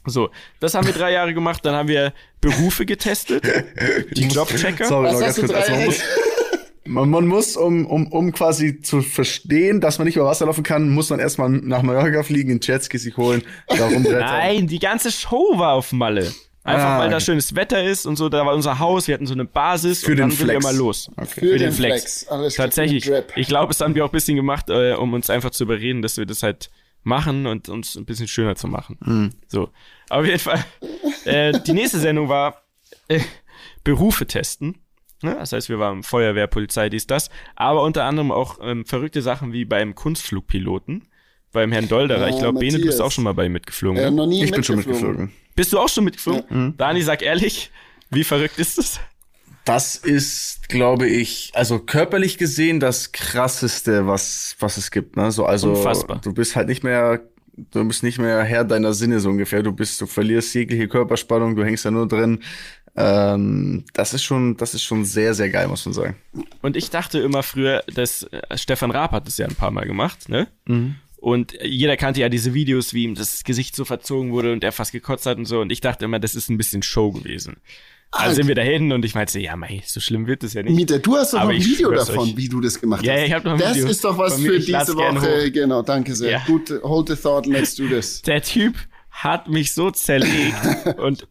So, 0.06 0.30
das 0.60 0.73
haben 0.75 0.88
wir 0.88 0.93
drei 0.93 1.12
Jahre 1.12 1.34
gemacht, 1.34 1.65
dann 1.65 1.75
haben 1.75 1.89
wir 1.89 2.13
Berufe 2.41 2.86
getestet, 2.86 3.43
die 4.12 4.28
Jobchecker. 4.28 4.86
Sorry, 4.86 5.08
Was 5.08 5.13
noch 5.13 5.19
ganz 5.21 5.36
kurz. 5.39 5.52
Also 5.52 5.71
drei 5.73 5.86
man, 6.89 7.10
muss, 7.10 7.19
man, 7.21 7.28
muss, 7.28 7.58
um, 7.58 7.86
um, 7.86 8.08
um 8.08 8.32
quasi 8.32 8.82
zu 8.82 9.02
verstehen, 9.02 9.82
dass 9.82 9.97
man 9.97 10.06
nicht 10.06 10.15
über 10.15 10.25
Wasser 10.25 10.45
laufen 10.45 10.63
kann, 10.63 10.89
muss 10.89 11.10
man 11.10 11.19
erstmal 11.19 11.49
nach 11.49 11.84
Mallorca 11.84 12.23
fliegen, 12.23 12.52
einen 12.52 12.60
Jetski 12.62 12.97
sich 12.97 13.15
holen, 13.17 13.43
da 13.67 13.88
rumbrettern. 13.88 14.19
Nein, 14.19 14.67
die 14.67 14.80
ganze 14.80 15.12
Show 15.12 15.54
war 15.58 15.73
auf 15.73 15.91
Malle. 15.91 16.32
Einfach 16.63 16.86
Ah, 16.89 16.99
weil 16.99 17.10
da 17.10 17.19
schönes 17.19 17.56
Wetter 17.56 17.84
ist 17.84 18.06
und 18.06 18.17
so, 18.17 18.28
da 18.28 18.45
war 18.45 18.54
unser 18.54 18.80
Haus, 18.80 19.08
wir 19.08 19.13
hatten 19.15 19.25
so 19.25 19.34
eine 19.34 19.45
Basis 19.45 20.04
Für 20.04 20.12
und 20.12 20.17
dann 20.19 20.30
den 20.30 20.38
sind 20.38 20.47
wir 20.47 20.54
Flex. 20.60 20.63
mal 20.65 20.75
los. 20.75 21.10
Okay. 21.15 21.39
Für 21.39 21.58
den 21.58 21.71
Flex. 21.71 22.28
Alles 22.28 22.56
klar, 22.56 22.67
Tatsächlich. 22.67 23.06
für 23.06 23.21
den. 23.21 23.23
Ich 23.38 23.47
glaube, 23.47 23.69
das 23.69 23.80
haben 23.82 23.95
wir 23.95 24.04
auch 24.04 24.10
ein 24.10 24.12
bisschen 24.12 24.36
gemacht, 24.36 24.69
äh, 24.69 24.93
um 24.93 25.13
uns 25.13 25.30
einfach 25.30 25.52
zu 25.52 25.63
überreden, 25.63 26.02
dass 26.02 26.17
wir 26.17 26.25
das 26.25 26.43
halt 26.43 26.69
machen 27.04 27.47
und 27.47 27.69
uns 27.69 27.95
ein 27.95 28.06
bisschen 28.06 28.28
schöner 28.28 28.56
zu 28.56 28.67
machen. 28.67 28.97
Hm. 29.04 29.30
So. 29.47 29.69
Auf 30.10 30.25
jeden 30.25 30.39
Fall. 30.39 30.63
Äh, 31.25 31.60
die 31.65 31.73
nächste 31.73 31.99
Sendung 31.99 32.28
war 32.30 32.62
äh, 33.08 33.19
Berufe 33.84 34.28
testen. 34.28 34.78
Ne? 35.21 35.36
Das 35.38 35.51
heißt, 35.51 35.69
wir 35.69 35.79
waren 35.79 36.03
Feuerwehr, 36.03 36.47
Polizei, 36.47 36.89
dies, 36.89 37.08
das. 37.08 37.29
Aber 37.55 37.84
unter 37.84 38.05
anderem 38.05 38.32
auch 38.32 38.60
ähm, 38.62 38.86
verrückte 38.86 39.21
Sachen 39.21 39.53
wie 39.53 39.65
beim 39.65 39.95
Kunstflugpiloten. 39.95 41.05
Beim 41.51 41.71
Herrn 41.71 41.88
Dolderer. 41.88 42.25
Ah, 42.25 42.29
ich 42.29 42.38
glaube, 42.38 42.60
Bene, 42.60 42.77
du 42.77 42.86
bist 42.86 43.01
auch 43.01 43.12
schon 43.12 43.23
mal 43.23 43.34
bei 43.34 43.47
ihm 43.47 43.53
mitgeflogen. 43.53 43.97
Äh, 43.99 44.12
noch 44.12 44.27
nie 44.27 44.43
Ich 44.43 44.51
bin 44.51 44.63
schon 44.63 44.75
mitgeflogen. 44.75 45.32
Bist 45.55 45.73
du 45.73 45.79
auch 45.79 45.89
schon 45.89 46.03
mitgeflogen? 46.03 46.75
Dani, 46.77 47.01
sag 47.01 47.23
ehrlich, 47.23 47.71
wie 48.12 48.23
verrückt 48.23 48.60
ist 48.60 48.77
das? 48.77 48.99
Das 49.65 49.95
ist, 49.95 50.69
glaube 50.69 51.08
ich, 51.08 51.51
also 51.53 51.79
körperlich 51.79 52.38
gesehen 52.38 52.79
das 52.79 53.12
krasseste, 53.12 54.08
was, 54.08 54.55
was 54.60 54.77
es 54.77 54.89
gibt, 54.89 55.15
ne? 55.15 55.32
So, 55.32 55.45
also, 55.45 55.73
Unfassbar. 55.73 56.19
du 56.23 56.34
bist 56.34 56.55
halt 56.55 56.69
nicht 56.69 56.84
mehr, 56.84 57.21
du 57.55 57.88
bist 57.88 58.01
nicht 58.01 58.17
mehr 58.19 58.41
Herr 58.43 58.63
deiner 58.63 58.93
Sinne 58.93 59.19
so 59.19 59.29
ungefähr. 59.29 59.62
Du 59.62 59.71
bist, 59.71 60.01
du 60.01 60.08
verlierst 60.08 60.55
jegliche 60.55 60.88
Körperspannung, 60.88 61.55
du 61.55 61.63
hängst 61.63 61.86
da 61.86 61.91
nur 61.91 62.08
drin. 62.08 62.41
Ähm, 63.01 63.85
das 63.93 64.13
ist 64.13 64.23
schon, 64.23 64.57
das 64.57 64.73
ist 64.73 64.83
schon 64.83 65.05
sehr, 65.05 65.33
sehr 65.33 65.49
geil, 65.49 65.69
muss 65.69 65.85
man 65.85 65.93
sagen. 65.93 66.15
Und 66.62 66.75
ich 66.75 66.89
dachte 66.89 67.19
immer 67.19 67.43
früher, 67.43 67.81
dass 67.95 68.23
äh, 68.23 68.57
Stefan 68.57 68.91
Raab 68.91 69.12
hat 69.13 69.25
das 69.25 69.38
ja 69.38 69.47
ein 69.47 69.55
paar 69.55 69.71
Mal 69.71 69.85
gemacht, 69.85 70.27
ne? 70.27 70.47
Und 71.17 71.53
jeder 71.63 71.95
kannte 71.97 72.19
ja 72.19 72.27
diese 72.29 72.53
Videos, 72.53 72.93
wie 72.93 73.03
ihm 73.03 73.15
das 73.15 73.43
Gesicht 73.45 73.75
so 73.75 73.85
verzogen 73.85 74.31
wurde 74.31 74.51
und 74.51 74.63
er 74.63 74.71
fast 74.73 74.91
gekotzt 74.91 75.25
hat 75.25 75.38
und 75.38 75.45
so. 75.45 75.62
Und 75.62 75.71
ich 75.71 75.79
dachte 75.81 76.05
immer, 76.05 76.19
das 76.19 76.35
ist 76.35 76.49
ein 76.49 76.57
bisschen 76.57 76.83
Show 76.83 77.12
gewesen. 77.12 77.57
Also 78.12 78.35
sind 78.35 78.47
wir 78.47 78.55
dahin 78.55 78.91
und 78.91 79.05
ich 79.05 79.15
meinte, 79.15 79.39
ja, 79.39 79.55
mei, 79.55 79.83
so 79.85 79.99
schlimm 79.99 80.27
wird 80.27 80.43
es 80.43 80.53
ja 80.53 80.63
nicht. 80.63 80.75
Mieter, 80.75 80.99
du 80.99 81.15
hast 81.15 81.33
doch 81.33 81.39
Aber 81.41 81.53
noch 81.53 81.59
ein 81.59 81.65
Video 81.65 81.91
davon, 81.91 82.19
euch. 82.19 82.38
wie 82.38 82.49
du 82.49 82.59
das 82.59 82.81
gemacht 82.81 82.99
hast. 83.01 83.05
ja, 83.05 83.23
ich 83.23 83.31
hab 83.31 83.45
noch 83.45 83.53
ein 83.53 83.59
das 83.59 83.75
Video 83.75 83.88
ist 83.88 84.03
doch 84.03 84.17
was 84.17 84.41
für 84.41 84.59
diese 84.59 84.95
Woche. 84.95 85.51
Genau, 85.51 85.83
danke 85.83 86.15
sehr. 86.15 86.31
Ja. 86.31 86.43
Gut, 86.47 86.71
hold 86.83 87.07
the 87.09 87.15
thought, 87.15 87.45
let's 87.45 87.75
do 87.75 87.88
this. 87.88 88.21
Der 88.23 88.41
Typ 88.41 88.75
hat 89.12 89.47
mich 89.47 89.73
so 89.73 89.91
zerlegt 89.91 90.55
und 90.97 91.27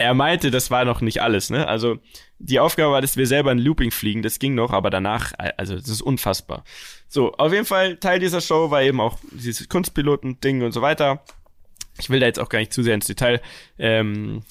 er 0.00 0.14
meinte, 0.14 0.50
das 0.50 0.70
war 0.70 0.86
noch 0.86 1.02
nicht 1.02 1.20
alles, 1.20 1.50
ne? 1.50 1.68
Also 1.68 1.98
die 2.38 2.58
Aufgabe 2.58 2.92
war, 2.92 3.02
dass 3.02 3.18
wir 3.18 3.26
selber 3.26 3.50
ein 3.50 3.58
Looping 3.58 3.90
fliegen, 3.90 4.22
das 4.22 4.38
ging 4.38 4.54
noch, 4.54 4.72
aber 4.72 4.88
danach, 4.88 5.32
also 5.58 5.74
das 5.74 5.88
ist 5.88 6.00
unfassbar. 6.00 6.64
So, 7.06 7.32
auf 7.34 7.52
jeden 7.52 7.66
Fall 7.66 7.96
Teil 7.98 8.18
dieser 8.18 8.40
Show 8.40 8.70
war 8.70 8.82
eben 8.82 8.98
auch 8.98 9.18
dieses 9.30 9.68
Kunstpiloten-Ding 9.68 10.62
und 10.62 10.72
so 10.72 10.80
weiter. 10.80 11.22
Ich 11.98 12.08
will 12.08 12.18
da 12.18 12.26
jetzt 12.26 12.40
auch 12.40 12.48
gar 12.48 12.60
nicht 12.60 12.72
zu 12.72 12.82
sehr 12.82 12.94
ins 12.94 13.06
Detail. 13.06 13.42
Ähm, 13.78 14.42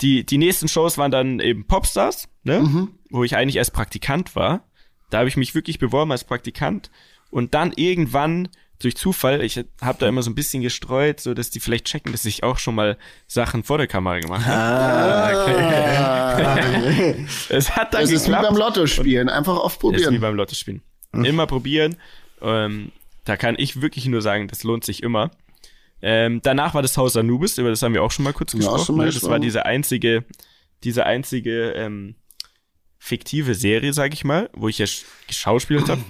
die, 0.00 0.26
die 0.26 0.38
nächsten 0.38 0.66
Shows 0.66 0.98
waren 0.98 1.12
dann 1.12 1.38
eben 1.38 1.66
Popstars, 1.66 2.28
ne? 2.42 2.60
Mhm. 2.60 2.88
Wo 3.10 3.22
ich 3.22 3.36
eigentlich 3.36 3.58
als 3.58 3.70
Praktikant 3.70 4.34
war. 4.34 4.64
Da 5.10 5.18
habe 5.18 5.28
ich 5.28 5.36
mich 5.36 5.54
wirklich 5.54 5.78
beworben 5.78 6.10
als 6.10 6.24
Praktikant. 6.24 6.90
Und 7.30 7.54
dann 7.54 7.72
irgendwann 7.76 8.48
durch 8.80 8.96
Zufall, 8.96 9.42
ich 9.42 9.58
habe 9.82 9.98
da 9.98 10.06
immer 10.08 10.22
so 10.22 10.30
ein 10.30 10.34
bisschen 10.36 10.62
gestreut, 10.62 11.18
so 11.20 11.34
dass 11.34 11.50
die 11.50 11.58
vielleicht 11.60 11.86
checken, 11.86 12.12
dass 12.12 12.24
ich 12.24 12.42
auch 12.44 12.58
schon 12.58 12.74
mal 12.76 12.96
Sachen 13.26 13.64
vor 13.64 13.78
der 13.78 13.86
Kamera 13.88 14.20
gemacht 14.20 14.46
habe. 14.46 14.56
Ah, 14.56 16.54
okay. 16.54 17.26
es 17.48 17.74
hat 17.74 17.94
dann 17.94 18.02
Es 18.02 18.10
ist 18.12 18.24
geklappt. 18.24 18.44
wie 18.44 18.48
beim 18.48 18.56
Lotto 18.56 18.86
spielen, 18.86 19.28
einfach 19.28 19.56
oft 19.56 19.82
Es 19.82 19.90
ist 19.90 19.96
wie 19.98 20.02
probieren. 20.04 20.20
beim 20.20 20.34
Lotto 20.36 20.54
spielen. 20.54 20.82
Immer 21.12 21.46
probieren. 21.46 21.96
Ähm, 22.40 22.92
da 23.24 23.36
kann 23.36 23.56
ich 23.58 23.80
wirklich 23.82 24.06
nur 24.06 24.22
sagen, 24.22 24.46
das 24.48 24.62
lohnt 24.62 24.84
sich 24.84 25.02
immer. 25.02 25.30
Ähm, 26.00 26.40
danach 26.44 26.74
war 26.74 26.82
das 26.82 26.96
Haus 26.96 27.16
Anubis, 27.16 27.58
über 27.58 27.70
das 27.70 27.82
haben 27.82 27.94
wir 27.94 28.02
auch 28.04 28.12
schon 28.12 28.22
mal 28.24 28.32
kurz 28.32 28.54
auch 28.54 28.58
gesprochen. 28.58 28.96
mal 28.96 29.06
ne? 29.06 29.12
das 29.12 29.24
war 29.24 29.40
diese 29.40 29.66
einzige, 29.66 30.24
diese 30.84 31.04
einzige 31.06 31.72
ähm, 31.72 32.14
fiktive 32.98 33.54
Serie, 33.54 33.92
sag 33.92 34.12
ich 34.14 34.24
mal, 34.24 34.48
wo 34.52 34.68
ich 34.68 34.78
ja 34.78 34.86
sch- 34.86 35.04
geschauspielt 35.26 35.88
habe, 35.88 36.00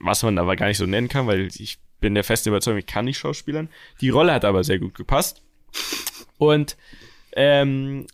was 0.00 0.22
man 0.22 0.36
aber 0.38 0.56
gar 0.56 0.66
nicht 0.66 0.76
so 0.78 0.84
nennen 0.86 1.08
kann, 1.08 1.26
weil 1.26 1.48
ich 1.54 1.78
bin 2.00 2.14
der 2.14 2.24
festen 2.24 2.50
Überzeugung, 2.50 2.78
ich 2.78 2.86
kann 2.86 3.04
nicht 3.04 3.18
schauspielern. 3.18 3.68
Die 4.00 4.10
Rolle 4.10 4.32
hat 4.32 4.44
aber 4.44 4.64
sehr 4.64 4.78
gut 4.78 4.94
gepasst. 4.94 5.42
Und 6.38 6.76
ähm, 7.32 8.06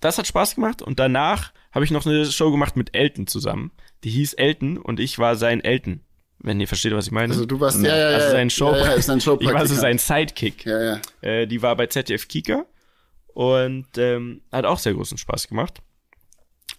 das 0.00 0.18
hat 0.18 0.26
Spaß 0.26 0.54
gemacht. 0.54 0.82
Und 0.82 0.98
danach 0.98 1.52
habe 1.72 1.84
ich 1.84 1.90
noch 1.90 2.06
eine 2.06 2.26
Show 2.26 2.50
gemacht 2.50 2.76
mit 2.76 2.94
Elton 2.94 3.26
zusammen. 3.26 3.72
Die 4.04 4.10
hieß 4.10 4.34
Elton 4.34 4.76
und 4.78 5.00
ich 5.00 5.18
war 5.18 5.36
sein 5.36 5.62
Elton. 5.62 6.00
Wenn 6.42 6.58
ihr 6.58 6.68
versteht, 6.68 6.94
was 6.94 7.06
ich 7.06 7.12
meine. 7.12 7.32
Also 7.34 7.44
du 7.44 7.60
warst, 7.60 7.82
ja, 7.82 7.94
ja, 7.94 8.10
ja. 8.12 8.16
Also 8.16 8.30
sein 8.30 8.48
Show, 8.48 8.72
Ja, 8.72 8.86
ja, 8.86 8.92
ist 8.92 9.10
ein 9.10 9.18
ich 9.40 9.52
war 9.52 9.66
so 9.66 9.74
sein 9.74 9.98
Sidekick. 9.98 10.64
Ja, 10.64 10.82
ja. 10.82 11.00
Äh, 11.20 11.46
die 11.46 11.60
war 11.60 11.76
bei 11.76 11.86
ZDF 11.86 12.28
Kika 12.28 12.64
und 13.34 13.86
ähm, 13.98 14.40
hat 14.50 14.64
auch 14.64 14.78
sehr 14.78 14.94
großen 14.94 15.18
Spaß 15.18 15.48
gemacht. 15.48 15.82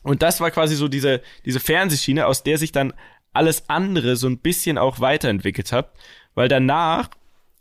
Und 0.02 0.24
das 0.24 0.41
war 0.41 0.50
quasi 0.50 0.76
so 0.76 0.88
diese, 0.88 1.21
diese 1.45 1.60
Fernsehschiene, 1.60 2.26
aus 2.26 2.41
der 2.41 2.58
sich 2.58 2.71
dann 2.71 2.93
alles 3.34 3.69
andere 3.69 4.15
so 4.15 4.28
ein 4.28 4.39
bisschen 4.39 4.80
auch 4.80 5.00
weiterentwickelt 5.00 5.71
hat. 5.71 5.93
Weil 6.35 6.47
danach, 6.47 7.09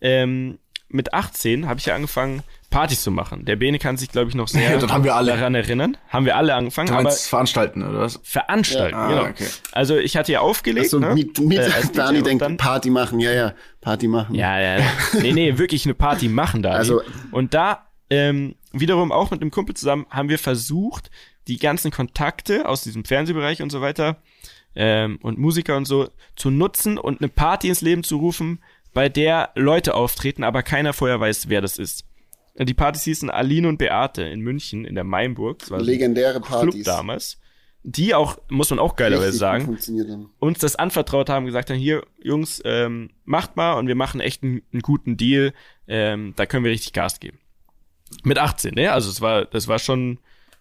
ähm, 0.01 0.59
mit 0.89 1.15
18, 1.15 1.69
habe 1.69 1.79
ich 1.79 1.87
ja 1.87 1.95
angefangen, 1.95 2.43
Partys 2.69 3.03
zu 3.03 3.11
machen. 3.13 3.45
Der 3.45 3.57
Bene 3.57 3.79
kann 3.79 3.97
sich, 3.97 4.11
glaube 4.11 4.29
ich, 4.29 4.35
noch 4.35 4.49
sehr 4.49 4.79
Das 4.79 4.91
haben 4.91 5.05
wir 5.05 5.15
alle. 5.15 5.33
daran 5.37 5.55
erinnern. 5.55 5.97
Haben 6.09 6.25
wir 6.27 6.37
alle 6.37 6.55
angefangen, 6.55 6.89
Du 6.89 6.95
aber 6.95 7.03
meinst 7.05 7.29
veranstalten, 7.29 7.83
oder 7.83 8.01
was? 8.01 8.21
veranstalten, 8.23 8.97
Ja, 8.97 9.03
ah, 9.05 9.09
genau. 9.09 9.23
okay. 9.25 9.47
Also 9.73 9.97
ich 9.97 10.17
hatte 10.17 10.33
ja 10.33 10.41
aufgelegt. 10.41 10.91
So 10.91 10.99
ne? 10.99 11.15
mit, 11.15 11.39
mit 11.41 11.59
Äh, 11.59 11.71
Dani 11.95 12.23
denkt, 12.23 12.43
dann- 12.43 12.57
Party 12.57 12.91
machen, 12.91 13.21
ja, 13.21 13.33
ja, 13.33 13.55
Party 13.81 14.09
machen. 14.09 14.35
ja, 14.35 14.61
ja. 14.61 14.85
Nee, 15.21 15.33
nee, 15.33 15.59
wirklich 15.59 15.85
eine 15.85 15.95
Party 15.95 16.29
machen 16.29 16.63
da. 16.63 16.71
Also- 16.73 17.03
und 17.33 17.55
da 17.55 17.87
ähm, 18.09 18.57
wiederum 18.73 19.13
auch 19.13 19.31
mit 19.31 19.41
einem 19.41 19.53
Kumpel 19.53 19.77
zusammen 19.77 20.07
haben 20.11 20.29
wir 20.29 20.39
versucht, 20.39 21.11
die 21.47 21.59
ganzen 21.59 21.91
Kontakte 21.93 22.69
aus 22.69 22.83
diesem 22.83 23.05
Fernsehbereich 23.05 23.63
und 23.63 23.71
so 23.71 23.81
weiter 23.81 24.17
ähm, 24.75 25.19
und 25.23 25.39
Musiker 25.39 25.77
und 25.77 25.87
so 25.87 26.09
zu 26.37 26.51
nutzen 26.51 26.99
und 26.99 27.21
eine 27.21 27.29
Party 27.29 27.69
ins 27.69 27.81
Leben 27.81 28.03
zu 28.03 28.19
rufen, 28.19 28.61
bei 28.93 29.09
der 29.09 29.51
Leute 29.55 29.95
auftreten, 29.95 30.43
aber 30.43 30.63
keiner 30.63 30.93
vorher 30.93 31.21
weiß, 31.21 31.49
wer 31.49 31.61
das 31.61 31.79
ist. 31.79 32.05
Die 32.59 32.75
Partys 32.75 33.05
hießen 33.05 33.31
Aline 33.31 33.69
und 33.69 33.79
Beate 33.79 34.23
in 34.23 34.41
München, 34.41 34.85
in 34.85 34.95
der 34.95 35.05
Mainburg. 35.05 35.61
Das 35.61 35.71
war 35.71 35.81
Legendäre 35.81 36.41
Club 36.41 36.49
Partys. 36.49 36.85
damals. 36.85 37.39
Die 37.83 38.15
auch, 38.15 38.37
muss 38.51 38.69
man 38.69 38.79
auch 38.79 38.95
geilerweise 38.95 39.39
sagen, 39.39 39.79
uns 40.39 40.59
das 40.59 40.77
anvertraut 40.77 41.31
haben, 41.31 41.47
gesagt 41.47 41.71
haben, 41.71 41.79
hier, 41.79 42.05
Jungs, 42.23 42.61
ähm, 42.67 43.11
macht 43.25 43.57
mal 43.57 43.75
und 43.75 43.87
wir 43.87 43.95
machen 43.95 44.21
echt 44.21 44.43
einen, 44.43 44.61
einen 44.73 44.83
guten 44.83 45.17
Deal. 45.17 45.55
Ähm, 45.89 46.35
da 46.37 46.45
können 46.45 46.65
wir 46.65 46.71
richtig 46.71 46.93
Gas 46.93 47.21
geben. 47.21 47.39
Mit 48.23 48.37
18, 48.37 48.75
ne? 48.75 48.93
Also 48.93 49.09
es 49.09 49.23
war, 49.23 49.47
das 49.47 49.67
war 49.67 49.79
schon, 49.79 50.19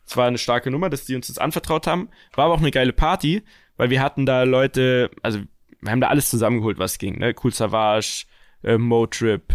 es 0.09 0.17
war 0.17 0.27
eine 0.27 0.37
starke 0.39 0.71
Nummer, 0.71 0.89
dass 0.89 1.05
die 1.05 1.15
uns 1.15 1.27
das 1.27 1.37
anvertraut 1.37 1.85
haben. 1.87 2.09
War 2.33 2.45
aber 2.45 2.55
auch 2.55 2.59
eine 2.61 2.71
geile 2.71 2.93
Party, 2.93 3.43
weil 3.77 3.89
wir 3.91 4.01
hatten 4.01 4.25
da 4.25 4.43
Leute, 4.43 5.11
also 5.21 5.39
wir 5.81 5.91
haben 5.91 6.01
da 6.01 6.07
alles 6.07 6.29
zusammengeholt, 6.29 6.79
was 6.79 6.97
ging, 6.97 7.19
ne? 7.19 7.33
Cool 7.43 7.53
Savage, 7.53 8.25
äh, 8.63 8.77
Motrip, 8.77 9.53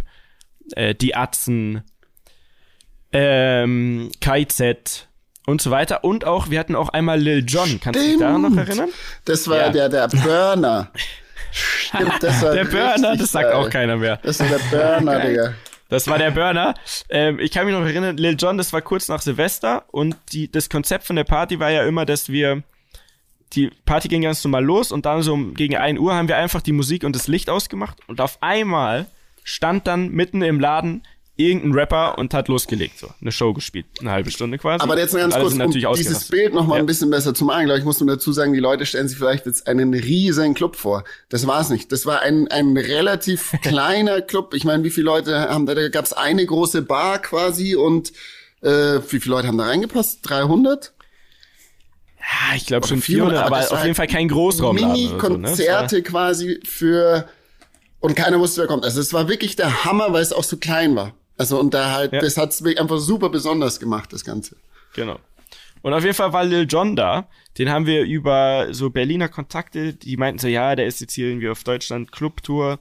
äh, 0.77 0.95
die 0.95 1.17
Atzen, 1.17 1.83
ähm, 3.13 4.11
KIZ 4.21 5.09
und 5.47 5.61
so 5.61 5.71
weiter. 5.71 6.05
Und 6.05 6.25
auch, 6.25 6.51
wir 6.51 6.59
hatten 6.61 6.75
auch 6.77 6.89
einmal 6.89 7.21
Lil 7.21 7.45
Jon. 7.47 7.81
Kannst 7.81 8.01
du 8.01 8.05
dich 8.05 8.19
daran 8.19 8.43
noch 8.43 8.57
erinnern? 8.57 8.89
Das 9.25 9.47
war 9.49 9.59
Ja. 9.59 9.71
der, 9.71 9.89
der 9.89 10.09
Burner. 10.09 10.91
Stimmt, 11.53 12.21
das 12.23 12.43
war 12.43 12.55
Der 12.55 12.65
Burner, 12.65 13.17
das 13.17 13.31
sagt 13.33 13.45
geil. 13.51 13.55
auch 13.55 13.71
keiner 13.71 13.97
mehr. 13.97 14.19
Das 14.23 14.41
war 14.41 14.49
der 14.49 14.59
Burner, 14.71 15.21
Digga. 15.27 15.55
Das 15.95 16.09
war 16.09 16.19
der 16.19 16.33
Burner. 16.33 16.75
Ähm, 17.09 17.39
ich 17.39 17.53
kann 17.53 17.67
mich 17.67 17.75
noch 17.75 17.85
erinnern, 17.85 18.17
Lil 18.17 18.37
Jon, 18.39 18.59
das 18.59 18.73
war 18.73 18.83
kurz 18.83 19.09
nach 19.09 19.23
Silvester 19.23 19.85
und 19.93 20.17
die, 20.33 20.51
das 20.51 20.69
Konzept 20.69 21.07
von 21.07 21.17
der 21.17 21.25
Party 21.25 21.61
war 21.61 21.71
ja 21.71 21.85
immer, 21.85 22.05
dass 22.05 22.29
wir 22.29 22.63
die 23.53 23.71
Party 23.85 24.09
ging 24.09 24.23
ganz 24.23 24.43
normal 24.43 24.65
los 24.65 24.91
und 24.91 25.07
dann 25.07 25.23
so 25.23 25.37
gegen 25.37 25.77
1 25.77 26.01
Uhr 26.01 26.15
haben 26.15 26.29
wir 26.29 26.37
einfach 26.37 26.61
die 26.61 26.73
Musik 26.73 27.05
und 27.05 27.15
das 27.15 27.29
Licht 27.29 27.49
ausgemacht 27.49 27.99
und 28.09 28.21
auf 28.21 28.43
einmal 28.43 29.07
stand 29.45 29.87
dann 29.87 30.09
mitten 30.11 30.43
im 30.43 30.59
Laden 30.59 31.03
irgendein 31.37 31.73
Rapper 31.73 32.17
und 32.19 32.33
hat 32.33 32.47
losgelegt, 32.49 32.99
so 32.99 33.09
eine 33.21 33.33
Show 33.33 33.53
gespielt, 33.53 33.87
eine 34.01 34.13
halbe 34.13 34.31
Stunde 34.31 34.57
quasi. 34.59 34.83
Aber 34.83 34.97
jetzt 34.99 35.13
ganz 35.15 35.25
Und 35.25 35.33
alle 35.33 35.43
kurz, 35.51 35.55
um 35.87 35.95
dieses. 35.97 36.29
Bild 36.29 36.55
noch 36.55 36.67
mal 36.67 36.77
Ja. 36.77 36.81
ein 36.83 36.87
bisschen 36.87 37.11
besser 37.11 37.35
zu 37.35 37.45
malen, 37.45 37.67
glaube 37.67 37.81
ich, 37.81 37.85
muss 37.85 37.99
man 37.99 38.07
dazu 38.09 38.33
sagen, 38.33 38.53
die 38.53 38.61
Leute 38.61 38.87
stellen 38.87 39.09
sich 39.09 39.19
vielleicht 39.19 39.45
jetzt 39.47 39.67
einen 39.67 39.93
riesen 39.95 40.55
Club 40.55 40.77
vor. 40.77 41.03
Das 41.29 41.47
war's 41.47 41.71
nicht. 41.71 41.91
Das 41.91 42.07
war 42.07 42.21
ein, 42.21 42.47
ein 42.49 42.77
relativ 42.77 43.53
kleiner 43.63 44.21
Club. 44.21 44.55
Ich 44.55 44.65
meine, 44.65 44.85
wie 44.85 44.91
viele 44.91 45.07
Leute 45.07 45.49
haben 45.49 45.67
da, 45.67 45.75
da 45.75 45.89
gab's 45.89 46.13
eine 46.13 46.47
große 46.47 46.83
Bar 46.83 47.19
quasi 47.21 47.75
und 47.75 48.13
äh, 48.63 49.01
wie 49.11 49.21
viele 49.21 49.35
Leute 49.35 49.49
haben 49.49 49.59
da 49.59 49.65
reingepasst? 49.65 50.21
300? 50.23 50.93
Ja, 52.21 52.57
ich 52.57 52.67
glaube 52.67 52.87
schon 52.87 53.03
400, 53.03 53.33
400, 53.39 53.47
aber 53.47 53.57
war 53.71 53.79
auf 53.79 53.83
jeden 53.85 53.95
Fall 53.97 54.07
kein 54.07 54.29
Großraumladen 54.29 54.91
oder 54.91 54.97
so, 55.21 55.29
ne? 55.29 55.39
Mini-Konzerte 55.39 56.03
quasi 56.03 56.61
für 56.65 57.29
und 58.01 58.15
keiner 58.17 58.39
wusste, 58.39 58.61
wer 58.63 58.67
kommt. 58.69 58.85
Also 58.85 59.01
es 59.01 59.13
war 59.13 59.29
wirklich 59.29 59.57
der 59.57 59.85
Hammer, 59.85 60.13
weil 60.13 60.23
es 60.23 60.33
auch 60.33 60.45
so 60.45 60.57
klein 60.57 60.95
war. 60.97 61.13
Also 61.37 61.59
und 61.59 61.75
da 61.75 61.93
halt, 61.93 62.13
Ja. 62.13 62.21
das 62.21 62.37
hat's 62.37 62.63
wirklich 62.63 62.81
einfach 62.81 62.99
super 62.99 63.29
besonders 63.29 63.81
gemacht, 63.81 64.13
das 64.13 64.25
Ganze. 64.25 64.57
Genau. 64.95 65.19
Und 65.83 65.93
auf 65.93 66.03
jeden 66.03 66.15
Fall 66.15 66.33
war 66.33 66.45
Lil 66.45 66.67
Jon 66.69 66.97
da. 66.97 67.29
Den 67.59 67.71
haben 67.71 67.87
wir 67.87 68.05
über 68.05 68.69
so 68.73 68.91
Berliner 68.91 69.29
Kontakte, 69.29 69.93
die 69.95 70.17
meinten 70.17 70.39
so, 70.39 70.49
ja, 70.49 70.75
der 70.77 70.87
ist 70.87 71.01
jetzt 71.01 71.13
hier 71.13 71.29
irgendwie 71.29 71.49
auf 71.51 71.63
Deutschland 71.65 72.11
Clubtour. 72.13 72.79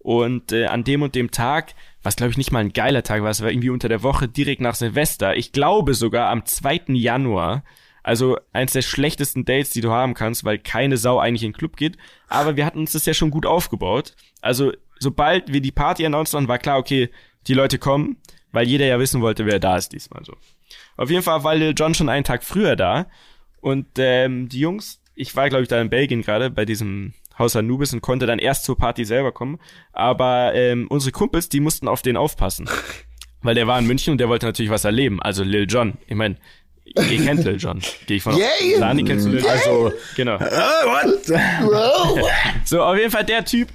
Und 0.00 0.52
äh, 0.52 0.66
an 0.66 0.84
dem 0.84 1.00
und 1.00 1.14
dem 1.14 1.30
Tag, 1.30 1.74
was 2.02 2.16
glaube 2.16 2.30
ich 2.30 2.36
nicht 2.36 2.52
mal 2.52 2.58
ein 2.58 2.74
geiler 2.74 3.02
Tag 3.02 3.22
war, 3.22 3.30
es 3.30 3.40
war 3.40 3.50
irgendwie 3.50 3.70
unter 3.70 3.88
der 3.88 4.02
Woche 4.02 4.28
direkt 4.28 4.60
nach 4.60 4.74
Silvester. 4.74 5.34
Ich 5.36 5.52
glaube 5.52 5.94
sogar 5.94 6.28
am 6.28 6.44
2. 6.44 6.82
Januar. 6.88 7.64
Also 8.02 8.36
eins 8.52 8.72
der 8.74 8.82
schlechtesten 8.82 9.46
Dates, 9.46 9.70
die 9.70 9.80
du 9.80 9.90
haben 9.90 10.12
kannst, 10.12 10.44
weil 10.44 10.58
keine 10.58 10.98
Sau 10.98 11.18
eigentlich 11.18 11.42
in 11.44 11.52
den 11.52 11.56
Club 11.56 11.78
geht. 11.78 11.96
Aber 12.28 12.56
wir 12.56 12.66
hatten 12.66 12.80
uns 12.80 12.92
das 12.92 13.06
ja 13.06 13.14
schon 13.14 13.30
gut 13.30 13.46
aufgebaut. 13.46 14.14
Also 14.42 14.72
sobald 14.98 15.50
wir 15.54 15.62
die 15.62 15.72
Party 15.72 16.04
announced 16.04 16.34
haben, 16.34 16.48
war 16.48 16.58
klar, 16.58 16.76
okay, 16.78 17.08
die 17.46 17.54
Leute 17.54 17.78
kommen, 17.78 18.16
weil 18.52 18.66
jeder 18.66 18.86
ja 18.86 18.98
wissen 18.98 19.20
wollte, 19.20 19.46
wer 19.46 19.58
da 19.58 19.76
ist 19.76 19.92
diesmal 19.92 20.24
so. 20.24 20.34
Auf 20.96 21.10
jeden 21.10 21.22
Fall 21.22 21.44
war 21.44 21.54
Lil 21.54 21.74
John 21.76 21.94
schon 21.94 22.08
einen 22.08 22.24
Tag 22.24 22.44
früher 22.44 22.76
da. 22.76 23.06
Und 23.60 23.86
ähm, 23.98 24.48
die 24.48 24.60
Jungs, 24.60 25.00
ich 25.14 25.34
war, 25.36 25.48
glaube 25.48 25.62
ich, 25.62 25.68
da 25.68 25.80
in 25.80 25.90
Belgien 25.90 26.22
gerade 26.22 26.50
bei 26.50 26.64
diesem 26.64 27.14
Haus 27.38 27.56
Anubis 27.56 27.92
und 27.92 28.00
konnte 28.00 28.26
dann 28.26 28.38
erst 28.38 28.64
zur 28.64 28.76
Party 28.76 29.04
selber 29.04 29.32
kommen. 29.32 29.58
Aber 29.92 30.54
ähm, 30.54 30.86
unsere 30.88 31.12
Kumpels, 31.12 31.48
die 31.48 31.60
mussten 31.60 31.88
auf 31.88 32.02
den 32.02 32.16
aufpassen. 32.16 32.68
Weil 33.42 33.54
der 33.54 33.66
war 33.66 33.78
in 33.78 33.86
München 33.86 34.12
und 34.12 34.18
der 34.18 34.28
wollte 34.28 34.46
natürlich 34.46 34.70
was 34.70 34.84
erleben. 34.84 35.20
Also 35.20 35.42
Lil 35.42 35.66
John. 35.68 35.98
Ich 36.06 36.16
meine, 36.16 36.36
ihr 36.84 37.24
kennt 37.24 37.44
Lil 37.44 37.56
John. 37.56 37.80
Gehe 38.06 38.18
ich 38.18 38.22
von. 38.22 38.36
Yay! 38.36 38.78
Dani 38.78 39.04
kennst 39.04 39.26
du 39.26 39.30
Lil 39.30 39.40
John? 39.40 39.50
Also, 39.50 39.92
genau. 40.16 40.38
Wow. 40.38 42.20
So, 42.64 42.82
auf 42.82 42.96
jeden 42.96 43.10
Fall 43.10 43.24
der 43.24 43.44
Typ, 43.44 43.68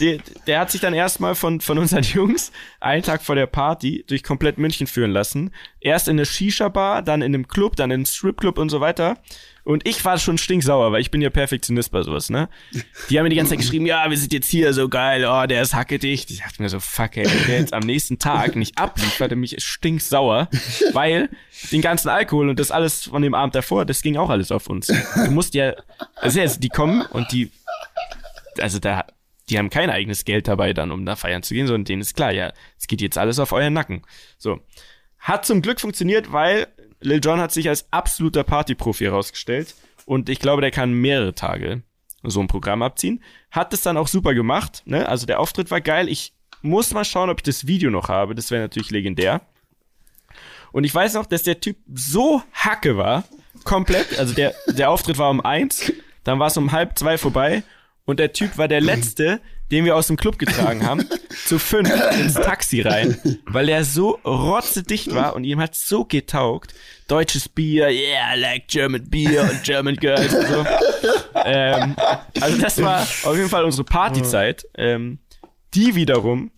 der, 0.00 0.18
der 0.46 0.60
hat 0.60 0.70
sich 0.70 0.80
dann 0.80 0.94
erstmal 0.94 1.34
von, 1.34 1.60
von 1.60 1.78
unseren 1.78 2.02
Jungs 2.14 2.52
einen 2.80 3.02
Tag 3.02 3.22
vor 3.22 3.34
der 3.34 3.46
Party 3.46 4.04
durch 4.06 4.22
komplett 4.22 4.58
München 4.58 4.86
führen 4.86 5.12
lassen. 5.12 5.52
Erst 5.80 6.08
in 6.08 6.16
eine 6.16 6.26
Shisha-Bar, 6.26 7.02
dann 7.02 7.22
in 7.22 7.34
einem 7.34 7.48
Club, 7.48 7.76
dann 7.76 7.90
in 7.90 7.94
einem 7.94 8.06
Stripclub 8.06 8.58
und 8.58 8.68
so 8.68 8.80
weiter. 8.80 9.16
Und 9.66 9.86
ich 9.86 10.04
war 10.04 10.18
schon 10.18 10.38
stinksauer, 10.38 10.92
weil 10.92 11.00
ich 11.00 11.10
bin 11.10 11.20
ja 11.20 11.28
Perfektionist 11.28 11.90
bei 11.90 12.02
sowas, 12.02 12.30
ne? 12.30 12.48
Die 13.10 13.18
haben 13.18 13.24
mir 13.24 13.30
die 13.30 13.36
ganze 13.36 13.50
Zeit 13.50 13.58
geschrieben, 13.58 13.84
ja, 13.84 14.08
wir 14.08 14.16
sind 14.16 14.32
jetzt 14.32 14.48
hier 14.48 14.72
so 14.72 14.88
geil, 14.88 15.26
oh, 15.28 15.46
der 15.46 15.60
ist 15.62 15.74
hackedicht. 15.74 16.30
Ich 16.30 16.38
dachte 16.38 16.62
mir 16.62 16.68
so, 16.68 16.78
fuck, 16.78 17.16
ey, 17.16 17.24
wenn 17.24 17.46
der 17.46 17.58
jetzt 17.58 17.72
am 17.72 17.82
nächsten 17.82 18.18
Tag 18.18 18.54
nicht 18.54 18.78
abliefert, 18.78 19.32
dann 19.32 19.40
bin 19.40 19.44
ich 19.44 19.62
stinksauer, 19.62 20.48
weil 20.92 21.28
den 21.72 21.82
ganzen 21.82 22.08
Alkohol 22.08 22.48
und 22.48 22.60
das 22.60 22.70
alles 22.70 23.04
von 23.04 23.22
dem 23.22 23.34
Abend 23.34 23.54
davor, 23.54 23.84
das 23.84 24.02
ging 24.02 24.16
auch 24.16 24.30
alles 24.30 24.52
auf 24.52 24.68
uns. 24.68 24.86
Du 24.86 25.30
musst 25.32 25.54
ja, 25.54 25.74
also 26.14 26.38
jetzt, 26.38 26.62
die 26.62 26.68
kommen 26.68 27.02
und 27.02 27.32
die 27.32 27.50
also 28.60 28.78
da, 28.78 29.04
die 29.48 29.58
haben 29.58 29.70
kein 29.70 29.90
eigenes 29.90 30.24
Geld 30.24 30.48
dabei 30.48 30.72
dann, 30.72 30.90
um 30.90 31.04
da 31.04 31.16
feiern 31.16 31.42
zu 31.42 31.54
gehen, 31.54 31.66
sondern 31.66 31.84
denen 31.84 32.02
ist 32.02 32.16
klar, 32.16 32.32
ja, 32.32 32.52
es 32.78 32.86
geht 32.86 33.00
jetzt 33.00 33.18
alles 33.18 33.38
auf 33.38 33.52
euren 33.52 33.72
Nacken. 33.72 34.02
So. 34.38 34.60
Hat 35.18 35.44
zum 35.44 35.62
Glück 35.62 35.80
funktioniert, 35.80 36.32
weil 36.32 36.68
Lil 37.00 37.20
Jon 37.22 37.40
hat 37.40 37.52
sich 37.52 37.68
als 37.68 37.86
absoluter 37.92 38.44
Partyprofi 38.44 39.04
herausgestellt 39.04 39.74
und 40.04 40.28
ich 40.28 40.38
glaube, 40.38 40.62
der 40.62 40.70
kann 40.70 40.92
mehrere 40.92 41.34
Tage 41.34 41.82
so 42.22 42.40
ein 42.40 42.48
Programm 42.48 42.82
abziehen. 42.82 43.22
Hat 43.50 43.72
es 43.72 43.82
dann 43.82 43.96
auch 43.96 44.08
super 44.08 44.34
gemacht, 44.34 44.82
ne? 44.84 45.08
Also 45.08 45.26
der 45.26 45.40
Auftritt 45.40 45.70
war 45.70 45.80
geil. 45.80 46.08
Ich 46.08 46.32
muss 46.62 46.92
mal 46.92 47.04
schauen, 47.04 47.30
ob 47.30 47.38
ich 47.38 47.44
das 47.44 47.66
Video 47.66 47.90
noch 47.90 48.08
habe. 48.08 48.34
Das 48.34 48.50
wäre 48.50 48.62
natürlich 48.62 48.90
legendär. 48.90 49.42
Und 50.72 50.84
ich 50.84 50.94
weiß 50.94 51.14
noch, 51.14 51.26
dass 51.26 51.42
der 51.42 51.60
Typ 51.60 51.76
so 51.94 52.42
hacke 52.52 52.96
war, 52.96 53.24
komplett. 53.64 54.18
Also 54.18 54.34
der, 54.34 54.54
der 54.66 54.90
Auftritt 54.90 55.18
war 55.18 55.30
um 55.30 55.40
eins, 55.40 55.92
dann 56.24 56.38
war 56.38 56.48
es 56.48 56.56
um 56.56 56.72
halb 56.72 56.98
zwei 56.98 57.18
vorbei 57.18 57.62
und 58.04 58.18
der 58.18 58.32
Typ 58.32 58.58
war 58.58 58.68
der 58.68 58.80
Letzte, 58.82 59.40
den 59.70 59.84
wir 59.84 59.96
aus 59.96 60.06
dem 60.06 60.16
Club 60.16 60.38
getragen 60.38 60.86
haben, 60.86 61.04
zu 61.46 61.58
fünf 61.58 61.90
ins 62.18 62.34
Taxi 62.34 62.82
rein, 62.82 63.18
weil 63.46 63.68
er 63.68 63.84
so 63.84 64.18
rotzedicht 64.24 65.14
war 65.14 65.34
und 65.34 65.44
ihm 65.44 65.60
hat 65.60 65.74
so 65.74 66.04
getaugt. 66.04 66.74
Deutsches 67.08 67.48
Bier, 67.48 67.88
yeah, 67.88 68.34
I 68.34 68.40
like 68.40 68.68
German 68.68 69.08
Beer 69.08 69.42
und 69.42 69.62
German 69.62 69.96
Girls 69.96 70.34
und 70.34 70.46
so. 70.46 70.66
ähm, 71.44 71.96
also 72.40 72.58
das 72.60 72.82
war 72.82 73.02
auf 73.02 73.36
jeden 73.36 73.48
Fall 73.48 73.64
unsere 73.64 73.84
Partyzeit, 73.84 74.66
ähm, 74.76 75.18
die 75.74 75.94
wiederum 75.94 76.50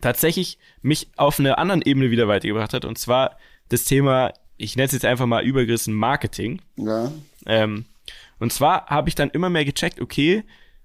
tatsächlich 0.00 0.58
mich 0.82 1.08
auf 1.16 1.40
einer 1.40 1.58
anderen 1.58 1.82
Ebene 1.82 2.10
wieder 2.10 2.28
weitergebracht 2.28 2.72
hat 2.74 2.84
und 2.84 2.98
zwar 2.98 3.38
das 3.68 3.84
Thema, 3.84 4.32
ich 4.56 4.76
nenne 4.76 4.86
es 4.86 4.92
jetzt 4.92 5.04
einfach 5.04 5.26
mal 5.26 5.44
übergerissen 5.44 5.94
Marketing. 5.94 6.60
Ja. 6.76 7.10
Ähm, 7.46 7.86
und 8.38 8.52
zwar 8.52 8.86
habe 8.86 9.08
ich 9.08 9.14
dann 9.14 9.30
immer 9.30 9.48
mehr 9.48 9.64
gecheckt, 9.64 10.00
okay, 10.00 10.44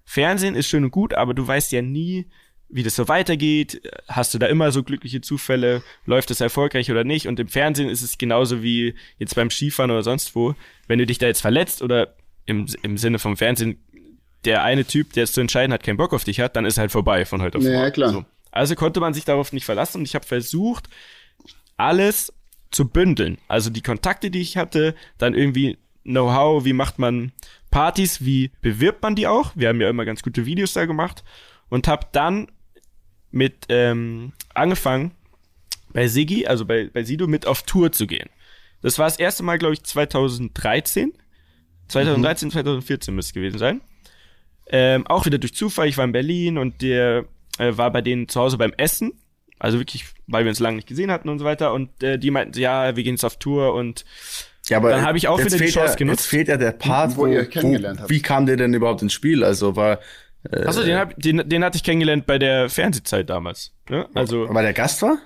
Fernsehen 0.09 0.55
ist 0.55 0.67
schön 0.67 0.83
und 0.83 0.89
gut, 0.89 1.13
aber 1.13 1.35
du 1.35 1.47
weißt 1.47 1.71
ja 1.71 1.83
nie, 1.83 2.25
wie 2.67 2.81
das 2.81 2.95
so 2.95 3.07
weitergeht. 3.07 3.79
Hast 4.07 4.33
du 4.33 4.39
da 4.39 4.47
immer 4.47 4.71
so 4.71 4.81
glückliche 4.81 5.21
Zufälle? 5.21 5.83
Läuft 6.07 6.31
es 6.31 6.41
erfolgreich 6.41 6.89
oder 6.89 7.03
nicht? 7.03 7.27
Und 7.27 7.39
im 7.39 7.47
Fernsehen 7.47 7.89
ist 7.89 8.01
es 8.01 8.17
genauso 8.17 8.63
wie 8.63 8.95
jetzt 9.19 9.35
beim 9.35 9.51
Skifahren 9.51 9.91
oder 9.91 10.01
sonst 10.01 10.35
wo. 10.35 10.55
Wenn 10.87 10.97
du 10.97 11.05
dich 11.05 11.19
da 11.19 11.27
jetzt 11.27 11.41
verletzt 11.41 11.83
oder 11.83 12.15
im, 12.47 12.65
im 12.81 12.97
Sinne 12.97 13.19
vom 13.19 13.37
Fernsehen 13.37 13.77
der 14.45 14.63
eine 14.63 14.83
Typ, 14.83 15.13
der 15.13 15.25
es 15.25 15.31
zu 15.31 15.41
entscheiden 15.41 15.71
hat, 15.71 15.83
keinen 15.83 15.97
Bock 15.97 16.11
auf 16.11 16.23
dich 16.23 16.39
hat, 16.39 16.55
dann 16.55 16.65
ist 16.65 16.79
halt 16.79 16.91
vorbei 16.91 17.23
von 17.25 17.43
heute 17.43 17.59
auf 17.59 17.63
morgen. 17.63 17.75
Ja, 17.75 17.91
klar. 17.91 18.11
So. 18.11 18.25
Also 18.49 18.73
konnte 18.73 19.01
man 19.01 19.13
sich 19.13 19.25
darauf 19.25 19.53
nicht 19.53 19.65
verlassen 19.65 19.99
und 19.99 20.05
ich 20.05 20.15
habe 20.15 20.25
versucht, 20.25 20.89
alles 21.77 22.33
zu 22.71 22.87
bündeln. 22.87 23.37
Also 23.47 23.69
die 23.69 23.83
Kontakte, 23.83 24.31
die 24.31 24.41
ich 24.41 24.57
hatte, 24.57 24.95
dann 25.19 25.35
irgendwie 25.35 25.77
Know-how, 26.01 26.65
wie 26.65 26.73
macht 26.73 26.97
man 26.97 27.31
Partys, 27.71 28.23
wie 28.23 28.51
bewirbt 28.61 29.01
man 29.01 29.15
die 29.15 29.27
auch? 29.27 29.51
Wir 29.55 29.69
haben 29.69 29.81
ja 29.81 29.89
immer 29.89 30.05
ganz 30.05 30.23
gute 30.23 30.45
Videos 30.45 30.73
da 30.73 30.85
gemacht 30.85 31.23
und 31.69 31.87
habe 31.87 32.07
dann 32.11 32.47
mit 33.31 33.65
ähm, 33.69 34.33
angefangen 34.53 35.11
bei 35.93 36.07
Sigi, 36.07 36.45
also 36.45 36.65
bei, 36.65 36.89
bei 36.91 37.03
Sido, 37.03 37.27
mit 37.27 37.45
auf 37.45 37.63
Tour 37.63 37.91
zu 37.91 38.07
gehen. 38.07 38.29
Das 38.81 38.97
war 38.97 39.05
das 39.05 39.19
erste 39.19 39.43
Mal, 39.43 39.57
glaube 39.57 39.73
ich, 39.73 39.83
2013. 39.83 41.13
2013, 41.87 42.51
2014 42.51 43.15
müsste 43.15 43.29
es 43.29 43.33
gewesen 43.33 43.57
sein. 43.57 43.81
Ähm, 44.67 45.07
auch 45.07 45.25
wieder 45.25 45.39
durch 45.39 45.55
Zufall. 45.55 45.87
Ich 45.87 45.97
war 45.97 46.05
in 46.05 46.11
Berlin 46.11 46.57
und 46.57 46.81
der 46.81 47.25
äh, 47.57 47.75
war 47.75 47.91
bei 47.91 48.01
denen 48.01 48.27
zu 48.29 48.39
Hause 48.39 48.57
beim 48.57 48.73
Essen. 48.77 49.13
Also 49.57 49.79
wirklich, 49.79 50.05
weil 50.27 50.45
wir 50.45 50.49
uns 50.49 50.59
lange 50.59 50.77
nicht 50.77 50.87
gesehen 50.87 51.11
hatten 51.11 51.27
und 51.27 51.39
so 51.39 51.45
weiter. 51.45 51.73
Und 51.73 52.01
äh, 52.03 52.17
die 52.17 52.31
meinten, 52.31 52.57
ja, 52.59 52.95
wir 52.95 53.03
gehen 53.03 53.15
jetzt 53.15 53.25
auf 53.25 53.37
Tour 53.37 53.73
und 53.73 54.05
Ja, 54.69 54.77
aber 54.77 54.91
Dann 54.91 55.01
habe 55.01 55.17
ich 55.17 55.27
auch 55.27 55.37
jetzt 55.37 55.47
wieder 55.47 55.57
die 55.57 55.63
fehlt 55.63 55.73
Chance 55.73 55.93
ja, 55.93 55.97
genutzt. 55.97 56.19
Jetzt 56.21 56.29
fehlt 56.29 56.47
ja 56.47 56.57
der 56.57 56.71
Part, 56.71 57.17
Wo 57.17 57.21
wo, 57.21 57.27
ihr 57.27 57.45
kennengelernt 57.45 57.99
wo, 57.99 58.03
habt. 58.03 58.11
Wie 58.11 58.21
kam 58.21 58.45
der 58.45 58.57
denn 58.57 58.73
überhaupt 58.73 59.01
ins 59.01 59.13
Spiel? 59.13 59.43
Also 59.43 59.75
war, 59.75 59.99
Achso, 60.51 60.83
den, 60.83 60.97
hab, 60.97 61.19
den, 61.19 61.49
den 61.49 61.63
hatte 61.63 61.75
ich 61.75 61.83
kennengelernt 61.83 62.25
bei 62.25 62.39
der 62.39 62.69
Fernsehzeit 62.69 63.29
damals. 63.29 63.73
Ne? 63.89 64.07
Also, 64.13 64.47
weil 64.49 64.63
der 64.63 64.73
Gast 64.73 65.01
war? 65.01 65.17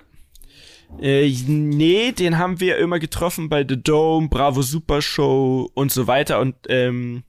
äh, 1.01 1.31
nee, 1.47 2.11
den 2.11 2.37
haben 2.37 2.59
wir 2.59 2.77
immer 2.77 2.99
getroffen 2.99 3.49
bei 3.49 3.65
The 3.67 3.81
Dome, 3.81 4.29
Bravo 4.29 4.61
Super 4.61 5.01
Show 5.01 5.69
und 5.73 5.91
so 5.91 6.07
weiter. 6.07 6.39
Und 6.39 6.55
ähm, 6.67 7.23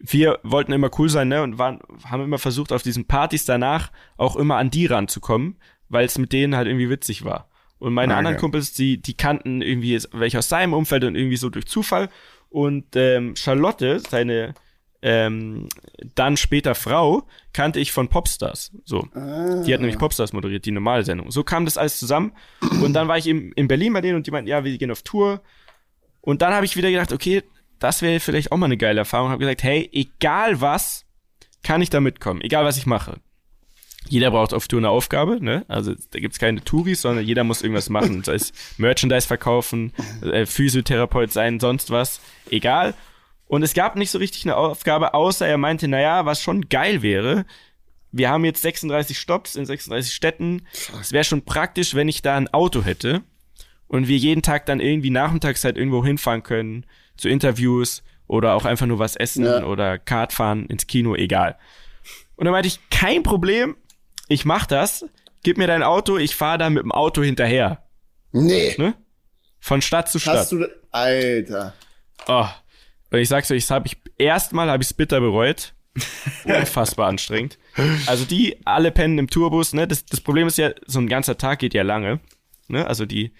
wir 0.00 0.38
wollten 0.42 0.72
immer 0.72 0.90
cool 0.98 1.08
sein, 1.08 1.28
ne? 1.28 1.42
Und 1.42 1.58
waren, 1.58 1.80
haben 2.04 2.24
immer 2.24 2.38
versucht, 2.38 2.72
auf 2.72 2.82
diesen 2.82 3.06
Partys 3.06 3.44
danach 3.44 3.90
auch 4.16 4.36
immer 4.36 4.56
an 4.56 4.70
die 4.70 4.86
ranzukommen, 4.86 5.56
weil 5.88 6.06
es 6.06 6.18
mit 6.18 6.32
denen 6.32 6.56
halt 6.56 6.68
irgendwie 6.68 6.90
witzig 6.90 7.24
war. 7.24 7.49
Und 7.80 7.92
meine 7.94 8.14
Ah, 8.14 8.18
anderen. 8.18 8.36
Kumpels, 8.36 8.72
die, 8.72 9.02
die 9.02 9.14
kannten 9.14 9.62
irgendwie 9.62 10.00
welche 10.12 10.38
aus 10.38 10.48
seinem 10.48 10.74
Umfeld 10.74 11.02
und 11.04 11.16
irgendwie 11.16 11.36
so 11.36 11.48
durch 11.50 11.66
Zufall. 11.66 12.08
Und 12.48 12.94
ähm, 12.94 13.34
Charlotte, 13.36 14.00
seine 14.00 14.54
ähm, 15.02 15.68
dann 16.14 16.36
später 16.36 16.74
Frau, 16.74 17.26
kannte 17.52 17.80
ich 17.80 17.90
von 17.90 18.08
Popstars. 18.08 18.70
So. 18.84 19.08
Die 19.14 19.72
hat 19.72 19.80
nämlich 19.80 19.98
Popstars 19.98 20.32
moderiert, 20.32 20.66
die 20.66 20.72
normale 20.72 21.04
Sendung. 21.04 21.30
So 21.30 21.42
kam 21.42 21.64
das 21.64 21.78
alles 21.78 21.98
zusammen. 21.98 22.32
Und 22.82 22.92
dann 22.92 23.08
war 23.08 23.16
ich 23.16 23.26
eben 23.26 23.52
in 23.52 23.66
Berlin 23.66 23.94
bei 23.94 24.02
denen 24.02 24.16
und 24.16 24.26
die 24.26 24.30
meinten, 24.30 24.48
ja, 24.48 24.62
wir 24.62 24.76
gehen 24.76 24.90
auf 24.90 25.02
Tour. 25.02 25.40
Und 26.20 26.42
dann 26.42 26.52
habe 26.52 26.66
ich 26.66 26.76
wieder 26.76 26.90
gedacht, 26.90 27.12
okay, 27.12 27.42
das 27.78 28.02
wäre 28.02 28.20
vielleicht 28.20 28.52
auch 28.52 28.58
mal 28.58 28.66
eine 28.66 28.76
geile 28.76 28.98
Erfahrung. 28.98 29.30
Habe 29.30 29.40
gesagt, 29.40 29.62
hey, 29.62 29.88
egal 29.92 30.60
was, 30.60 31.06
kann 31.62 31.80
ich 31.80 31.88
da 31.88 32.00
mitkommen, 32.00 32.42
egal 32.42 32.66
was 32.66 32.76
ich 32.76 32.84
mache. 32.84 33.20
Jeder 34.08 34.30
braucht 34.30 34.54
auf 34.54 34.66
Tour 34.66 34.78
eine 34.80 34.88
Aufgabe, 34.90 35.42
ne? 35.44 35.64
Also 35.68 35.94
da 36.10 36.18
gibt's 36.18 36.38
keine 36.38 36.64
Touris, 36.64 37.02
sondern 37.02 37.24
jeder 37.24 37.44
muss 37.44 37.62
irgendwas 37.62 37.90
machen. 37.90 38.24
Sei 38.24 38.34
es 38.34 38.52
Merchandise 38.78 39.26
verkaufen, 39.26 39.92
äh, 40.22 40.46
Physiotherapeut 40.46 41.30
sein, 41.32 41.60
sonst 41.60 41.90
was. 41.90 42.20
Egal. 42.50 42.94
Und 43.46 43.62
es 43.62 43.74
gab 43.74 43.96
nicht 43.96 44.10
so 44.10 44.18
richtig 44.18 44.44
eine 44.44 44.56
Aufgabe, 44.56 45.12
außer 45.14 45.46
er 45.46 45.58
meinte, 45.58 45.86
naja, 45.88 46.24
was 46.24 46.40
schon 46.40 46.68
geil 46.68 47.02
wäre, 47.02 47.44
wir 48.12 48.30
haben 48.30 48.44
jetzt 48.44 48.62
36 48.62 49.18
Stops 49.18 49.54
in 49.54 49.66
36 49.66 50.12
Städten. 50.14 50.62
Es 51.00 51.12
wäre 51.12 51.24
schon 51.24 51.44
praktisch, 51.44 51.94
wenn 51.94 52.08
ich 52.08 52.22
da 52.22 52.36
ein 52.36 52.48
Auto 52.52 52.82
hätte 52.82 53.22
und 53.86 54.08
wir 54.08 54.16
jeden 54.16 54.42
Tag 54.42 54.66
dann 54.66 54.80
irgendwie 54.80 55.10
nachmittags 55.10 55.62
halt 55.62 55.76
irgendwo 55.76 56.04
hinfahren 56.04 56.42
können 56.42 56.86
zu 57.16 57.28
Interviews 57.28 58.02
oder 58.26 58.54
auch 58.54 58.64
einfach 58.64 58.86
nur 58.86 58.98
was 58.98 59.14
essen 59.14 59.44
Ja. 59.44 59.64
oder 59.64 59.98
Kart 59.98 60.32
fahren 60.32 60.66
ins 60.66 60.86
Kino, 60.86 61.14
egal. 61.14 61.56
Und 62.36 62.46
dann 62.46 62.52
meinte 62.52 62.68
ich, 62.68 62.80
kein 62.90 63.22
Problem, 63.22 63.76
ich 64.30 64.44
mach 64.46 64.64
das, 64.64 65.04
gib 65.42 65.58
mir 65.58 65.66
dein 65.66 65.82
Auto, 65.82 66.16
ich 66.16 66.34
fahre 66.34 66.56
da 66.58 66.70
mit 66.70 66.82
dem 66.82 66.92
Auto 66.92 67.22
hinterher, 67.22 67.82
Nee. 68.32 68.74
ne? 68.78 68.94
Von 69.58 69.82
Stadt 69.82 70.08
zu 70.08 70.18
Stadt. 70.18 70.38
Hast 70.38 70.52
du, 70.52 70.66
Alter. 70.90 71.74
Oh. 72.26 72.46
Und 73.10 73.18
ich 73.18 73.28
sag's 73.28 73.50
euch, 73.50 73.64
das 73.64 73.70
habe 73.70 73.88
ich 73.88 73.98
erstmal 74.16 74.70
habe 74.70 74.82
ich's 74.82 74.94
bitter 74.94 75.20
bereut. 75.20 75.74
Unfassbar 76.44 77.08
anstrengend. 77.08 77.58
Also 78.06 78.24
die 78.24 78.64
alle 78.64 78.92
pennen 78.92 79.18
im 79.18 79.28
Tourbus, 79.28 79.72
ne? 79.72 79.88
Das, 79.88 80.06
das 80.06 80.20
Problem 80.20 80.46
ist 80.46 80.56
ja, 80.58 80.70
so 80.86 81.00
ein 81.00 81.08
ganzer 81.08 81.36
Tag 81.36 81.58
geht 81.58 81.74
ja 81.74 81.82
lange. 81.82 82.20
Ne? 82.68 82.86
Also 82.86 83.04
die, 83.06 83.32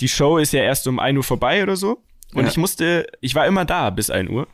die 0.00 0.08
Show 0.08 0.38
ist 0.38 0.52
ja 0.52 0.62
erst 0.62 0.88
um 0.88 0.98
1 0.98 1.16
Uhr 1.16 1.22
vorbei 1.24 1.62
oder 1.62 1.76
so. 1.76 2.02
Und 2.34 2.42
Ja. 2.42 2.48
ich 2.50 2.56
musste, 2.56 3.06
ich 3.20 3.34
war 3.36 3.46
immer 3.46 3.64
da 3.64 3.90
bis 3.90 4.10
1 4.10 4.28
Uhr. 4.28 4.48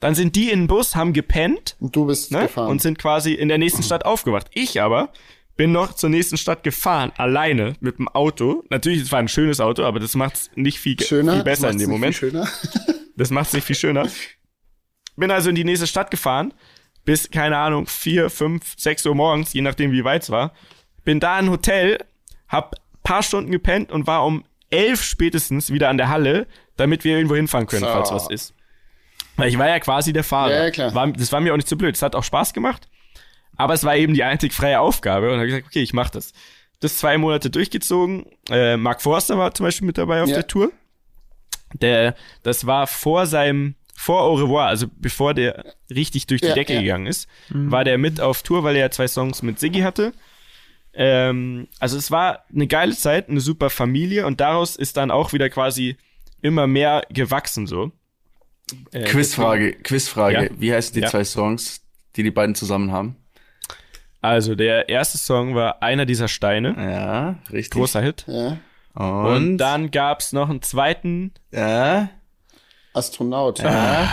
Dann 0.00 0.14
sind 0.14 0.36
die 0.36 0.50
in 0.50 0.60
den 0.62 0.66
Bus, 0.66 0.94
haben 0.94 1.12
gepennt 1.12 1.76
Und 1.80 1.96
du 1.96 2.06
bist 2.06 2.30
ne? 2.32 2.42
gefahren. 2.42 2.68
und 2.68 2.82
sind 2.82 2.98
quasi 2.98 3.32
in 3.32 3.48
der 3.48 3.58
nächsten 3.58 3.82
Stadt 3.82 4.04
aufgewacht. 4.04 4.48
Ich 4.52 4.80
aber 4.80 5.10
bin 5.56 5.72
noch 5.72 5.94
zur 5.94 6.10
nächsten 6.10 6.36
Stadt 6.36 6.62
gefahren, 6.62 7.12
alleine 7.16 7.74
mit 7.80 7.98
dem 7.98 8.08
Auto. 8.08 8.62
Natürlich, 8.68 9.00
es 9.00 9.10
war 9.12 9.20
ein 9.20 9.28
schönes 9.28 9.58
Auto, 9.58 9.84
aber 9.84 9.98
das 10.00 10.14
macht's 10.14 10.50
nicht 10.54 10.78
viel, 10.78 11.00
schöner. 11.00 11.32
viel 11.36 11.44
besser 11.44 11.68
Das 11.68 11.72
in 11.76 11.78
dem 11.80 11.90
Moment. 11.90 12.14
viel 12.14 12.30
Schöner. 12.30 12.46
Das 13.18 13.30
macht's 13.30 13.54
nicht 13.54 13.64
viel 13.64 13.76
schöner. 13.76 14.06
Bin 15.16 15.30
also 15.30 15.48
in 15.48 15.54
die 15.54 15.64
nächste 15.64 15.86
Stadt 15.86 16.10
gefahren, 16.10 16.52
bis, 17.06 17.30
keine 17.30 17.56
Ahnung, 17.56 17.86
vier, 17.86 18.28
fünf, 18.28 18.74
sechs 18.76 19.06
Uhr 19.06 19.14
morgens, 19.14 19.54
je 19.54 19.62
nachdem 19.62 19.92
wie 19.92 20.04
weit 20.04 20.24
es 20.24 20.28
war. 20.30 20.52
Bin 21.04 21.18
da 21.18 21.38
in 21.38 21.46
ein 21.46 21.50
Hotel, 21.50 21.98
hab 22.48 22.74
paar 23.02 23.22
Stunden 23.22 23.50
gepennt 23.50 23.90
und 23.90 24.06
war 24.06 24.26
um 24.26 24.44
elf 24.68 25.02
spätestens 25.02 25.72
wieder 25.72 25.88
an 25.88 25.96
der 25.96 26.10
Halle, 26.10 26.46
damit 26.76 27.04
wir 27.04 27.16
irgendwo 27.16 27.36
hinfahren 27.36 27.66
können, 27.66 27.84
So. 27.84 27.86
falls 27.86 28.10
was 28.12 28.28
ist. 28.28 28.52
Weil 29.36 29.48
ich 29.48 29.58
war 29.58 29.68
ja 29.68 29.78
quasi 29.80 30.12
der 30.12 30.24
Fahrer. 30.24 30.50
Ja, 30.50 30.64
ja, 30.64 30.70
klar. 30.70 30.94
War, 30.94 31.12
das 31.12 31.30
war 31.32 31.40
mir 31.40 31.52
auch 31.52 31.56
nicht 31.56 31.68
so 31.68 31.76
blöd. 31.76 31.94
Es 31.94 32.02
hat 32.02 32.14
auch 32.14 32.24
Spaß 32.24 32.52
gemacht. 32.52 32.88
Aber 33.56 33.74
es 33.74 33.84
war 33.84 33.96
eben 33.96 34.14
die 34.14 34.24
einzig 34.24 34.52
freie 34.52 34.80
Aufgabe. 34.80 35.28
Und 35.30 35.36
habe 35.38 35.46
gesagt, 35.46 35.66
okay, 35.66 35.82
ich 35.82 35.92
mach 35.92 36.10
das. 36.10 36.32
Das 36.80 36.98
zwei 36.98 37.16
Monate 37.18 37.50
durchgezogen. 37.50 38.26
Äh, 38.50 38.76
Mark 38.76 39.00
Forster 39.02 39.38
war 39.38 39.54
zum 39.54 39.64
Beispiel 39.64 39.86
mit 39.86 39.98
dabei 39.98 40.22
auf 40.22 40.28
Ja. 40.28 40.36
der 40.36 40.46
Tour. 40.46 40.70
Der, 41.74 42.14
das 42.42 42.66
war 42.66 42.86
vor 42.86 43.26
seinem, 43.26 43.74
vor 43.94 44.22
Au 44.22 44.34
revoir, 44.34 44.66
also 44.66 44.86
bevor 44.98 45.34
der 45.34 45.74
richtig 45.90 46.26
durch 46.26 46.40
die 46.40 46.48
Ja, 46.48 46.54
Decke 46.54 46.74
ja. 46.74 46.80
gegangen 46.80 47.06
ist, 47.06 47.28
war 47.48 47.82
der 47.84 47.98
mit 47.98 48.20
auf 48.20 48.42
Tour, 48.42 48.62
weil 48.62 48.76
er 48.76 48.82
ja 48.82 48.90
zwei 48.90 49.08
Songs 49.08 49.42
mit 49.42 49.58
Siggi 49.58 49.80
hatte. 49.80 50.12
Ähm, 50.94 51.68
also 51.78 51.96
es 51.98 52.10
war 52.10 52.44
eine 52.54 52.66
geile 52.66 52.94
Zeit, 52.94 53.28
eine 53.28 53.40
super 53.40 53.68
Familie 53.68 54.26
und 54.26 54.40
daraus 54.40 54.76
ist 54.76 54.96
dann 54.96 55.10
auch 55.10 55.32
wieder 55.32 55.50
quasi 55.50 55.96
immer 56.40 56.66
mehr 56.66 57.02
gewachsen 57.10 57.66
so. 57.66 57.92
Äh, 58.92 59.04
Quizfrage, 59.04 59.72
Quizfrage. 59.74 60.44
Ja. 60.44 60.50
Wie 60.58 60.72
heißen 60.72 60.94
die 60.94 61.00
Ja. 61.00 61.08
zwei 61.08 61.24
Songs, 61.24 61.80
die 62.16 62.22
die 62.22 62.30
beiden 62.30 62.54
zusammen 62.54 62.90
haben? 62.92 63.16
Also 64.22 64.54
der 64.56 64.88
erste 64.88 65.18
Song 65.18 65.54
war 65.54 65.82
einer 65.82 66.04
dieser 66.06 66.26
Steine, 66.28 66.74
Ja, 66.76 67.36
richtig. 67.52 67.70
großer 67.78 68.00
Hit. 68.02 68.24
Ja. 68.26 68.58
Und, 68.94 69.26
Und 69.26 69.58
dann 69.58 69.90
gab's 69.90 70.32
noch 70.32 70.48
einen 70.50 70.62
zweiten. 70.62 71.32
ja, 71.52 72.08
Astronaut. 72.96 73.58
ja. 73.60 74.08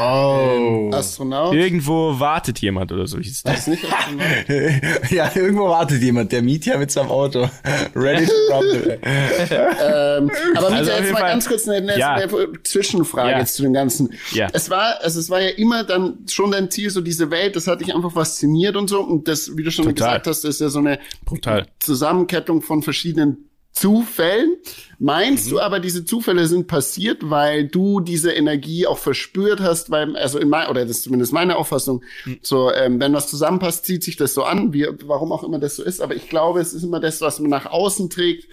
Oh. 0.00 0.90
Astronaut? 0.92 1.54
Irgendwo 1.54 2.20
wartet 2.20 2.60
jemand 2.60 2.92
oder 2.92 3.08
so. 3.08 3.18
Hieß 3.18 3.42
das. 3.42 3.58
ist 3.58 3.66
nicht 3.68 3.84
Astronaut. 3.92 4.26
ja, 5.10 5.28
irgendwo 5.34 5.68
wartet 5.70 6.00
jemand, 6.02 6.30
der 6.30 6.40
Mietja 6.40 6.78
mit 6.78 6.92
seinem 6.92 7.10
Auto. 7.10 7.50
Ready 7.96 8.26
to 8.26 8.32
rumble. 8.54 8.98
ähm, 9.02 10.30
aber 10.56 10.66
Also 10.68 10.76
Mieter, 10.76 10.94
auf 10.94 11.00
jetzt 11.00 11.12
mal 11.12 11.18
Fall- 11.18 11.30
ganz 11.30 11.48
kurz 11.48 11.68
eine, 11.68 11.78
eine, 11.78 11.98
Ja. 11.98 12.14
eine 12.14 12.28
Zwischenfrage 12.62 13.30
Ja. 13.32 13.38
jetzt 13.40 13.54
zu 13.56 13.62
dem 13.64 13.72
Ganzen. 13.72 14.14
Ja. 14.30 14.46
Es 14.52 14.70
war, 14.70 15.00
also 15.02 15.18
es 15.18 15.30
war 15.30 15.40
ja 15.40 15.48
immer 15.50 15.82
dann 15.82 16.18
schon 16.30 16.52
dein 16.52 16.70
Ziel, 16.70 16.90
so 16.90 17.00
diese 17.00 17.32
Welt, 17.32 17.56
das 17.56 17.66
hat 17.66 17.80
dich 17.80 17.92
einfach 17.92 18.12
fasziniert 18.12 18.76
und 18.76 18.88
so. 18.88 19.00
Und 19.00 19.26
das, 19.26 19.56
wie 19.56 19.64
du 19.64 19.72
schon 19.72 19.86
Total. 19.86 19.94
gesagt 20.20 20.26
hast, 20.28 20.44
ist 20.44 20.60
ja 20.60 20.68
so 20.68 20.78
eine 20.78 21.00
Brutal. 21.24 21.66
Zusammenkettung 21.80 22.62
von 22.62 22.82
verschiedenen 22.84 23.47
Zufällen. 23.72 24.56
Meinst 24.98 25.46
Mhm. 25.46 25.50
du 25.50 25.60
aber, 25.60 25.78
diese 25.78 26.04
Zufälle 26.04 26.46
sind 26.46 26.66
passiert, 26.66 27.18
weil 27.30 27.68
du 27.68 28.00
diese 28.00 28.32
Energie 28.32 28.86
auch 28.86 28.98
verspürt 28.98 29.60
hast, 29.60 29.90
weil, 29.90 30.16
also 30.16 30.38
in 30.38 30.48
mein, 30.48 30.68
oder 30.68 30.82
das 30.82 30.98
ist 30.98 31.02
zumindest 31.04 31.32
meine 31.32 31.56
Auffassung, 31.56 32.02
Mhm. 32.24 32.38
so, 32.42 32.72
ähm, 32.72 32.98
wenn 33.00 33.12
was 33.12 33.28
zusammenpasst, 33.28 33.86
zieht 33.86 34.02
sich 34.02 34.16
das 34.16 34.34
so 34.34 34.42
an, 34.42 34.72
wie, 34.72 34.88
warum 35.04 35.30
auch 35.30 35.44
immer 35.44 35.60
das 35.60 35.76
so 35.76 35.84
ist, 35.84 36.00
aber 36.00 36.16
ich 36.16 36.28
glaube, 36.28 36.60
es 36.60 36.72
ist 36.72 36.82
immer 36.82 36.98
das, 36.98 37.20
was 37.20 37.38
man 37.38 37.50
nach 37.50 37.66
außen 37.66 38.10
trägt, 38.10 38.48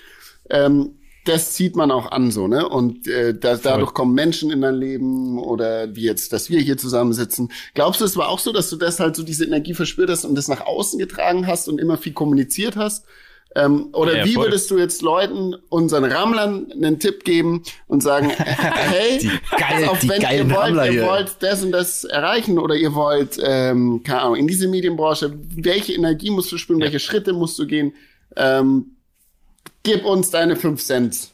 ähm, 0.49 0.99
das 1.24 1.53
zieht 1.53 1.76
man 1.76 1.89
auch 1.89 2.11
an, 2.11 2.30
so, 2.30 2.47
ne? 2.47 2.70
Und 2.70 3.07
äh, 3.07 3.34
da, 3.36 3.55
dadurch 3.57 3.95
kommen 3.95 4.13
Menschen 4.13 4.51
in 4.51 4.61
dein 4.61 4.76
Leben 4.76 5.39
oder 5.39 5.95
wie 5.95 6.03
jetzt, 6.03 6.34
dass 6.34 6.51
wir 6.51 6.59
hier 6.59 6.78
zusammensitzen. 6.78 7.51
Glaubst 7.74 7.99
du, 7.99 8.05
es 8.05 8.16
war 8.16 8.28
auch 8.30 8.38
so, 8.38 8.51
dass 8.51 8.70
du 8.70 8.76
das 8.76 8.99
halt 8.99 9.16
so 9.16 9.24
diese 9.24 9.43
Energie 9.43 9.74
verspürt 9.74 10.11
hast 10.11 10.24
und 10.26 10.36
das 10.36 10.47
nach 10.49 10.61
außen 10.61 10.99
getragen 10.99 11.47
hast 11.47 11.68
und 11.68 11.82
immer 11.82 11.97
viel 11.97 12.13
kommuniziert 12.13 12.76
hast? 12.76 13.05
Ähm, 13.58 13.88
oder 13.93 14.18
Ja, 14.18 14.26
wie 14.26 14.36
würdest 14.36 14.70
du 14.70 14.78
jetzt 14.78 15.01
Leuten, 15.01 15.56
unseren 15.70 16.03
Rammlern, 16.03 16.70
einen 16.74 16.99
Tipp 16.99 17.24
geben 17.24 17.64
und 17.88 18.03
sagen, 18.03 18.30
hey, 18.36 19.18
Die 19.20 19.30
geil- 19.58 19.88
auf, 19.88 19.99
die 19.99 20.10
wenn 20.10 20.22
ihr 20.22 20.49
wollt, 20.49 20.58
Rammler 20.58 20.86
ihr 20.88 20.91
hier. 20.91 21.06
wollt 21.08 21.36
das 21.39 21.64
und 21.64 21.72
das 21.72 22.03
erreichen 22.03 22.60
oder 22.60 22.76
ihr 22.76 22.93
wollt, 22.95 23.39
ähm, 23.41 24.01
keine 24.03 24.22
Ahnung, 24.22 24.36
in 24.36 24.47
diese 24.47 24.68
Medienbranche, 24.68 25.34
welche 25.56 25.93
Energie 25.93 26.32
musst 26.32 26.51
du 26.51 26.58
spüren, 26.58 26.82
welche 26.82 26.99
Schritte 26.99 27.32
musst 27.32 27.58
du 27.58 27.66
gehen? 27.66 27.93
Ähm, 28.36 28.97
gib 29.84 30.03
uns 30.03 30.32
deine 30.32 30.58
fünf 30.58 30.84
Cent. 30.84 31.30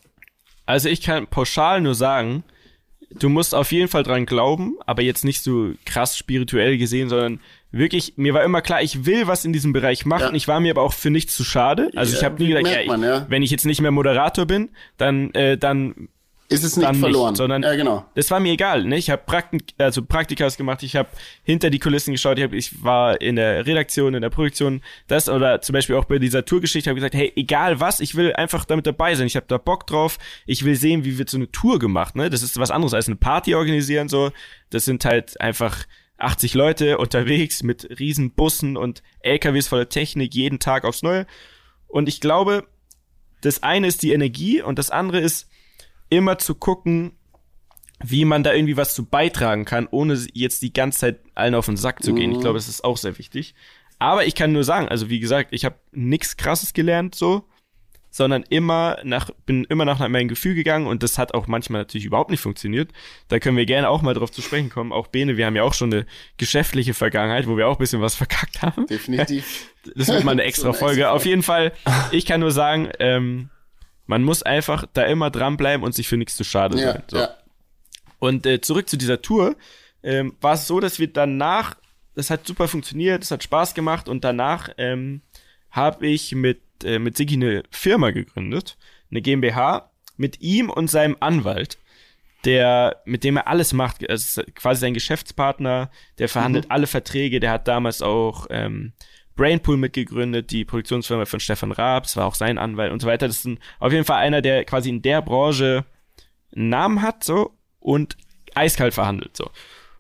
Also 0.67 0.89
ich 0.89 1.01
kann 1.01 1.25
pauschal 1.27 1.81
nur 1.81 1.95
sagen, 1.95 2.43
du 3.09 3.29
musst 3.29 3.55
auf 3.55 3.71
jeden 3.71 3.87
Fall 3.87 4.03
dran 4.03 4.27
glauben, 4.27 4.75
aber 4.85 5.01
jetzt 5.01 5.25
nicht 5.25 5.41
so 5.43 5.71
krass 5.85 6.15
spirituell 6.17 6.77
gesehen, 6.77 7.09
sondern 7.09 7.39
wirklich, 7.71 8.13
mir 8.17 8.33
war 8.33 8.43
immer 8.43 8.61
klar, 8.61 8.81
ich 8.81 9.05
will 9.05 9.27
was 9.27 9.45
in 9.45 9.53
diesem 9.53 9.73
Bereich 9.73 10.05
machen. 10.05 10.29
Ja. 10.29 10.33
Ich 10.33 10.47
war 10.47 10.59
mir 10.59 10.71
aber 10.71 10.81
auch 10.81 10.93
für 10.93 11.09
nichts 11.09 11.35
zu 11.35 11.43
schade. 11.43 11.89
Also 11.95 12.13
ich 12.13 12.21
Ja, 12.21 12.25
habe 12.25 12.41
nie 12.41 12.49
gedacht, 12.49 12.67
ja, 12.67 12.81
ich, 12.81 12.87
man, 12.87 13.03
ja. 13.03 13.25
wenn 13.29 13.43
ich 13.43 13.51
jetzt 13.51 13.65
nicht 13.65 13.81
mehr 13.81 13.91
Moderator 13.91 14.45
bin, 14.45 14.69
dann, 14.97 15.33
äh, 15.33 15.57
dann 15.57 16.09
Ist 16.49 16.63
es 16.65 16.75
nicht 16.75 16.95
verloren? 16.97 17.29
nicht, 17.31 17.37
sondern 17.37 17.63
ja, 17.63 17.75
genau. 17.75 18.05
das 18.15 18.29
war 18.29 18.41
mir 18.41 18.51
egal. 18.51 18.83
Ne? 18.83 18.97
Ich 18.97 19.09
habe 19.09 19.21
Praktik 19.25 19.73
also 19.77 20.01
Praktikas 20.03 20.57
gemacht, 20.57 20.83
ich 20.83 20.97
habe 20.97 21.07
hinter 21.43 21.69
die 21.69 21.79
Kulissen 21.79 22.11
geschaut, 22.11 22.37
ich, 22.39 22.43
hab, 22.43 22.51
ich 22.51 22.83
war 22.83 23.21
in 23.21 23.37
der 23.37 23.65
Redaktion, 23.65 24.13
in 24.15 24.21
der 24.21 24.29
Produktion, 24.31 24.81
das 25.07 25.29
oder 25.29 25.61
zum 25.61 25.71
Beispiel 25.73 25.95
auch 25.95 26.03
bei 26.05 26.19
dieser 26.19 26.43
Tourgeschichte 26.43 26.89
habe 26.89 26.95
gesagt, 26.95 27.15
hey, 27.15 27.31
egal 27.37 27.79
was, 27.79 28.01
ich 28.01 28.15
will 28.15 28.33
einfach 28.33 28.65
damit 28.65 28.85
dabei 28.85 29.15
sein. 29.15 29.27
Ich 29.27 29.37
habe 29.37 29.45
da 29.47 29.57
Bock 29.57 29.87
drauf. 29.87 30.17
Ich 30.45 30.65
will 30.65 30.75
sehen, 30.75 31.05
wie 31.05 31.17
wird 31.17 31.29
so 31.29 31.37
eine 31.37 31.49
Tour 31.51 31.79
gemacht. 31.79 32.17
Ne? 32.17 32.29
Das 32.29 32.43
ist 32.43 32.59
was 32.59 32.69
anderes 32.69 32.93
als 32.93 33.07
eine 33.07 33.15
Party 33.15 33.55
organisieren. 33.55 34.09
So, 34.09 34.31
das 34.71 34.83
sind 34.83 35.05
halt 35.05 35.39
einfach 35.39 35.85
80 36.23 36.53
Leute 36.53 36.97
unterwegs 36.97 37.63
mit 37.63 37.99
riesen 37.99 38.31
Bussen 38.31 38.77
und 38.77 39.03
LKWs 39.21 39.67
voller 39.67 39.89
Technik 39.89 40.33
jeden 40.33 40.59
Tag 40.59 40.83
aufs 40.83 41.03
Neue. 41.03 41.25
Und 41.87 42.07
ich 42.07 42.21
glaube, 42.21 42.67
das 43.41 43.63
eine 43.63 43.87
ist 43.87 44.03
die 44.03 44.13
Energie 44.13 44.61
und 44.61 44.79
das 44.79 44.91
andere 44.91 45.19
ist 45.19 45.49
immer 46.09 46.37
zu 46.37 46.55
gucken, 46.55 47.13
wie 48.03 48.25
man 48.25 48.43
da 48.43 48.53
irgendwie 48.53 48.77
was 48.77 48.93
zu 48.93 49.05
beitragen 49.05 49.65
kann, 49.65 49.87
ohne 49.89 50.19
jetzt 50.33 50.61
die 50.61 50.73
ganze 50.73 50.99
Zeit 50.99 51.19
allen 51.35 51.55
auf 51.55 51.65
den 51.65 51.77
Sack 51.77 52.03
zu 52.03 52.13
gehen. 52.13 52.31
Ich 52.31 52.39
glaube, 52.39 52.57
das 52.57 52.67
ist 52.67 52.83
auch 52.83 52.97
sehr 52.97 53.17
wichtig. 53.17 53.53
Aber 53.99 54.25
ich 54.25 54.33
kann 54.33 54.51
nur 54.51 54.63
sagen, 54.63 54.87
also 54.87 55.09
wie 55.09 55.19
gesagt, 55.19 55.53
ich 55.53 55.65
habe 55.65 55.75
nichts 55.91 56.37
Krasses 56.37 56.73
gelernt 56.73 57.13
so, 57.13 57.47
sondern 58.11 58.43
immer 58.49 58.97
nach 59.03 59.31
bin 59.45 59.63
immer 59.63 59.85
nach 59.85 59.99
meinem 59.99 60.27
Gefühl 60.27 60.53
gegangen 60.53 60.85
und 60.85 61.01
das 61.01 61.17
hat 61.17 61.33
auch 61.33 61.47
manchmal 61.47 61.81
natürlich 61.81 62.05
überhaupt 62.05 62.29
nicht 62.29 62.41
funktioniert. 62.41 62.91
Da 63.29 63.39
können 63.39 63.57
wir 63.57 63.65
gerne 63.65 63.89
auch 63.89 64.01
mal 64.01 64.13
drauf 64.13 64.31
zu 64.31 64.41
sprechen 64.41 64.69
kommen. 64.69 64.91
Auch 64.91 65.07
Bene, 65.07 65.37
wir 65.37 65.45
haben 65.45 65.55
ja 65.55 65.63
auch 65.63 65.73
schon 65.73 65.93
eine 65.93 66.05
geschäftliche 66.37 66.93
Vergangenheit, 66.93 67.47
wo 67.47 67.57
wir 67.57 67.67
auch 67.67 67.77
ein 67.77 67.79
bisschen 67.79 68.01
was 68.01 68.15
verkackt 68.15 68.61
haben. 68.61 68.85
Definitiv. 68.85 69.67
Das 69.95 70.09
wird 70.09 70.23
mal 70.23 70.33
eine 70.33 70.43
extra 70.43 70.65
So 70.65 70.69
eine 70.69 70.77
Folge. 70.77 71.01
extra 71.01 71.15
Auf 71.15 71.25
jeden 71.25 71.41
Fall, 71.41 71.71
ich 72.11 72.27
kann 72.27 72.39
nur 72.39 72.51
sagen, 72.51 72.89
ähm, 72.99 73.49
man 74.05 74.21
muss 74.21 74.43
einfach 74.43 74.85
da 74.93 75.05
immer 75.05 75.31
dranbleiben 75.31 75.83
und 75.83 75.95
sich 75.95 76.07
für 76.07 76.17
nichts 76.17 76.35
zu 76.35 76.43
schade 76.43 76.77
ja, 76.77 76.91
sein. 76.91 77.03
So. 77.07 77.17
ja. 77.17 77.35
Und 78.19 78.45
äh, 78.45 78.61
zurück 78.61 78.87
zu 78.87 78.95
dieser 78.95 79.23
Tour, 79.23 79.55
ähm, 80.03 80.35
war 80.39 80.53
es 80.53 80.67
so, 80.67 80.79
dass 80.79 80.99
wir 80.99 81.11
danach, 81.11 81.75
das 82.13 82.29
hat 82.29 82.45
super 82.45 82.67
funktioniert, 82.67 83.23
es 83.23 83.31
hat 83.31 83.41
Spaß 83.41 83.73
gemacht 83.73 84.07
und 84.07 84.23
danach 84.23 84.69
ähm, 84.77 85.21
habe 85.71 86.05
ich 86.05 86.35
mit, 86.35 86.61
äh, 86.83 86.99
mit 86.99 87.17
Sigi 87.17 87.35
eine 87.35 87.63
Firma 87.71 88.11
gegründet, 88.11 88.77
eine 89.09 89.21
GmbH, 89.21 89.91
mit 90.17 90.41
ihm 90.41 90.69
und 90.69 90.89
seinem 90.89 91.17
Anwalt, 91.19 91.77
der, 92.45 93.01
mit 93.05 93.23
dem 93.23 93.37
er 93.37 93.47
alles 93.47 93.73
macht, 93.73 94.03
ist 94.03 94.41
quasi 94.55 94.81
sein 94.81 94.93
Geschäftspartner, 94.93 95.91
der 96.17 96.29
verhandelt 96.29 96.71
alle 96.71 96.87
Verträge, 96.87 97.39
der 97.39 97.51
hat 97.51 97.67
damals 97.67 98.01
auch 98.01 98.47
ähm, 98.49 98.93
Brainpool 99.35 99.77
mitgegründet, 99.77 100.51
die 100.51 100.65
Produktionsfirma 100.65 101.25
von 101.25 101.39
Stefan 101.39 101.71
Raab, 101.71 102.03
das 102.03 102.17
war 102.17 102.25
auch 102.25 102.35
sein 102.35 102.57
Anwalt 102.57 102.91
und 102.91 103.01
so 103.01 103.07
weiter. 103.07 103.27
Das 103.27 103.37
ist 103.37 103.45
ein, 103.45 103.59
auf 103.79 103.91
jeden 103.91 104.05
Fall 104.05 104.17
einer, 104.17 104.41
der 104.41 104.65
quasi 104.65 104.89
in 104.89 105.01
der 105.01 105.21
Branche 105.21 105.85
einen 106.55 106.69
Namen 106.69 107.01
hat, 107.01 107.23
so, 107.23 107.51
und 107.79 108.17
eiskalt 108.53 108.93
verhandelt, 108.93 109.37
so. 109.37 109.49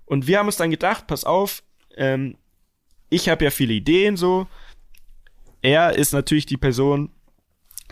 Und 0.05 0.27
wir 0.27 0.39
haben 0.39 0.47
uns 0.47 0.57
dann 0.57 0.71
gedacht, 0.71 1.07
pass 1.07 1.23
auf, 1.23 1.63
ähm, 1.95 2.35
ich 3.09 3.29
habe 3.29 3.43
ja 3.45 3.51
viele 3.51 3.73
Ideen, 3.73 4.17
so. 4.17 4.47
Er 5.61 5.95
ist 5.95 6.13
natürlich 6.13 6.45
die 6.45 6.57
Person, 6.57 7.09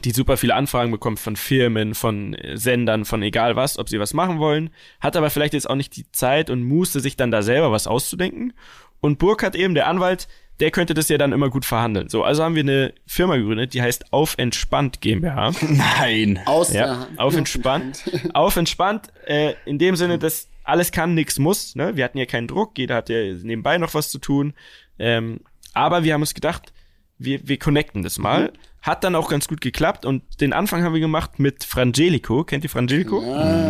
die 0.03 0.11
super 0.11 0.37
viele 0.37 0.55
Anfragen 0.55 0.91
bekommt 0.91 1.19
von 1.19 1.35
Firmen, 1.35 1.93
von 1.93 2.35
Sendern, 2.53 3.05
von 3.05 3.21
egal 3.21 3.55
was, 3.55 3.77
ob 3.77 3.89
sie 3.89 3.99
was 3.99 4.13
machen 4.13 4.39
wollen, 4.39 4.69
hat 4.99 5.15
aber 5.15 5.29
vielleicht 5.29 5.53
jetzt 5.53 5.69
auch 5.69 5.75
nicht 5.75 5.95
die 5.95 6.09
Zeit 6.11 6.49
und 6.49 6.63
Muße, 6.63 6.99
sich 6.99 7.17
dann 7.17 7.31
da 7.31 7.41
selber 7.41 7.71
was 7.71 7.87
auszudenken. 7.87 8.53
Und 9.01 9.19
Burkhardt 9.19 9.55
eben, 9.55 9.75
der 9.75 9.87
Anwalt, 9.87 10.27
der 10.59 10.71
könnte 10.71 10.93
das 10.93 11.07
ja 11.09 11.17
dann 11.17 11.31
immer 11.31 11.49
gut 11.49 11.65
verhandeln. 11.65 12.09
So, 12.09 12.23
also 12.23 12.43
haben 12.43 12.55
wir 12.55 12.63
eine 12.63 12.93
Firma 13.05 13.37
gegründet, 13.37 13.73
die 13.73 13.81
heißt 13.81 14.11
Auf 14.11 14.35
Entspannt 14.37 14.99
GmbH. 15.01 15.51
Nein. 15.61 16.41
Aus 16.45 16.73
Ja, 16.73 17.07
auf 17.17 17.35
entspannt. 17.35 18.03
auf 18.33 18.57
entspannt, 18.57 19.07
äh, 19.25 19.53
in 19.65 19.79
dem 19.79 19.95
Sinne, 19.95 20.19
dass 20.19 20.49
alles 20.63 20.91
kann, 20.91 21.13
nichts 21.13 21.39
muss. 21.39 21.75
Ne? 21.75 21.95
Wir 21.95 22.03
hatten 22.03 22.17
ja 22.17 22.25
keinen 22.25 22.47
Druck, 22.47 22.77
jeder 22.77 22.95
hat 22.95 23.09
ja 23.09 23.17
nebenbei 23.41 23.77
noch 23.77 23.93
was 23.93 24.11
zu 24.11 24.19
tun. 24.19 24.53
Ähm, 24.99 25.41
aber 25.73 26.03
wir 26.03 26.13
haben 26.13 26.21
uns 26.21 26.33
gedacht, 26.33 26.73
wir, 27.19 27.47
wir 27.47 27.59
connecten 27.59 28.01
das 28.01 28.17
mal. 28.17 28.53
Hat 28.81 29.03
dann 29.03 29.15
auch 29.15 29.29
ganz 29.29 29.47
gut 29.47 29.59
geklappt 29.61 30.05
und 30.05 30.23
den 30.39 30.53
Anfang 30.53 30.83
haben 30.83 30.93
wir 30.93 31.01
gemacht 31.01 31.37
mit 31.37 31.65
Frangelico. 31.65 32.45
Kennt 32.45 32.63
ihr 32.63 32.69
Frangelico? 32.69 33.19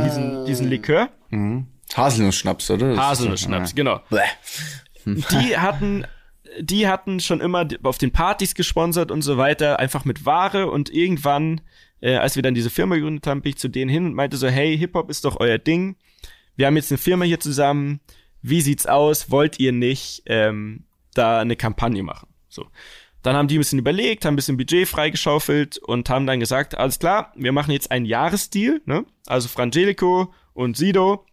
Diesen, 0.05 0.45
diesen 0.45 0.69
Likör. 0.69 1.09
Haselnussschnaps, 1.95 2.69
oder? 2.69 2.95
Haselnussschnaps, 2.95 3.73
genau. 3.73 4.01
Bäh. 4.09 4.19
Die 5.05 5.57
hatten, 5.57 6.05
die 6.59 6.87
hatten 6.87 7.19
schon 7.19 7.41
immer 7.41 7.67
auf 7.81 7.97
den 7.97 8.11
Partys 8.11 8.53
gesponsert 8.53 9.09
und 9.09 9.23
so 9.23 9.37
weiter, 9.37 9.79
einfach 9.79 10.05
mit 10.05 10.25
Ware 10.25 10.69
und 10.69 10.91
irgendwann, 10.91 11.61
äh, 12.01 12.15
als 12.15 12.35
wir 12.35 12.43
dann 12.43 12.53
diese 12.53 12.69
Firma 12.69 12.95
gegründet 12.95 13.25
haben, 13.25 13.41
bin 13.41 13.51
ich 13.51 13.57
zu 13.57 13.67
denen 13.67 13.89
hin 13.89 14.05
und 14.05 14.13
meinte 14.13 14.37
so, 14.37 14.47
hey, 14.47 14.77
Hip-Hop 14.77 15.09
ist 15.09 15.25
doch 15.25 15.39
euer 15.39 15.57
Ding. 15.57 15.95
Wir 16.55 16.67
haben 16.67 16.75
jetzt 16.75 16.91
eine 16.91 16.99
Firma 16.99 17.25
hier 17.25 17.39
zusammen. 17.39 17.99
Wie 18.41 18.61
sieht's 18.61 18.85
aus? 18.85 19.31
Wollt 19.31 19.59
ihr 19.59 19.71
nicht 19.71 20.23
ähm, 20.27 20.83
da 21.15 21.39
eine 21.39 21.55
Kampagne 21.55 22.03
machen? 22.03 22.27
So. 22.47 22.67
Dann 23.23 23.35
haben 23.35 23.47
die 23.49 23.57
ein 23.57 23.59
bisschen 23.59 23.79
überlegt, 23.79 24.23
haben 24.25 24.33
ein 24.33 24.35
bisschen 24.37 24.57
Budget 24.57 24.87
freigeschaufelt 24.87 25.77
und 25.77 26.09
haben 26.09 26.25
dann 26.25 26.39
gesagt, 26.39 26.77
alles 26.77 26.99
klar, 26.99 27.33
wir 27.35 27.51
machen 27.51 27.71
jetzt 27.71 27.91
einen 27.91 28.05
Jahresdeal, 28.05 28.81
ne? 28.85 29.05
Also 29.27 29.47
Frangelico 29.49 30.33
und 30.53 30.77
Sido, 30.77 31.25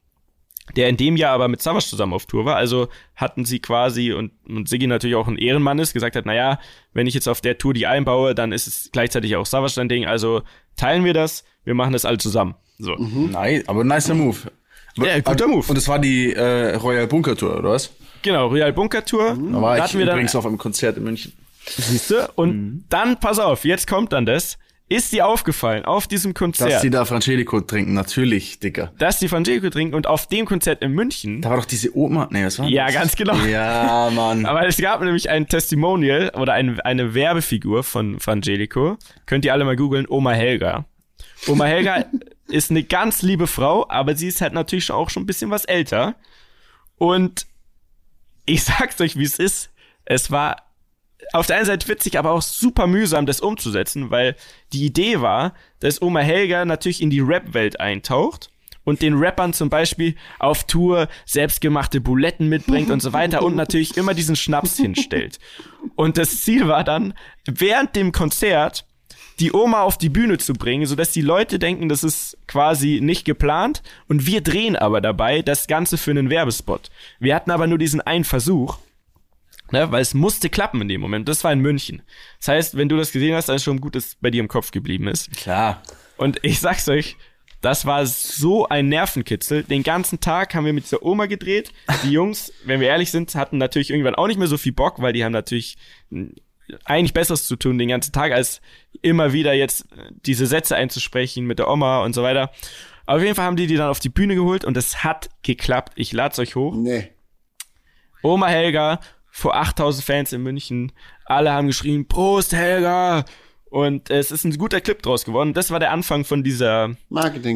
der 0.74 0.88
in 0.88 0.96
dem 0.96 1.16
Jahr 1.16 1.32
aber 1.32 1.46
mit 1.46 1.62
Savage 1.62 1.86
zusammen 1.86 2.12
auf 2.12 2.26
Tour 2.26 2.44
war. 2.44 2.56
Also 2.56 2.88
hatten 3.14 3.44
sie 3.44 3.60
quasi 3.60 4.12
und, 4.12 4.32
und 4.48 4.68
Siggi 4.68 4.88
natürlich 4.88 5.14
auch 5.14 5.28
ein 5.28 5.38
Ehrenmann 5.38 5.78
ist, 5.78 5.92
gesagt 5.92 6.16
hat, 6.16 6.26
naja, 6.26 6.58
wenn 6.92 7.06
ich 7.06 7.14
jetzt 7.14 7.28
auf 7.28 7.40
der 7.40 7.56
Tour 7.58 7.72
die 7.72 7.86
einbaue, 7.86 8.34
dann 8.34 8.50
ist 8.50 8.66
es 8.66 8.90
gleichzeitig 8.92 9.36
auch 9.36 9.46
Savage 9.46 9.74
dein 9.76 9.88
Ding. 9.88 10.06
Also 10.06 10.42
teilen 10.76 11.04
wir 11.04 11.14
das, 11.14 11.44
wir 11.64 11.74
machen 11.74 11.92
das 11.92 12.04
alle 12.04 12.18
zusammen. 12.18 12.56
So. 12.78 12.96
Nein, 12.96 13.62
aber 13.68 13.84
nicer 13.84 14.14
Move. 14.14 14.36
Aber- 14.98 15.06
Ja, 15.08 15.20
guter 15.20 15.46
Move. 15.46 15.64
Und 15.68 15.76
das 15.78 15.86
war 15.86 16.00
die 16.00 16.32
äh, 16.32 16.74
Royal 16.74 17.06
Bunker 17.06 17.36
Tour, 17.36 17.58
oder 17.58 17.70
was? 17.70 17.92
Genau, 18.22 18.48
Real 18.48 18.72
Bunker 18.72 19.04
Tour. 19.04 19.38
Da 19.52 19.62
war 19.62 19.76
ich 19.76 19.82
hatten 19.84 19.98
wir 19.98 20.06
dann, 20.06 20.16
übrigens 20.16 20.34
auf 20.34 20.44
einem 20.46 20.58
Konzert 20.58 20.96
in 20.96 21.04
München. 21.04 21.32
Siehste, 21.68 22.28
und 22.36 22.50
Mhm. 22.56 22.84
dann, 22.88 23.18
pass 23.20 23.38
auf, 23.38 23.64
jetzt 23.64 23.86
kommt 23.86 24.12
dann 24.12 24.26
das. 24.26 24.58
Ist 24.88 25.10
dir 25.10 25.26
aufgefallen, 25.26 25.84
auf 25.84 26.06
diesem 26.06 26.32
Konzert, 26.32 26.70
Dass 26.70 26.82
die 26.82 26.90
da 26.90 27.04
Frangelico 27.04 27.60
trinken, 27.60 27.92
natürlich, 27.94 28.60
Dicker. 28.60 28.92
dass 28.98 29.18
die 29.18 29.26
Frangelico 29.26 29.68
trinken 29.68 29.96
und 29.96 30.06
auf 30.06 30.28
dem 30.28 30.46
Konzert 30.46 30.80
in 30.80 30.92
München, 30.92 31.42
Da 31.42 31.50
war 31.50 31.56
doch 31.56 31.64
diese 31.64 31.96
Oma. 31.96 32.28
Nee, 32.30 32.44
was 32.44 32.60
war 32.60 32.68
Ja, 32.68 32.84
das? 32.86 32.94
ganz 32.94 33.16
genau. 33.16 33.34
Ja, 33.46 34.10
Mann. 34.14 34.46
Aber 34.46 34.64
es 34.64 34.76
gab 34.76 35.02
nämlich 35.02 35.28
ein 35.28 35.48
Testimonial 35.48 36.30
oder 36.36 36.52
ein, 36.52 36.78
eine 36.82 37.14
Werbefigur 37.14 37.82
von 37.82 38.20
Frangelico. 38.20 38.96
Könnt 39.26 39.44
ihr 39.44 39.52
alle 39.52 39.64
mal 39.64 39.74
googeln, 39.74 40.06
Oma 40.08 40.30
Helga. 40.30 40.84
Oma 41.48 41.64
Helga 41.64 42.04
ist 42.46 42.70
eine 42.70 42.84
ganz 42.84 43.22
liebe 43.22 43.48
Frau, 43.48 43.86
aber 43.90 44.14
sie 44.14 44.28
ist 44.28 44.40
halt 44.40 44.52
natürlich 44.52 44.92
auch 44.92 45.10
schon 45.10 45.24
ein 45.24 45.26
bisschen 45.26 45.50
was 45.50 45.64
älter. 45.64 46.14
Und 46.96 47.46
ich 48.44 48.62
sag's 48.62 49.00
euch, 49.00 49.16
wie 49.18 49.24
es 49.24 49.40
ist. 49.40 49.70
Es 50.04 50.30
war 50.30 50.62
auf 51.32 51.46
der 51.46 51.56
einen 51.56 51.66
Seite 51.66 51.88
witzig, 51.88 52.18
aber 52.18 52.32
auch 52.32 52.42
super 52.42 52.86
mühsam, 52.86 53.26
das 53.26 53.40
umzusetzen, 53.40 54.10
weil 54.10 54.36
die 54.72 54.84
Idee 54.84 55.20
war, 55.20 55.54
dass 55.80 56.02
Oma 56.02 56.20
Helga 56.20 56.64
natürlich 56.64 57.02
in 57.02 57.10
die 57.10 57.20
Rap-Welt 57.20 57.80
eintaucht 57.80 58.50
und 58.84 59.02
den 59.02 59.14
Rappern 59.14 59.52
zum 59.52 59.68
Beispiel 59.68 60.14
auf 60.38 60.64
Tour 60.64 61.08
selbstgemachte 61.24 62.00
Buletten 62.00 62.48
mitbringt 62.48 62.90
und 62.90 63.00
so 63.00 63.12
weiter 63.12 63.42
und 63.42 63.56
natürlich 63.56 63.96
immer 63.96 64.14
diesen 64.14 64.36
Schnaps 64.36 64.76
hinstellt. 64.76 65.38
Und 65.96 66.18
das 66.18 66.40
Ziel 66.42 66.68
war 66.68 66.84
dann, 66.84 67.14
während 67.46 67.96
dem 67.96 68.12
Konzert 68.12 68.86
die 69.40 69.52
Oma 69.52 69.82
auf 69.82 69.98
die 69.98 70.08
Bühne 70.08 70.38
zu 70.38 70.54
bringen, 70.54 70.86
sodass 70.86 71.10
die 71.10 71.20
Leute 71.20 71.58
denken, 71.58 71.88
das 71.88 72.04
ist 72.04 72.38
quasi 72.46 73.00
nicht 73.02 73.24
geplant 73.24 73.82
und 74.08 74.26
wir 74.26 74.40
drehen 74.40 74.76
aber 74.76 75.00
dabei 75.00 75.42
das 75.42 75.66
Ganze 75.66 75.98
für 75.98 76.12
einen 76.12 76.30
Werbespot. 76.30 76.90
Wir 77.18 77.34
hatten 77.34 77.50
aber 77.50 77.66
nur 77.66 77.78
diesen 77.78 78.00
einen 78.00 78.24
Versuch 78.24 78.78
Ne, 79.72 79.90
weil 79.90 80.02
es 80.02 80.14
musste 80.14 80.48
klappen 80.48 80.80
in 80.82 80.88
dem 80.88 81.00
Moment. 81.00 81.28
Das 81.28 81.42
war 81.42 81.52
in 81.52 81.60
München. 81.60 82.02
Das 82.38 82.48
heißt, 82.48 82.76
wenn 82.76 82.88
du 82.88 82.96
das 82.96 83.10
gesehen 83.10 83.34
hast, 83.34 83.48
dann 83.48 83.56
ist 83.56 83.64
schon 83.64 83.80
gut, 83.80 83.96
dass 83.96 84.16
bei 84.20 84.30
dir 84.30 84.40
im 84.40 84.48
Kopf 84.48 84.70
geblieben 84.70 85.08
ist. 85.08 85.30
Klar. 85.36 85.82
Und 86.16 86.38
ich 86.42 86.60
sag's 86.60 86.88
euch, 86.88 87.16
das 87.62 87.84
war 87.84 88.06
so 88.06 88.68
ein 88.68 88.88
Nervenkitzel. 88.88 89.64
Den 89.64 89.82
ganzen 89.82 90.20
Tag 90.20 90.54
haben 90.54 90.66
wir 90.66 90.72
mit 90.72 90.84
dieser 90.84 91.02
Oma 91.02 91.26
gedreht. 91.26 91.72
Die 92.04 92.12
Jungs, 92.12 92.52
wenn 92.64 92.80
wir 92.80 92.88
ehrlich 92.88 93.10
sind, 93.10 93.34
hatten 93.34 93.58
natürlich 93.58 93.90
irgendwann 93.90 94.14
auch 94.14 94.28
nicht 94.28 94.38
mehr 94.38 94.46
so 94.46 94.56
viel 94.56 94.72
Bock, 94.72 95.02
weil 95.02 95.12
die 95.12 95.24
haben 95.24 95.32
natürlich 95.32 95.76
eigentlich 96.84 97.12
Besseres 97.12 97.46
zu 97.46 97.56
tun 97.56 97.78
den 97.78 97.88
ganzen 97.88 98.12
Tag, 98.12 98.32
als 98.32 98.60
immer 99.02 99.32
wieder 99.32 99.52
jetzt 99.52 99.86
diese 100.24 100.46
Sätze 100.46 100.76
einzusprechen 100.76 101.46
mit 101.46 101.58
der 101.58 101.68
Oma 101.68 102.04
und 102.04 102.12
so 102.12 102.22
weiter. 102.22 102.50
auf 103.06 103.22
jeden 103.22 103.34
Fall 103.34 103.44
haben 103.44 103.56
die 103.56 103.66
die 103.66 103.76
dann 103.76 103.88
auf 103.88 104.00
die 104.00 104.08
Bühne 104.08 104.34
geholt 104.34 104.64
und 104.64 104.76
es 104.76 105.04
hat 105.04 105.28
geklappt. 105.42 105.92
Ich 105.96 106.12
lad's 106.12 106.38
euch 106.38 106.54
hoch. 106.54 106.74
Nee. 106.74 107.10
Oma 108.22 108.48
Helga 108.48 109.00
vor 109.36 109.54
8000 109.54 110.02
Fans 110.02 110.32
in 110.32 110.42
München. 110.42 110.92
Alle 111.26 111.52
haben 111.52 111.66
geschrien, 111.66 112.08
Prost, 112.08 112.54
Helga! 112.54 113.26
Und 113.68 114.08
es 114.08 114.30
ist 114.30 114.44
ein 114.44 114.56
guter 114.56 114.80
Clip 114.80 115.02
draus 115.02 115.26
geworden. 115.26 115.52
Das 115.52 115.70
war 115.70 115.78
der 115.78 115.92
Anfang 115.92 116.24
von 116.24 116.42
dieser, 116.42 116.96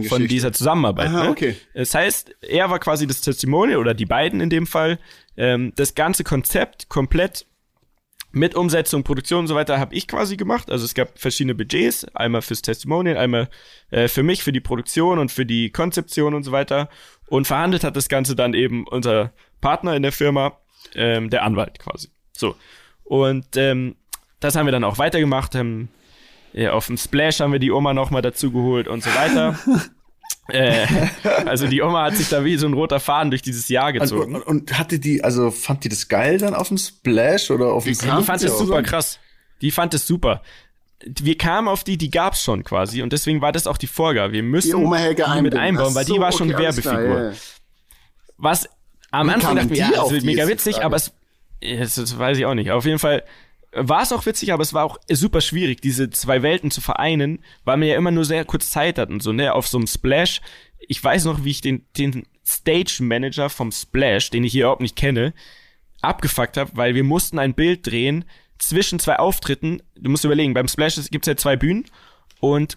von 0.09 0.27
dieser 0.27 0.53
Zusammenarbeit. 0.53 1.09
Aha, 1.09 1.25
ne? 1.25 1.31
okay. 1.31 1.57
Das 1.73 1.95
heißt, 1.95 2.37
er 2.43 2.69
war 2.69 2.81
quasi 2.81 3.07
das 3.07 3.23
Testimonial 3.23 3.79
oder 3.79 3.95
die 3.95 4.05
beiden 4.05 4.43
in 4.43 4.51
dem 4.51 4.67
Fall. 4.67 4.99
Ähm, 5.39 5.73
das 5.77 5.95
ganze 5.95 6.23
Konzept 6.23 6.91
komplett 6.91 7.47
mit 8.31 8.55
Umsetzung, 8.55 9.03
Produktion 9.03 9.41
und 9.41 9.47
so 9.47 9.55
weiter 9.55 9.79
habe 9.79 9.95
ich 9.95 10.07
quasi 10.07 10.37
gemacht. 10.37 10.71
Also 10.71 10.85
es 10.85 10.93
gab 10.93 11.19
verschiedene 11.19 11.55
Budgets, 11.55 12.05
einmal 12.15 12.43
fürs 12.43 12.61
Testimonial, 12.61 13.17
einmal 13.17 13.49
äh, 13.91 14.09
für 14.09 14.23
mich, 14.23 14.43
für 14.43 14.53
die 14.53 14.61
Produktion 14.61 15.19
und 15.19 15.33
für 15.33 15.47
die 15.47 15.71
Konzeption 15.71 16.35
und 16.35 16.43
so 16.43 16.53
weiter. 16.53 16.91
Und 17.29 17.47
verhandelt 17.47 17.85
hat 17.85 17.97
das 17.97 18.11
Ganze 18.11 18.37
dann 18.37 18.53
eben 18.53 18.87
unser 18.87 19.33
Partner 19.63 19.97
in 19.97 20.03
der 20.03 20.13
Firma, 20.13 20.60
ähm, 20.95 21.31
der 21.31 21.45
Anwalt 21.45 21.79
quasi. 21.79 22.09
So. 22.33 22.57
Und 23.05 23.57
ähm, 23.57 23.97
das 24.41 24.57
haben 24.57 24.67
wir 24.67 24.73
dann 24.73 24.85
auch 24.85 24.99
weitergemacht. 24.99 25.55
Ähm, 25.55 25.89
ja, 26.53 26.73
auf 26.73 26.87
dem 26.87 26.97
Splash 26.97 27.41
haben 27.41 27.53
wir 27.53 27.59
die 27.59 27.71
Oma 27.71 27.95
nochmal 27.95 28.23
dazu 28.23 28.51
geholt 28.51 28.89
und 28.89 29.03
so 29.03 29.11
weiter. 29.11 29.59
äh, 30.49 30.87
also 31.47 31.67
die 31.67 31.83
Oma 31.83 32.05
hat 32.05 32.17
sich 32.17 32.29
da 32.29 32.45
wie 32.45 32.57
so 32.57 32.67
ein 32.67 32.73
roter 32.73 32.99
Faden 32.99 33.31
durch 33.31 33.43
dieses 33.43 33.69
Jahr 33.69 33.93
gezogen. 33.93 34.35
Und, 34.35 34.43
und, 34.43 34.79
hatte 34.79 34.99
die, 34.99 35.23
also 35.23 35.51
fand 35.51 35.85
die 35.85 35.89
das 35.89 36.09
geil 36.09 36.39
dann 36.39 36.55
auf 36.55 36.69
dem 36.69 36.79
Splash 36.79 37.51
oder 37.51 37.73
auf 37.73 37.85
dem 37.85 37.97
Die 37.97 38.25
fand 38.25 38.43
es 38.43 38.59
super 38.59 38.83
krass. 38.83 39.19
Die 39.61 39.71
fand 39.71 39.95
es 39.95 40.07
super. 40.07 40.43
Wir 41.03 41.39
kamen 41.39 41.69
auf 41.69 41.83
die, 41.85 41.97
die 41.97 42.11
gab's 42.11 42.43
schon 42.43 42.63
quasi 42.63 43.03
und 43.03 43.13
deswegen 43.13 43.41
war 43.41 43.53
das 43.53 43.67
auch 43.67 43.79
die 43.79 43.87
Vorgabe. 43.87 44.33
Wir 44.33 44.43
müssen 44.43 44.69
die, 44.69 44.75
Oma 44.75 44.97
Helga 44.97 45.35
die 45.37 45.43
mit 45.43 45.55
einbauen, 45.55 45.95
weil 45.95 46.05
so, 46.05 46.15
die 46.15 46.21
war 46.21 46.33
schon 46.33 46.53
okay, 46.53 46.63
Werbefigur. 46.63 46.93
Klar, 46.93 47.31
ja. 47.31 47.33
Was 48.37 48.69
am 49.11 49.29
Wie 49.29 49.33
Anfang 49.33 49.57
dachten 49.57 49.71
wir, 49.71 49.77
ja, 49.77 49.91
das 49.91 50.11
wird 50.11 50.25
mega 50.25 50.47
witzig, 50.47 50.75
Frage? 50.75 50.87
aber 50.87 50.97
es, 50.97 51.13
das, 51.61 51.95
das 51.97 52.19
weiß 52.19 52.39
ich 52.39 52.47
auch 52.47 52.55
nicht. 52.55 52.71
Auf 52.71 52.85
jeden 52.85 52.99
Fall 52.99 53.25
war 53.73 54.03
es 54.03 54.13
auch 54.13 54.27
witzig, 54.27 54.53
aber 54.53 54.63
es 54.63 54.75
war 54.75 54.85
auch 54.85 54.99
super 55.09 55.41
schwierig, 55.41 55.81
diese 55.81 56.11
zwei 56.11 56.43
Welten 56.43 56.71
zu 56.71 56.81
vereinen, 56.81 57.41
weil 57.65 57.77
man 57.77 57.89
ja 57.89 57.97
immer 57.97 58.11
nur 58.11 58.25
sehr 58.25 58.45
kurz 58.45 58.71
Zeit 58.71 58.99
hat 58.99 59.11
und 59.11 59.23
so, 59.23 59.33
ne, 59.33 59.55
auf 59.55 59.69
so 59.69 59.79
einem 59.79 59.87
Splash. 59.87 60.41
Ich 60.81 61.03
weiß 61.03 61.25
noch, 61.25 61.45
wie 61.45 61.51
ich 61.51 61.61
den, 61.61 61.87
den 61.97 62.27
Stage 62.45 62.99
Manager 63.01 63.49
vom 63.49 63.71
Splash, 63.71 64.31
den 64.31 64.45
ich 64.45 64.53
hier 64.53 64.65
überhaupt 64.65 64.81
nicht 64.81 64.97
kenne, 64.97 65.35
abgefuckt 66.03 66.57
habe, 66.57 66.73
weil 66.75 66.95
wir 66.95 67.05
mussten 67.05 67.39
ein 67.39 67.55
Bild 67.55 67.87
drehen 67.87 68.25
zwischen 68.59 68.99
zwei 68.99 69.19
Auftritten. 69.19 69.83
Du 69.97 70.11
musst 70.11 70.25
überlegen, 70.25 70.55
beim 70.55 70.69
Splash 70.69 70.97
gibt's 71.11 71.29
ja 71.29 71.37
zwei 71.37 71.57
Bühnen 71.57 71.85
und 72.41 72.77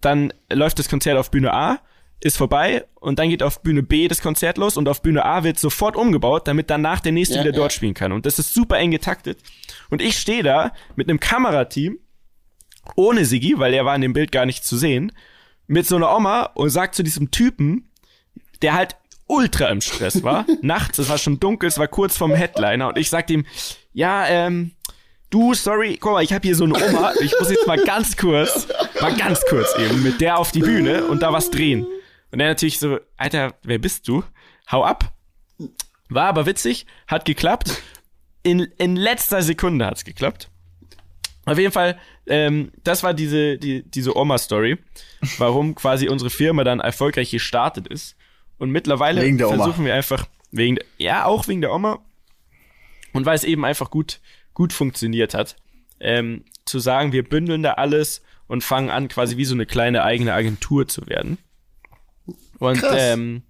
dann 0.00 0.32
läuft 0.52 0.78
das 0.78 0.88
Konzert 0.88 1.18
auf 1.18 1.30
Bühne 1.30 1.52
A, 1.52 1.80
ist 2.20 2.36
vorbei 2.36 2.84
und 2.94 3.18
dann 3.18 3.28
geht 3.28 3.42
auf 3.42 3.62
Bühne 3.62 3.82
B 3.82 4.08
das 4.08 4.20
Konzert 4.22 4.58
los 4.58 4.76
und 4.76 4.88
auf 4.88 5.02
Bühne 5.02 5.24
A 5.24 5.44
wird 5.44 5.58
sofort 5.58 5.96
umgebaut, 5.96 6.48
damit 6.48 6.70
danach 6.70 7.00
der 7.00 7.12
nächste 7.12 7.36
Ja, 7.36 7.40
wieder 7.42 7.52
ja. 7.52 7.56
dort 7.58 7.72
spielen 7.72 7.94
kann. 7.94 8.12
Und 8.12 8.26
das 8.26 8.38
ist 8.38 8.54
super 8.54 8.78
eng 8.78 8.90
getaktet. 8.90 9.38
Und 9.90 10.00
ich 10.00 10.18
stehe 10.18 10.42
da 10.42 10.72
mit 10.96 11.08
einem 11.08 11.20
Kamerateam 11.20 11.98
ohne 12.94 13.24
Sigi, 13.24 13.58
weil 13.58 13.74
er 13.74 13.84
war 13.84 13.94
in 13.94 14.00
dem 14.00 14.12
Bild 14.12 14.32
gar 14.32 14.46
nicht 14.46 14.64
zu 14.64 14.76
sehen, 14.76 15.12
mit 15.66 15.86
so 15.86 15.96
einer 15.96 16.14
Oma 16.14 16.44
und 16.54 16.70
sagt 16.70 16.94
zu 16.94 17.02
diesem 17.02 17.30
Typen, 17.30 17.90
der 18.62 18.74
halt 18.74 18.96
ultra 19.26 19.68
im 19.68 19.80
Stress 19.80 20.22
war, 20.22 20.46
nachts, 20.62 20.98
es 20.98 21.08
war 21.08 21.18
schon 21.18 21.40
dunkel, 21.40 21.68
es 21.68 21.78
war 21.78 21.88
kurz 21.88 22.16
vorm 22.16 22.32
Headliner 22.34 22.88
und 22.88 22.98
ich 22.98 23.10
sagte 23.10 23.32
ihm, 23.32 23.44
ja, 23.92 24.26
ähm, 24.28 24.72
du, 25.30 25.52
sorry, 25.54 25.98
guck 26.00 26.12
mal, 26.12 26.22
ich 26.22 26.32
habe 26.32 26.46
hier 26.46 26.54
so 26.54 26.64
eine 26.64 26.74
Oma, 26.74 27.12
ich 27.20 27.34
muss 27.38 27.50
jetzt 27.50 27.66
mal 27.66 27.78
ganz 27.82 28.16
kurz, 28.16 28.68
mal 29.00 29.14
ganz 29.16 29.40
kurz 29.48 29.76
eben 29.78 30.02
mit 30.02 30.20
der 30.20 30.38
auf 30.38 30.52
die 30.52 30.60
Bühne 30.60 31.04
und 31.06 31.22
da 31.22 31.32
was 31.32 31.50
drehen. 31.50 31.86
Und 32.36 32.40
er 32.40 32.48
natürlich 32.48 32.78
so, 32.78 32.98
Alter, 33.16 33.54
wer 33.62 33.78
bist 33.78 34.06
du? 34.08 34.22
Hau 34.70 34.84
ab. 34.84 35.10
War 36.10 36.26
aber 36.26 36.44
witzig, 36.44 36.84
hat 37.06 37.24
geklappt. 37.24 37.80
In, 38.42 38.60
in 38.76 38.94
letzter 38.94 39.40
Sekunde 39.40 39.86
hat's 39.86 40.04
geklappt. 40.04 40.50
Auf 41.46 41.58
jeden 41.58 41.72
Fall, 41.72 41.98
ähm, 42.26 42.72
das 42.84 43.02
war 43.02 43.14
diese, 43.14 43.56
die, 43.56 43.90
diese 43.90 44.14
Oma-Story, 44.14 44.76
warum 45.38 45.74
quasi 45.76 46.10
unsere 46.10 46.28
Firma 46.28 46.62
dann 46.62 46.80
erfolgreich 46.80 47.30
gestartet 47.30 47.88
ist. 47.88 48.16
Und 48.58 48.68
mittlerweile 48.68 49.22
versuchen 49.38 49.86
wir 49.86 49.94
einfach, 49.94 50.26
wegen, 50.50 50.76
ja, 50.98 51.24
auch 51.24 51.48
wegen 51.48 51.62
der 51.62 51.72
Oma. 51.72 52.00
Und 53.14 53.24
weil 53.24 53.36
es 53.36 53.44
eben 53.44 53.64
einfach 53.64 53.88
gut, 53.88 54.20
gut 54.52 54.74
funktioniert 54.74 55.32
hat, 55.32 55.56
ähm, 56.00 56.44
zu 56.66 56.80
sagen, 56.80 57.12
wir 57.12 57.26
bündeln 57.26 57.62
da 57.62 57.72
alles 57.72 58.20
und 58.46 58.62
fangen 58.62 58.90
an, 58.90 59.08
quasi 59.08 59.38
wie 59.38 59.46
so 59.46 59.54
eine 59.54 59.64
kleine 59.64 60.04
eigene 60.04 60.34
Agentur 60.34 60.86
zu 60.86 61.06
werden. 61.06 61.38
Und 62.58 62.78
Krass. 62.78 62.94
ähm, 62.98 63.42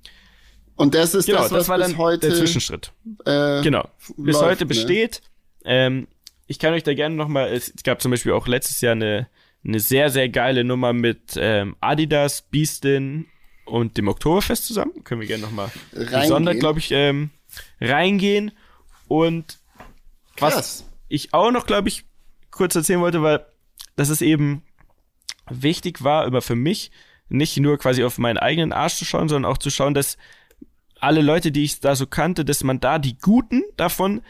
Und 0.77 0.95
das 0.95 1.15
ist 1.15 1.27
genau, 1.27 1.41
das, 1.43 1.51
das, 1.51 1.59
was 1.61 1.69
war 1.69 1.79
bis 1.79 1.87
dann 1.89 1.99
heute 1.99 2.29
der 2.29 2.37
Zwischenschritt. 2.37 2.93
äh, 3.25 3.63
Genau. 3.63 3.89
Bis 4.17 4.35
läuft, 4.35 4.45
heute 4.45 4.65
ne? 4.65 4.69
besteht. 4.69 5.23
Ähm, 5.65 6.09
ich 6.47 6.59
kann 6.59 6.73
euch 6.75 6.83
da 6.85 6.95
gerne 6.95 7.15
nochmal, 7.17 7.53
es 7.53 7.73
gab 7.83 8.01
zum 8.01 8.11
Beispiel 8.11 8.33
auch 8.33 8.47
letztes 8.47 8.81
Jahr 8.81 8.93
eine, 8.93 9.29
eine 9.65 9.81
sehr, 9.81 10.11
sehr 10.11 10.29
geile 10.29 10.63
Nummer 10.65 10.93
mit 10.93 11.35
ähm, 11.37 11.77
Adidas, 11.81 12.43
Beastin 12.43 13.27
und 13.65 13.97
dem 13.99 14.07
Oktoberfest 14.09 14.65
zusammen. 14.67 15.03
Können 15.03 15.21
wir 15.21 15.29
gerne 15.29 15.43
nochmal 15.43 15.71
gesondert, 15.93 16.61
glaube 16.61 16.79
ich, 16.79 16.91
ähm, 16.93 17.31
reingehen. 17.81 18.53
Und 19.09 19.59
was 20.39 20.55
Krass. 20.55 20.85
ich 21.09 21.35
auch 21.35 21.51
noch, 21.51 21.67
glaube 21.67 21.89
ich, 21.89 22.05
kurz 22.51 22.75
erzählen 22.77 23.01
wollte, 23.01 23.23
weil 23.23 23.45
das 23.97 24.09
ist 24.09 24.23
eben 24.23 24.63
wichtig 25.51 26.05
war, 26.05 26.27
immer 26.27 26.43
für 26.43 26.57
mich, 26.57 26.91
nicht 27.29 27.57
nur 27.59 27.79
quasi 27.79 28.05
auf 28.05 28.19
meinen 28.19 28.39
eigenen 28.39 28.73
Arsch 28.73 28.97
zu 28.97 29.05
schauen, 29.05 29.29
sondern 29.29 29.51
auch 29.51 29.59
zu 29.59 29.71
schauen, 29.71 29.95
dass 29.95 30.17
alle 31.01 31.23
Leute, 31.23 31.53
die 31.53 31.65
ich 31.65 31.81
da 31.81 31.95
so 31.95 32.07
kannte, 32.07 32.45
dass 32.45 32.65
man 32.65 32.81
da 32.81 32.99
die 32.99 33.19
Guten 33.19 33.63
davon 33.77 34.23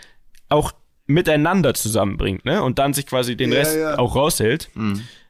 auch 0.49 0.73
miteinander 1.07 1.75
zusammenbringt, 1.75 2.45
ne? 2.45 2.63
Und 2.63 2.79
dann 2.79 2.93
sich 2.93 3.07
quasi 3.07 3.37
den 3.37 3.53
Ja, 3.53 3.59
Rest 3.59 3.77
ja. 3.77 3.99
auch 3.99 4.17
raushält. 4.17 4.71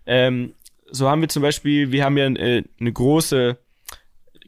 Ähm, 0.06 0.54
so 0.90 1.08
haben 1.10 1.20
wir 1.20 1.28
zum 1.28 1.42
Beispiel, 1.42 1.92
wir 1.92 2.04
haben 2.04 2.16
ja 2.16 2.26
äh, 2.26 2.62
eine 2.80 2.92
große 2.92 3.58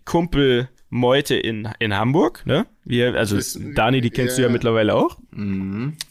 Kumpelmeute 0.05 1.35
in, 1.35 1.69
in 1.79 1.95
Hamburg, 1.95 2.47
ne? 2.47 2.67
Wir, 2.85 3.15
also 3.15 3.39
Dani, 3.75 4.01
die 4.01 4.11
kennst 4.11 4.39
du 4.39 4.43
ja 4.43 4.49
ja. 4.49 4.53
mittlerweile 4.53 4.95
auch. 4.95 5.19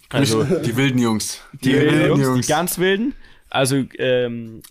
Also 0.09 0.43
die 0.43 0.75
wilden 0.77 0.99
Jungs. 0.99 1.41
die, 1.63 1.73
wilden 1.73 2.21
Jungs, 2.21 2.45
die 2.45 2.51
ganz 2.51 2.77
wilden. 2.77 3.13
Also 3.49 3.83
ähm, 3.97 4.61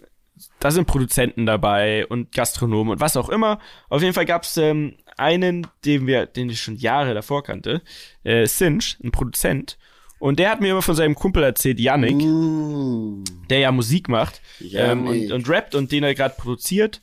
da 0.60 0.70
sind 0.70 0.86
Produzenten 0.86 1.46
dabei 1.46 2.06
und 2.06 2.32
Gastronomen 2.32 2.92
und 2.92 3.00
was 3.00 3.16
auch 3.16 3.28
immer. 3.28 3.58
Auf 3.88 4.02
jeden 4.02 4.14
Fall 4.14 4.26
gab's 4.26 4.56
ähm, 4.56 4.96
einen, 5.16 5.66
den 5.84 6.06
wir, 6.06 6.26
den 6.26 6.50
ich 6.50 6.60
schon 6.60 6.76
Jahre 6.76 7.14
davor 7.14 7.42
kannte, 7.42 7.82
äh, 8.24 8.46
Sinch, 8.46 8.98
ein 9.02 9.12
Produzent. 9.12 9.78
Und 10.18 10.38
der 10.38 10.50
hat 10.50 10.60
mir 10.60 10.70
immer 10.70 10.82
von 10.82 10.94
seinem 10.94 11.14
Kumpel 11.14 11.42
erzählt, 11.42 11.78
Yannick, 11.78 12.16
Mm, 12.16 13.24
der 13.50 13.58
ja 13.58 13.72
Musik 13.72 14.08
macht 14.08 14.40
ähm, 14.72 15.06
und, 15.06 15.32
und 15.32 15.48
rappt 15.48 15.74
und 15.74 15.92
den 15.92 16.04
er 16.04 16.14
gerade 16.14 16.34
produziert. 16.36 17.02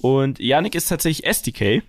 Und 0.00 0.38
Yannick 0.38 0.74
ist 0.74 0.88
tatsächlich 0.88 1.26
SDK. 1.26 1.82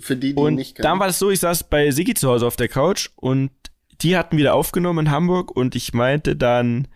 für 0.00 0.16
die, 0.16 0.34
die 0.34 0.40
Und 0.40 0.54
nicht 0.54 0.82
dann 0.82 0.98
war 0.98 1.08
es 1.08 1.18
so, 1.18 1.30
ich 1.30 1.40
saß 1.40 1.64
bei 1.64 1.90
Sigi 1.90 2.14
zu 2.14 2.28
Hause 2.28 2.46
auf 2.46 2.56
der 2.56 2.68
Couch 2.68 3.10
und 3.16 3.50
die 4.02 4.16
hatten 4.16 4.38
wieder 4.38 4.54
aufgenommen 4.54 5.06
in 5.06 5.12
Hamburg 5.12 5.54
und 5.54 5.74
ich 5.76 5.92
meinte 5.92 6.36
dann, 6.36 6.88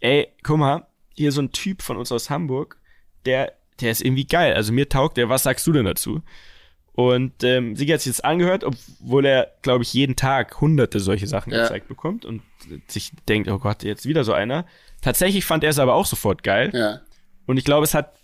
ey, 0.00 0.28
guck 0.42 0.58
mal, 0.58 0.86
hier 1.20 1.32
so 1.32 1.42
ein 1.42 1.52
Typ 1.52 1.82
von 1.82 1.96
uns 1.96 2.10
aus 2.12 2.30
Hamburg, 2.30 2.78
der, 3.26 3.52
der 3.80 3.90
ist 3.90 4.02
irgendwie 4.02 4.26
geil. 4.26 4.54
Also 4.54 4.72
mir 4.72 4.88
taugt 4.88 5.16
der, 5.16 5.28
was 5.28 5.42
sagst 5.42 5.66
du 5.66 5.72
denn 5.72 5.84
dazu? 5.84 6.22
Und 6.92 7.44
ähm, 7.44 7.76
Sigi 7.76 7.92
hat 7.92 8.00
sich 8.00 8.12
das 8.12 8.20
angehört, 8.20 8.64
obwohl 8.64 9.24
er, 9.24 9.52
glaube 9.62 9.84
ich, 9.84 9.94
jeden 9.94 10.16
Tag 10.16 10.60
hunderte 10.60 11.00
solche 11.00 11.26
Sachen 11.26 11.52
Ja. 11.52 11.62
gezeigt 11.62 11.88
bekommt 11.88 12.24
und 12.24 12.42
sich 12.88 13.12
denkt, 13.28 13.48
oh 13.48 13.58
Gott, 13.58 13.82
jetzt 13.84 14.06
wieder 14.06 14.24
so 14.24 14.32
einer. 14.32 14.66
Tatsächlich 15.00 15.44
fand 15.44 15.64
er 15.64 15.70
es 15.70 15.78
aber 15.78 15.94
auch 15.94 16.06
sofort 16.06 16.42
geil. 16.42 16.70
Ja. 16.74 17.00
Und 17.46 17.56
ich 17.56 17.64
glaube, 17.64 17.84
es 17.84 17.94
hat 17.94 18.14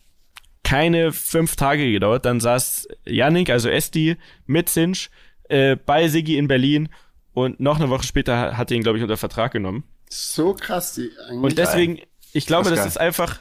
keine 0.62 1.12
fünf 1.12 1.56
Tage 1.56 1.90
gedauert. 1.90 2.24
Dann 2.24 2.40
saß 2.40 2.88
Yannick, 3.06 3.50
also 3.50 3.68
Esti, 3.68 4.16
mit 4.46 4.68
Sinch 4.68 5.10
äh, 5.48 5.76
bei 5.76 6.08
Sigi 6.08 6.36
in 6.36 6.48
Berlin 6.48 6.88
und 7.32 7.60
noch 7.60 7.76
eine 7.78 7.88
Woche 7.88 8.02
später 8.02 8.56
hat 8.56 8.70
er 8.70 8.76
ihn, 8.76 8.82
glaube 8.82 8.98
ich, 8.98 9.02
unter 9.02 9.16
Vertrag 9.16 9.52
genommen. 9.52 9.84
So 10.10 10.54
krass, 10.54 10.94
die 10.94 11.10
eigentlich. 11.28 11.42
Und 11.42 11.58
deswegen, 11.58 12.00
ich 12.36 12.46
glaube, 12.46 12.70
Das 12.70 12.78
ist 12.78 12.84
das 12.84 12.92
ist 12.94 13.00
einfach 13.00 13.40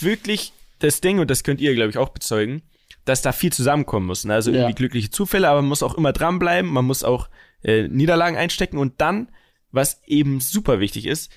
wirklich 0.00 0.52
das 0.78 1.00
Ding, 1.00 1.18
und 1.18 1.30
das 1.30 1.42
könnt 1.42 1.60
ihr, 1.60 1.74
glaube 1.74 1.90
ich, 1.90 1.98
auch 1.98 2.10
bezeugen, 2.10 2.62
dass 3.04 3.22
da 3.22 3.32
viel 3.32 3.52
zusammenkommen 3.52 4.06
muss. 4.06 4.24
Ne? 4.24 4.34
Also 4.34 4.50
Ja. 4.50 4.58
irgendwie 4.58 4.74
glückliche 4.74 5.10
Zufälle, 5.10 5.48
aber 5.48 5.62
man 5.62 5.68
muss 5.68 5.82
auch 5.82 5.94
immer 5.94 6.12
dranbleiben, 6.12 6.70
man 6.70 6.84
muss 6.84 7.04
auch 7.04 7.28
äh, 7.62 7.88
Niederlagen 7.88 8.36
einstecken 8.36 8.78
und 8.78 9.00
dann, 9.00 9.28
was 9.72 10.00
eben 10.06 10.40
super 10.40 10.78
wichtig 10.80 11.06
ist, 11.06 11.30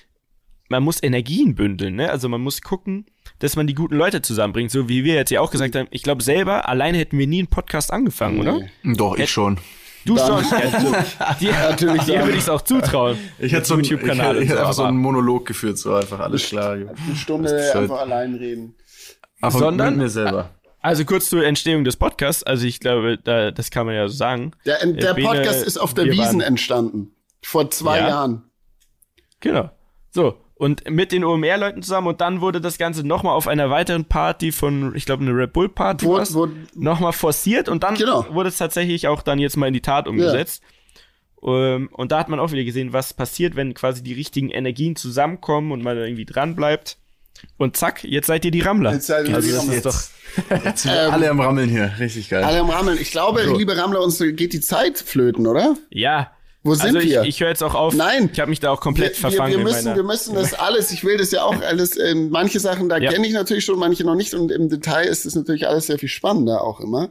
man 0.68 0.82
muss 0.84 1.02
Energien 1.02 1.56
bündeln, 1.56 1.96
ne? 1.96 2.10
Also 2.10 2.28
man 2.28 2.40
muss 2.40 2.62
gucken, 2.62 3.06
dass 3.40 3.56
man 3.56 3.66
die 3.66 3.74
guten 3.74 3.96
Leute 3.96 4.22
zusammenbringt, 4.22 4.70
so 4.70 4.88
wie 4.88 5.02
wir 5.02 5.14
jetzt 5.14 5.30
ja 5.30 5.40
auch 5.40 5.50
gesagt 5.50 5.74
haben. 5.74 5.88
Ich 5.90 6.04
glaube 6.04 6.22
selber, 6.22 6.68
alleine 6.68 6.98
hätten 6.98 7.18
wir 7.18 7.26
nie 7.26 7.40
einen 7.40 7.48
Podcast 7.48 7.92
angefangen, 7.92 8.38
oder? 8.38 8.60
Doch, 8.84 9.18
ich 9.18 9.30
schon. 9.30 9.58
Du 10.04 10.16
schon. 10.16 10.42
Dir 11.40 11.52
Natürlich 11.52 12.02
dir 12.04 12.20
würde 12.20 12.32
ich 12.32 12.38
es 12.38 12.48
auch 12.48 12.62
zutrauen. 12.62 13.18
Ich 13.38 13.52
hätte 13.52 13.66
so 13.66 13.74
einen 13.74 13.84
YouTube-Kanal 13.84 14.36
Ich 14.36 14.42
und 14.42 14.46
hätte 14.48 14.54
so, 14.54 14.60
einfach 14.60 14.72
so 14.74 14.82
einen 14.84 14.96
Monolog 14.96 15.46
geführt, 15.46 15.78
so 15.78 15.94
einfach 15.94 16.20
alles 16.20 16.44
klar. 16.48 16.72
Eine 16.72 16.94
Stunde 17.16 17.50
ist 17.50 17.74
halt- 17.74 17.84
einfach 17.84 18.00
allein 18.00 18.34
reden. 18.34 18.74
Aber 19.42 19.58
Sondern- 19.58 19.94
mit 19.96 20.04
mir 20.04 20.08
selber. 20.08 20.50
Also 20.82 21.04
kurz 21.04 21.28
zur 21.28 21.44
Entstehung 21.44 21.84
des 21.84 21.96
Podcasts. 21.96 22.42
Also 22.42 22.66
ich 22.66 22.80
glaube, 22.80 23.18
da, 23.22 23.50
das 23.50 23.70
kann 23.70 23.84
man 23.84 23.94
ja 23.94 24.08
so 24.08 24.14
sagen. 24.14 24.52
Der, 24.64 24.78
der 24.86 25.12
Bene, 25.12 25.28
Podcast 25.28 25.62
ist 25.62 25.76
auf 25.76 25.92
der 25.92 26.06
Wiesen 26.06 26.40
entstanden. 26.40 27.14
Vor 27.42 27.70
zwei 27.70 27.98
Ja. 27.98 28.08
Jahren. 28.08 28.44
Genau. 29.40 29.70
So. 30.10 30.36
Und 30.60 30.90
mit 30.90 31.10
den 31.10 31.24
OMR-Leuten 31.24 31.82
zusammen 31.82 32.08
und 32.08 32.20
dann 32.20 32.42
wurde 32.42 32.60
das 32.60 32.76
Ganze 32.76 33.02
nochmal 33.02 33.34
auf 33.34 33.48
einer 33.48 33.70
weiteren 33.70 34.04
Party 34.04 34.52
von, 34.52 34.94
ich 34.94 35.06
glaube, 35.06 35.22
eine 35.24 35.34
Red 35.34 35.54
Bull 35.54 35.70
Party 35.70 36.04
Wo, 36.04 36.18
war's, 36.18 36.34
wo, 36.34 36.48
nochmal 36.74 37.14
forciert 37.14 37.70
und 37.70 37.82
dann 37.82 37.94
Genau. 37.94 38.26
wurde 38.30 38.50
es 38.50 38.58
tatsächlich 38.58 39.08
auch 39.08 39.22
dann 39.22 39.38
jetzt 39.38 39.56
mal 39.56 39.68
in 39.68 39.72
die 39.72 39.80
Tat 39.80 40.06
umgesetzt. 40.06 40.62
Ähm, 41.42 41.88
und 41.94 42.12
da 42.12 42.18
hat 42.18 42.28
man 42.28 42.38
auch 42.40 42.52
wieder 42.52 42.64
gesehen, 42.64 42.92
was 42.92 43.14
passiert, 43.14 43.56
wenn 43.56 43.72
quasi 43.72 44.02
die 44.02 44.12
richtigen 44.12 44.50
Energien 44.50 44.96
zusammenkommen 44.96 45.72
und 45.72 45.82
man 45.82 45.96
irgendwie 45.96 46.26
dran 46.26 46.56
bleibt. 46.56 46.98
Und 47.56 47.78
zack, 47.78 48.04
jetzt 48.04 48.26
seid 48.26 48.44
ihr 48.44 48.50
die 48.50 48.60
Rammler. 48.60 48.92
Jetzt 48.92 49.06
seid 49.06 49.28
ihr 49.30 49.34
also 49.36 49.48
die 49.48 49.54
das 49.54 49.62
Rammler. 49.62 49.76
ist 49.78 49.86
doch 50.50 50.62
Jetzt 50.66 50.82
sind 50.82 50.92
wir 50.92 51.10
alle 51.10 51.30
am 51.30 51.40
Rammeln 51.40 51.70
hier. 51.70 51.90
Richtig 51.98 52.28
geil. 52.28 52.44
alle 52.44 52.60
am 52.60 52.68
Rammeln. 52.68 52.98
Ich 53.00 53.12
glaube, 53.12 53.42
liebe 53.56 53.74
Rammler, 53.78 54.02
uns 54.02 54.18
geht 54.18 54.52
die 54.52 54.60
Zeit 54.60 54.98
flöten, 54.98 55.46
oder? 55.46 55.74
ja. 55.88 56.32
Wo 56.62 56.74
sind 56.74 56.94
also 56.96 57.00
wir? 57.00 57.22
Ich, 57.22 57.28
ich 57.28 57.40
höre 57.40 57.48
jetzt 57.48 57.62
auch 57.62 57.74
auf. 57.74 57.94
Nein. 57.94 58.28
Ich 58.32 58.38
habe 58.38 58.50
mich 58.50 58.60
da 58.60 58.70
auch 58.70 58.80
komplett 58.80 59.16
wir, 59.16 59.22
wir, 59.22 59.30
verfangen. 59.30 59.52
wir 59.52 59.58
in 59.60 59.64
müssen, 59.64 59.94
wir 59.96 60.02
müssen 60.02 60.34
das 60.34 60.52
alles, 60.52 60.90
ich 60.92 61.04
will 61.04 61.16
das 61.16 61.30
ja 61.30 61.42
auch 61.42 61.60
alles, 61.62 61.98
ähm, 61.98 62.28
manche 62.30 62.60
Sachen, 62.60 62.90
da 62.90 62.98
Ja. 62.98 63.10
kenne 63.10 63.26
ich 63.26 63.32
natürlich 63.32 63.64
schon, 63.64 63.78
manche 63.78 64.04
noch 64.04 64.14
nicht 64.14 64.34
und 64.34 64.52
im 64.52 64.68
Detail 64.68 65.06
ist 65.06 65.24
es 65.24 65.34
natürlich 65.34 65.66
alles 65.66 65.86
sehr 65.86 65.98
viel 65.98 66.10
spannender 66.10 66.62
auch 66.62 66.80
immer. 66.80 67.08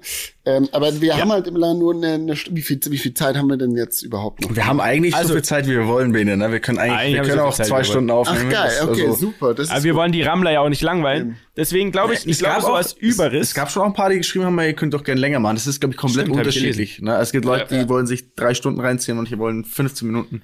Ähm, 0.50 0.68
aber 0.72 1.00
wir 1.02 1.16
haben 1.18 1.32
halt 1.32 1.48
immer 1.48 1.74
nur 1.74 1.94
eine, 1.94 2.14
eine 2.14 2.34
wie, 2.52 2.62
viel, 2.62 2.80
wie 2.90 2.98
viel 2.98 3.14
Zeit 3.14 3.36
haben 3.38 3.48
wir 3.50 3.58
denn 3.58 3.76
jetzt 3.76 4.02
überhaupt 4.02 4.42
noch? 4.42 4.56
Wir 4.56 4.66
haben 4.66 4.80
eigentlich 4.82 5.14
Also- 5.16 5.30
so 5.30 5.34
viel 5.36 5.44
Zeit, 5.44 5.66
wie 5.68 5.72
wir 5.72 5.88
wollen, 5.88 6.12
Bene. 6.12 6.36
Ne? 6.38 6.52
Wir 6.52 6.60
können 6.60 6.78
eigentlich, 6.80 6.98
Eigentlich 6.98 7.14
wir 7.16 7.22
können 7.24 7.40
so 7.42 7.46
auch 7.46 7.54
Zeit, 7.54 7.68
zwei 7.68 7.84
Stunden 7.84 8.10
Ach 8.12 8.16
aufnehmen. 8.16 8.50
geil, 8.50 8.72
Das- 8.80 8.88
okay, 8.88 9.06
also- 9.06 9.16
super. 9.16 9.54
Das 9.54 9.68
ist 9.68 9.72
Aber 9.72 9.84
wir 9.84 9.96
wollen 9.96 10.12
die 10.12 10.22
Rammler 10.24 10.52
ja 10.52 10.62
auch 10.62 10.70
nicht 10.70 10.82
langweilen. 10.82 11.38
Deswegen 11.56 11.92
glaube 11.92 12.14
ich, 12.14 12.26
ich 12.28 12.40
glaube 12.40 12.62
so 12.62 12.74
als 12.74 12.94
Überriss. 12.94 13.42
Es, 13.42 13.48
es 13.50 13.54
gab 13.54 13.70
schon 13.70 13.84
auch 13.84 13.88
ein 13.88 13.94
paar, 13.94 14.10
die 14.10 14.18
geschrieben 14.18 14.46
haben, 14.46 14.60
ihr 14.60 14.74
könnt 14.74 14.94
doch 14.94 15.04
gerne 15.04 15.22
länger 15.22 15.40
machen. 15.40 15.56
Das 15.56 15.68
ist, 15.68 15.80
glaube 15.80 15.94
ich, 15.94 15.98
komplett 15.98 16.26
Stimmt, 16.28 16.38
unterschiedlich. 16.40 17.02
Ne? 17.02 17.16
Es 17.18 17.32
gibt 17.32 17.46
Leute, 17.46 17.66
die 17.70 17.76
Ja, 17.76 17.82
ja. 17.82 17.90
wollen 17.90 18.08
sich 18.08 18.34
drei 18.36 18.54
Stunden 18.54 18.80
reinziehen 18.80 19.18
und 19.20 19.30
die 19.30 19.38
wollen 19.38 19.66
15 19.66 20.08
Minuten. 20.08 20.42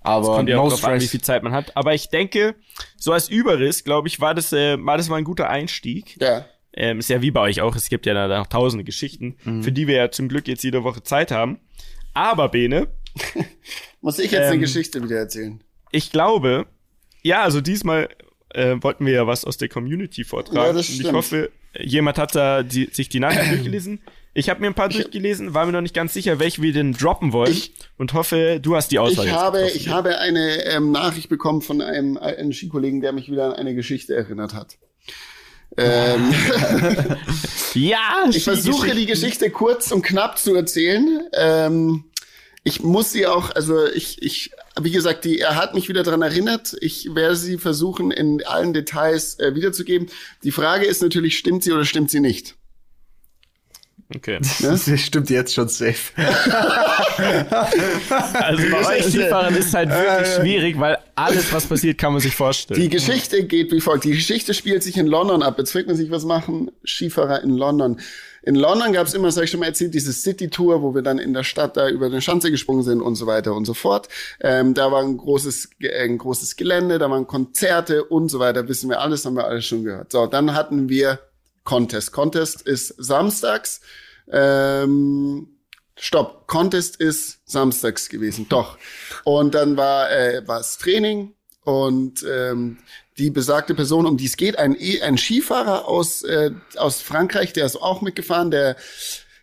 Aber 0.00 0.36
kommt 0.36 0.48
ja 0.48 0.58
auch 0.58 0.68
drauf 0.70 0.84
an, 0.84 1.00
wie 1.00 1.06
viel 1.06 1.20
Zeit 1.20 1.42
man 1.42 1.52
hat. 1.52 1.76
Aber 1.76 1.92
ich 1.94 2.08
denke, 2.08 2.54
so 2.96 3.12
als 3.12 3.28
Überriss, 3.28 3.84
glaube 3.84 4.08
ich, 4.08 4.20
war 4.20 4.34
das, 4.34 4.52
äh, 4.52 4.76
war 4.84 4.96
das 4.96 5.08
mal 5.08 5.16
ein 5.16 5.24
guter 5.24 5.48
Einstieg. 5.50 6.16
ja. 6.20 6.44
Ähm, 6.80 7.00
ist 7.00 7.10
ja 7.10 7.20
wie 7.22 7.32
bei 7.32 7.40
euch 7.40 7.60
auch. 7.60 7.74
Es 7.74 7.88
gibt 7.88 8.06
ja 8.06 8.14
da 8.14 8.38
noch 8.38 8.46
tausende 8.46 8.84
Geschichten, 8.84 9.36
Mhm. 9.44 9.62
für 9.64 9.72
die 9.72 9.88
wir 9.88 9.96
ja 9.96 10.10
zum 10.12 10.28
Glück 10.28 10.46
jetzt 10.46 10.62
jede 10.62 10.84
Woche 10.84 11.02
Zeit 11.02 11.32
haben. 11.32 11.58
Aber 12.14 12.48
Bene, 12.48 12.86
Muss 14.00 14.18
ich 14.20 14.30
jetzt 14.30 14.44
eine 14.44 14.54
Ähm, 14.54 14.60
Geschichte 14.60 15.02
wieder 15.02 15.16
erzählen? 15.16 15.62
ich 15.90 16.12
glaube, 16.12 16.66
ja, 17.22 17.42
also 17.42 17.60
diesmal 17.60 18.08
äh, 18.54 18.76
wollten 18.80 19.04
wir 19.06 19.12
ja 19.12 19.26
was 19.26 19.44
aus 19.44 19.56
der 19.56 19.68
Community 19.68 20.22
vortragen. 20.24 20.76
Ja, 20.76 20.80
ich 20.80 21.12
hoffe, 21.12 21.50
jemand 21.78 22.16
hat 22.18 22.34
da 22.34 22.62
die, 22.62 22.88
sich 22.92 23.08
die 23.08 23.18
Nachricht 23.20 23.50
durchgelesen. 23.50 24.00
Ich 24.34 24.48
habe 24.48 24.60
mir 24.60 24.68
ein 24.68 24.74
paar 24.74 24.88
durchgelesen, 24.88 25.54
war 25.54 25.66
mir 25.66 25.72
noch 25.72 25.80
nicht 25.80 25.94
ganz 25.94 26.14
sicher, 26.14 26.38
welche 26.38 26.62
wir 26.62 26.72
denn 26.72 26.92
droppen 26.92 27.32
wollen 27.32 27.50
Ich- 27.50 27.72
und 27.96 28.12
hoffe, 28.14 28.60
du 28.62 28.76
hast 28.76 28.92
die 28.92 29.00
Auswahl 29.00 29.26
Ich 29.26 29.32
habe, 29.32 29.58
getroffen. 29.58 29.76
ich 29.78 29.88
habe 29.88 30.18
eine 30.18 30.64
ähm, 30.66 30.92
Nachricht 30.92 31.28
bekommen 31.28 31.60
von 31.60 31.80
einem 31.80 32.16
alten 32.18 32.52
Skikollegen, 32.52 33.00
der 33.00 33.12
mich 33.12 33.28
wieder 33.30 33.46
an 33.46 33.52
eine 33.54 33.74
Geschichte 33.74 34.14
erinnert 34.14 34.54
hat. 34.54 34.78
Ähm, 35.76 36.34
ja, 37.74 38.26
ich 38.30 38.44
versuche 38.44 38.94
die 38.94 39.06
Geschichte 39.06 39.50
kurz 39.50 39.92
und 39.92 40.02
knapp 40.02 40.38
zu 40.38 40.54
erzählen. 40.54 41.22
Ähm, 41.34 42.04
ich 42.64 42.82
muss 42.82 43.12
sie 43.12 43.26
auch, 43.26 43.50
also 43.50 43.86
ich, 43.86 44.20
ich, 44.20 44.50
wie 44.78 44.90
gesagt, 44.90 45.24
die, 45.24 45.38
er 45.38 45.56
hat 45.56 45.74
mich 45.74 45.88
wieder 45.88 46.02
dran 46.02 46.20
erinnert. 46.20 46.76
Ich 46.80 47.14
werde 47.14 47.34
sie 47.34 47.56
versuchen, 47.56 48.10
in 48.10 48.44
allen 48.44 48.74
Details 48.74 49.38
äh, 49.38 49.54
wiederzugeben. 49.54 50.08
Die 50.42 50.50
Frage 50.50 50.84
ist 50.84 51.00
natürlich, 51.00 51.38
stimmt 51.38 51.64
sie 51.64 51.72
oder 51.72 51.86
stimmt 51.86 52.10
sie 52.10 52.20
nicht? 52.20 52.57
Okay. 54.14 54.38
Das 54.62 54.88
stimmt 55.00 55.30
jetzt 55.30 55.54
schon 55.54 55.68
safe. 55.68 56.12
Also 58.32 58.62
bei 58.70 58.86
euch 58.86 59.04
Skifahren 59.04 59.54
ist 59.56 59.74
halt 59.74 59.90
wirklich 59.90 60.34
schwierig, 60.34 60.78
weil 60.78 60.98
alles, 61.14 61.52
was 61.52 61.66
passiert, 61.66 61.98
kann 61.98 62.12
man 62.12 62.22
sich 62.22 62.34
vorstellen. 62.34 62.80
Die 62.80 62.88
Geschichte 62.88 63.44
geht 63.44 63.72
wie 63.72 63.80
folgt. 63.80 64.04
Die 64.04 64.12
Geschichte 64.12 64.54
spielt 64.54 64.82
sich 64.82 64.96
in 64.96 65.06
London 65.06 65.42
ab. 65.42 65.58
Jetzt 65.58 65.72
fragt 65.72 65.88
man 65.88 65.96
sich, 65.96 66.10
was 66.10 66.24
machen 66.24 66.70
Skifahrer 66.84 67.42
in 67.42 67.50
London? 67.50 68.00
In 68.42 68.54
London 68.54 68.92
gab 68.92 69.06
es 69.06 69.14
immer, 69.14 69.26
das 69.26 69.36
habe 69.36 69.44
ich 69.44 69.50
schon 69.50 69.60
mal 69.60 69.66
erzählt, 69.66 69.94
diese 69.94 70.12
City-Tour, 70.12 70.80
wo 70.80 70.94
wir 70.94 71.02
dann 71.02 71.18
in 71.18 71.34
der 71.34 71.44
Stadt 71.44 71.76
da 71.76 71.88
über 71.88 72.08
den 72.08 72.22
Schanze 72.22 72.50
gesprungen 72.50 72.82
sind 72.82 73.02
und 73.02 73.16
so 73.16 73.26
weiter 73.26 73.52
und 73.54 73.64
so 73.64 73.74
fort. 73.74 74.08
Ähm, 74.40 74.74
da 74.74 74.92
war 74.92 75.02
ein 75.02 75.16
großes, 75.16 75.70
äh, 75.80 76.04
ein 76.04 76.18
großes 76.18 76.56
Gelände, 76.56 76.98
da 76.98 77.10
waren 77.10 77.26
Konzerte 77.26 78.04
und 78.04 78.28
so 78.28 78.38
weiter. 78.38 78.68
Wissen 78.68 78.88
wir 78.88 79.00
alles, 79.00 79.26
haben 79.26 79.36
wir 79.36 79.46
alles 79.46 79.66
schon 79.66 79.84
gehört. 79.84 80.12
So, 80.12 80.26
dann 80.26 80.54
hatten 80.54 80.88
wir 80.88 81.18
Contest. 81.68 82.12
Contest 82.12 82.62
ist 82.62 82.94
samstags. 82.96 83.82
Ähm, 84.32 85.48
Stopp, 85.98 86.46
Contest 86.46 86.96
ist 86.96 87.40
samstags 87.44 88.08
gewesen, 88.08 88.46
doch. 88.48 88.78
Und 89.24 89.54
dann 89.54 89.76
war 89.76 90.10
äh, 90.10 90.48
war 90.48 90.60
es 90.60 90.78
Training 90.78 91.34
und 91.64 92.24
ähm, 92.26 92.78
die 93.18 93.30
besagte 93.30 93.74
Person, 93.74 94.06
um 94.06 94.16
die 94.16 94.24
es 94.24 94.38
geht, 94.38 94.58
ein, 94.58 94.78
ein 95.02 95.18
Skifahrer 95.18 95.86
aus, 95.86 96.22
äh, 96.22 96.52
aus 96.76 97.02
Frankreich, 97.02 97.52
der 97.52 97.66
ist 97.66 97.76
auch 97.76 98.00
mitgefahren, 98.00 98.50
der 98.50 98.76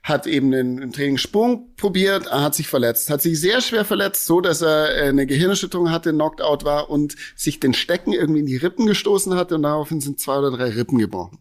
hat 0.06 0.28
eben 0.28 0.54
einen, 0.54 0.92
Trainingssprung 0.92 1.74
probiert, 1.78 2.28
er 2.28 2.44
hat 2.44 2.54
sich 2.54 2.68
verletzt, 2.68 3.10
hat 3.10 3.24
sich 3.24 3.42
sehr 3.42 3.60
schwer 3.60 3.84
verletzt, 3.84 4.28
so 4.28 4.40
dass 4.40 4.62
er 4.62 4.96
äh, 4.96 5.10
eine 5.10 5.26
Gehirnerschütterung 5.26 5.90
hatte, 5.90 6.12
knocked 6.14 6.44
out 6.44 6.64
war 6.64 6.92
und 6.92 7.16
sich 7.36 7.60
den 7.60 7.74
Stecken 7.74 8.14
irgendwie 8.14 8.42
in 8.42 8.46
die 8.46 8.56
Rippen 8.56 8.86
gestoßen 8.86 9.34
hatte 9.34 9.56
und 9.56 9.64
daraufhin 9.64 10.02
sind 10.02 10.20
zwei 10.20 10.38
oder 10.38 10.52
drei 10.52 10.70
Rippen 10.70 11.00
gebrochen. 11.00 11.40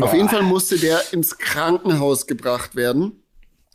Auf 0.00 0.14
jeden 0.14 0.30
Fall 0.30 0.42
musste 0.42 0.78
der 0.78 1.02
ins 1.12 1.36
Krankenhaus 1.36 2.26
gebracht 2.26 2.76
werden 2.76 3.22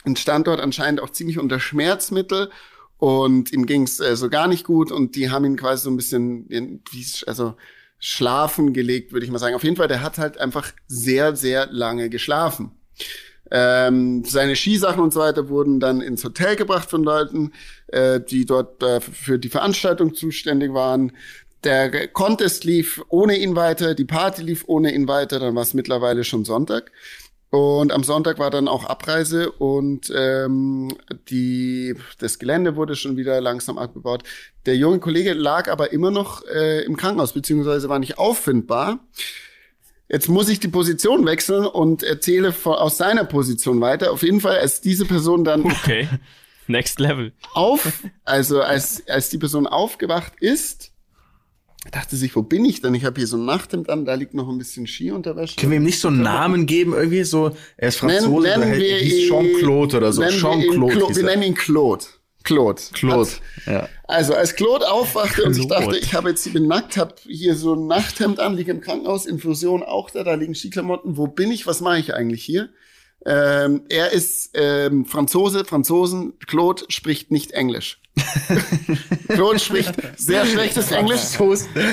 und 0.03 0.17
stand 0.17 0.47
dort 0.47 0.61
anscheinend 0.61 0.99
auch 0.99 1.11
ziemlich 1.11 1.37
unter 1.37 1.59
Schmerzmittel 1.59 2.49
und 2.97 3.53
ihm 3.53 3.67
ging's 3.67 3.99
äh, 3.99 4.15
so 4.15 4.31
gar 4.31 4.47
nicht 4.47 4.63
gut 4.63 4.91
und 4.91 5.15
die 5.15 5.29
haben 5.29 5.45
ihn 5.45 5.57
quasi 5.57 5.83
so 5.83 5.91
ein 5.91 5.95
bisschen, 5.95 6.47
in, 6.47 6.81
also 7.27 7.53
schlafen 7.99 8.73
gelegt, 8.73 9.13
würde 9.13 9.27
ich 9.27 9.31
mal 9.31 9.37
sagen. 9.37 9.53
Auf 9.53 9.63
jeden 9.63 9.75
Fall, 9.75 9.87
der 9.87 10.01
hat 10.01 10.17
halt 10.17 10.39
einfach 10.39 10.71
sehr, 10.87 11.35
sehr 11.35 11.67
lange 11.67 12.09
geschlafen. 12.09 12.71
Ähm, 13.51 14.23
seine 14.25 14.55
Skisachen 14.55 15.01
und 15.01 15.13
so 15.13 15.19
weiter 15.19 15.49
wurden 15.49 15.79
dann 15.79 16.01
ins 16.01 16.23
Hotel 16.23 16.55
gebracht 16.55 16.89
von 16.89 17.03
Leuten, 17.03 17.51
äh, 17.87 18.19
die 18.19 18.45
dort 18.45 18.81
äh, 18.81 19.01
für 19.01 19.37
die 19.37 19.49
Veranstaltung 19.49 20.13
zuständig 20.15 20.73
waren. 20.73 21.11
Der 21.63 22.07
Contest 22.09 22.63
lief 22.65 23.01
ohne 23.09 23.37
ihn 23.37 23.55
weiter, 23.55 23.95
die 23.95 24.05
Party 24.05 24.41
lief 24.41 24.63
ohne 24.67 24.93
ihn 24.93 25.07
weiter, 25.07 25.39
dann 25.39 25.55
war 25.55 25.63
es 25.63 25.73
mittlerweile 25.73 26.23
schon 26.23 26.43
Sonntag. 26.43 26.91
Und 27.53 27.91
am 27.91 28.03
Sonntag 28.03 28.39
war 28.39 28.49
dann 28.49 28.67
auch 28.67 28.85
Abreise 28.85 29.51
und 29.51 30.11
ähm, 30.15 30.89
die, 31.29 31.93
das 32.17 32.39
Gelände 32.39 32.75
wurde 32.75 32.95
schon 32.95 33.15
wieder 33.15 33.39
langsam 33.41 33.77
abgebaut. 33.77 34.23
Der 34.65 34.75
junge 34.75 34.97
Kollege 34.97 35.33
lag 35.33 35.69
aber 35.69 35.93
immer 35.93 36.09
noch 36.09 36.43
äh, 36.47 36.83
im 36.83 36.97
Krankenhaus, 36.97 37.33
beziehungsweise 37.33 37.89
war 37.89 37.99
nicht 37.99 38.17
auffindbar. 38.17 39.05
Jetzt 40.13 40.29
muss 40.29 40.47
ich 40.47 40.59
die 40.59 40.67
Position 40.67 41.25
wechseln 41.25 41.65
und 41.65 42.03
erzähle 42.03 42.51
von, 42.51 42.75
aus 42.75 42.97
seiner 42.97 43.25
Position 43.25 43.81
weiter. 43.81 44.11
Auf 44.11 44.21
jeden 44.21 44.41
Fall, 44.41 44.59
als 44.59 44.79
diese 44.79 45.05
Person 45.05 45.43
dann 45.43 45.65
Okay. 45.65 46.07
Next 46.67 46.99
Level. 46.99 47.33
auf, 47.55 47.91
also 48.23 48.61
als, 48.61 49.07
als 49.07 49.29
die 49.29 49.39
Person 49.39 49.65
aufgewacht 49.65 50.33
ist, 50.39 50.91
dachte 51.91 52.15
sich, 52.15 52.35
wo 52.35 52.43
bin 52.43 52.63
ich 52.63 52.79
denn? 52.79 52.93
Ich 52.93 53.05
habe 53.05 53.19
hier 53.19 53.25
so 53.27 53.37
ein 53.37 53.45
Nachthemd 53.45 53.89
an, 53.89 54.05
da 54.05 54.13
liegt 54.13 54.35
noch 54.35 54.47
ein 54.47 54.59
bisschen 54.59 54.85
Skiunterwäsche. 54.85 55.55
Können 55.55 55.71
wir 55.71 55.79
ihm 55.79 55.83
nicht 55.83 55.99
so 55.99 56.09
einen 56.09 56.21
Namen 56.21 56.67
geben, 56.67 56.93
irgendwie 56.93 57.23
so, 57.23 57.57
er 57.75 57.87
ist 57.87 57.97
Franzose, 57.97 58.47
nennen, 58.47 58.69
oder 58.69 58.77
wir 58.77 58.97
hieß 58.97 59.27
Jean-Claude 59.29 59.97
oder 59.97 60.13
so. 60.13 60.21
nennen 60.21 60.39
wir 60.39 60.53
ihn 60.53 61.07
hieß 61.07 61.17
Wir 61.17 61.23
nennen 61.23 61.43
ihn 61.43 61.55
Claude. 61.55 62.05
Claude. 62.43 62.81
Claude. 62.93 63.29
Hat- 63.29 63.41
Ja. 63.65 63.89
Also 64.05 64.33
als 64.35 64.55
Claude 64.55 64.89
aufwachte 64.91 65.43
und 65.43 65.57
ich 65.57 65.67
Claude. 65.67 65.85
dachte, 65.85 65.97
ich 65.97 66.13
habe 66.13 66.29
jetzt, 66.29 66.45
ich 66.45 66.53
bin 66.53 66.67
nackt, 66.67 66.97
habe 66.97 67.15
hier 67.25 67.55
so 67.55 67.73
ein 67.75 67.87
Nachthemd 67.87 68.39
an, 68.39 68.55
liege 68.55 68.71
im 68.71 68.81
Krankenhaus, 68.81 69.25
Infusion 69.25 69.81
auch 69.83 70.09
da, 70.09 70.23
da 70.23 70.33
liegen 70.35 70.53
Skiklamotten. 70.53 71.17
Wo 71.17 71.27
bin 71.27 71.51
ich? 71.51 71.65
Was 71.65 71.79
mache 71.81 71.99
ich 71.99 72.13
eigentlich 72.13 72.43
hier? 72.43 72.69
Ähm, 73.25 73.83
er 73.89 74.11
ist 74.11 74.51
ähm, 74.53 75.05
Franzose, 75.05 75.63
Franzosen. 75.63 76.37
Claude 76.45 76.83
spricht 76.89 77.31
nicht 77.31 77.51
Englisch. 77.51 78.01
Claude 79.29 79.59
spricht 79.59 79.93
sehr 80.17 80.45
schlechtes 80.45 80.91
Englisch. 80.91 81.21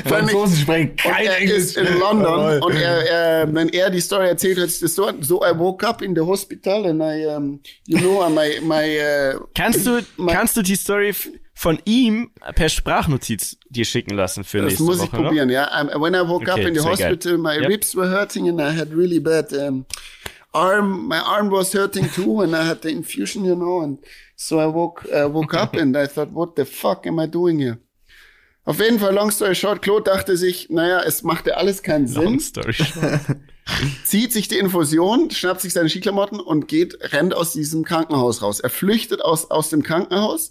Franzosen 0.07 0.57
sprechen 0.57 0.97
kein 0.97 1.27
er 1.27 1.39
Englisch. 1.39 1.57
ist 1.57 1.77
in 1.77 1.99
London 1.99 2.25
Jawohl. 2.25 2.61
und 2.62 2.75
er, 2.77 3.07
er, 3.11 3.55
wenn 3.55 3.68
er 3.71 3.91
die 3.91 4.01
Story 4.01 4.29
erzählt, 4.29 4.59
hört 4.59 4.71
sich 4.71 4.81
das 4.81 4.95
so. 4.95 5.11
So, 5.21 5.43
I 5.45 5.57
woke 5.59 5.87
up 5.87 6.03
in 6.03 6.14
the 6.14 6.21
hospital 6.23 6.87
and 6.87 7.03
I, 7.03 7.27
um, 7.27 7.61
you 7.87 7.99
know, 7.99 8.29
my, 8.29 8.61
my, 8.62 8.99
uh, 9.35 9.41
Kannst 9.55 9.87
du, 9.87 10.01
my 10.16 10.33
kannst 10.33 10.57
du 10.57 10.62
die 10.62 10.77
Story 10.77 11.14
von 11.55 11.79
ihm 11.85 12.31
per 12.55 12.68
Sprachnotiz 12.68 13.57
dir 13.68 13.85
schicken 13.85 14.14
lassen 14.14 14.45
für 14.45 14.59
Das 14.59 14.66
nächste 14.68 14.83
muss 14.85 14.99
Woche? 14.99 15.05
ich 15.07 15.11
probieren, 15.11 15.51
ja. 15.51 15.68
Um, 15.81 16.03
when 16.03 16.14
I 16.14 16.27
woke 16.27 16.43
Okay, 16.51 16.51
up 16.51 16.59
in 16.68 16.75
the 16.75 16.81
sehr 16.81 16.97
geil. 16.97 17.11
hospital, 17.12 17.39
my 17.39 17.59
Yep. 17.59 17.68
ribs 17.68 17.95
were 17.97 18.09
hurting 18.11 18.49
and 18.49 18.61
I 18.61 18.71
had 18.79 18.93
really 18.95 19.21
bad 19.21 19.53
um, 19.53 19.85
arm. 20.53 21.07
My 21.09 21.18
arm 21.18 21.51
was 21.51 21.73
hurting 21.75 22.11
too, 22.14 22.41
and 22.43 22.55
I 22.55 22.64
had 22.66 22.83
the 22.83 22.89
infusion, 22.91 23.45
you 23.45 23.55
know. 23.57 23.81
And 23.83 23.99
so 24.41 24.59
I 24.59 24.66
woke 24.66 25.05
uh, 25.12 25.28
woke 25.28 25.53
up 25.55 25.74
and 25.76 25.95
I 25.97 26.07
thought, 26.07 26.32
what 26.32 26.57
the 26.57 26.64
fuck 26.64 27.07
am 27.07 27.18
I 27.18 27.26
doing 27.26 27.59
here? 27.59 27.78
Auf 28.64 28.78
jeden 28.78 28.99
Fall, 28.99 29.12
long 29.12 29.30
story 29.30 29.55
short, 29.55 29.82
Claude 29.82 30.05
dachte 30.05 30.36
sich, 30.36 30.70
naja, 30.70 31.03
es 31.03 31.22
machte 31.22 31.57
alles 31.57 31.82
keinen 31.82 32.05
No? 32.05 32.22
Long 32.22 32.41
Sinn, 32.41 32.64
Story. 32.64 32.74
zieht 34.05 34.32
sich 34.32 34.49
die 34.49 34.59
Infusion, 34.59 35.30
schnappt 35.30 35.61
sich 35.61 35.72
seine 35.72 35.88
Skiklamotten 35.88 36.41
und 36.41 36.68
geht, 36.68 37.12
rennt 37.12 37.34
aus 37.34 37.53
diesem 37.53 37.84
Krankenhaus 37.84 38.43
raus. 38.43 38.61
Er 38.61 38.70
flüchtet 38.70 39.22
aus, 39.22 39.51
aus 39.51 39.70
dem 39.70 39.82
Krankenhaus, 39.82 40.51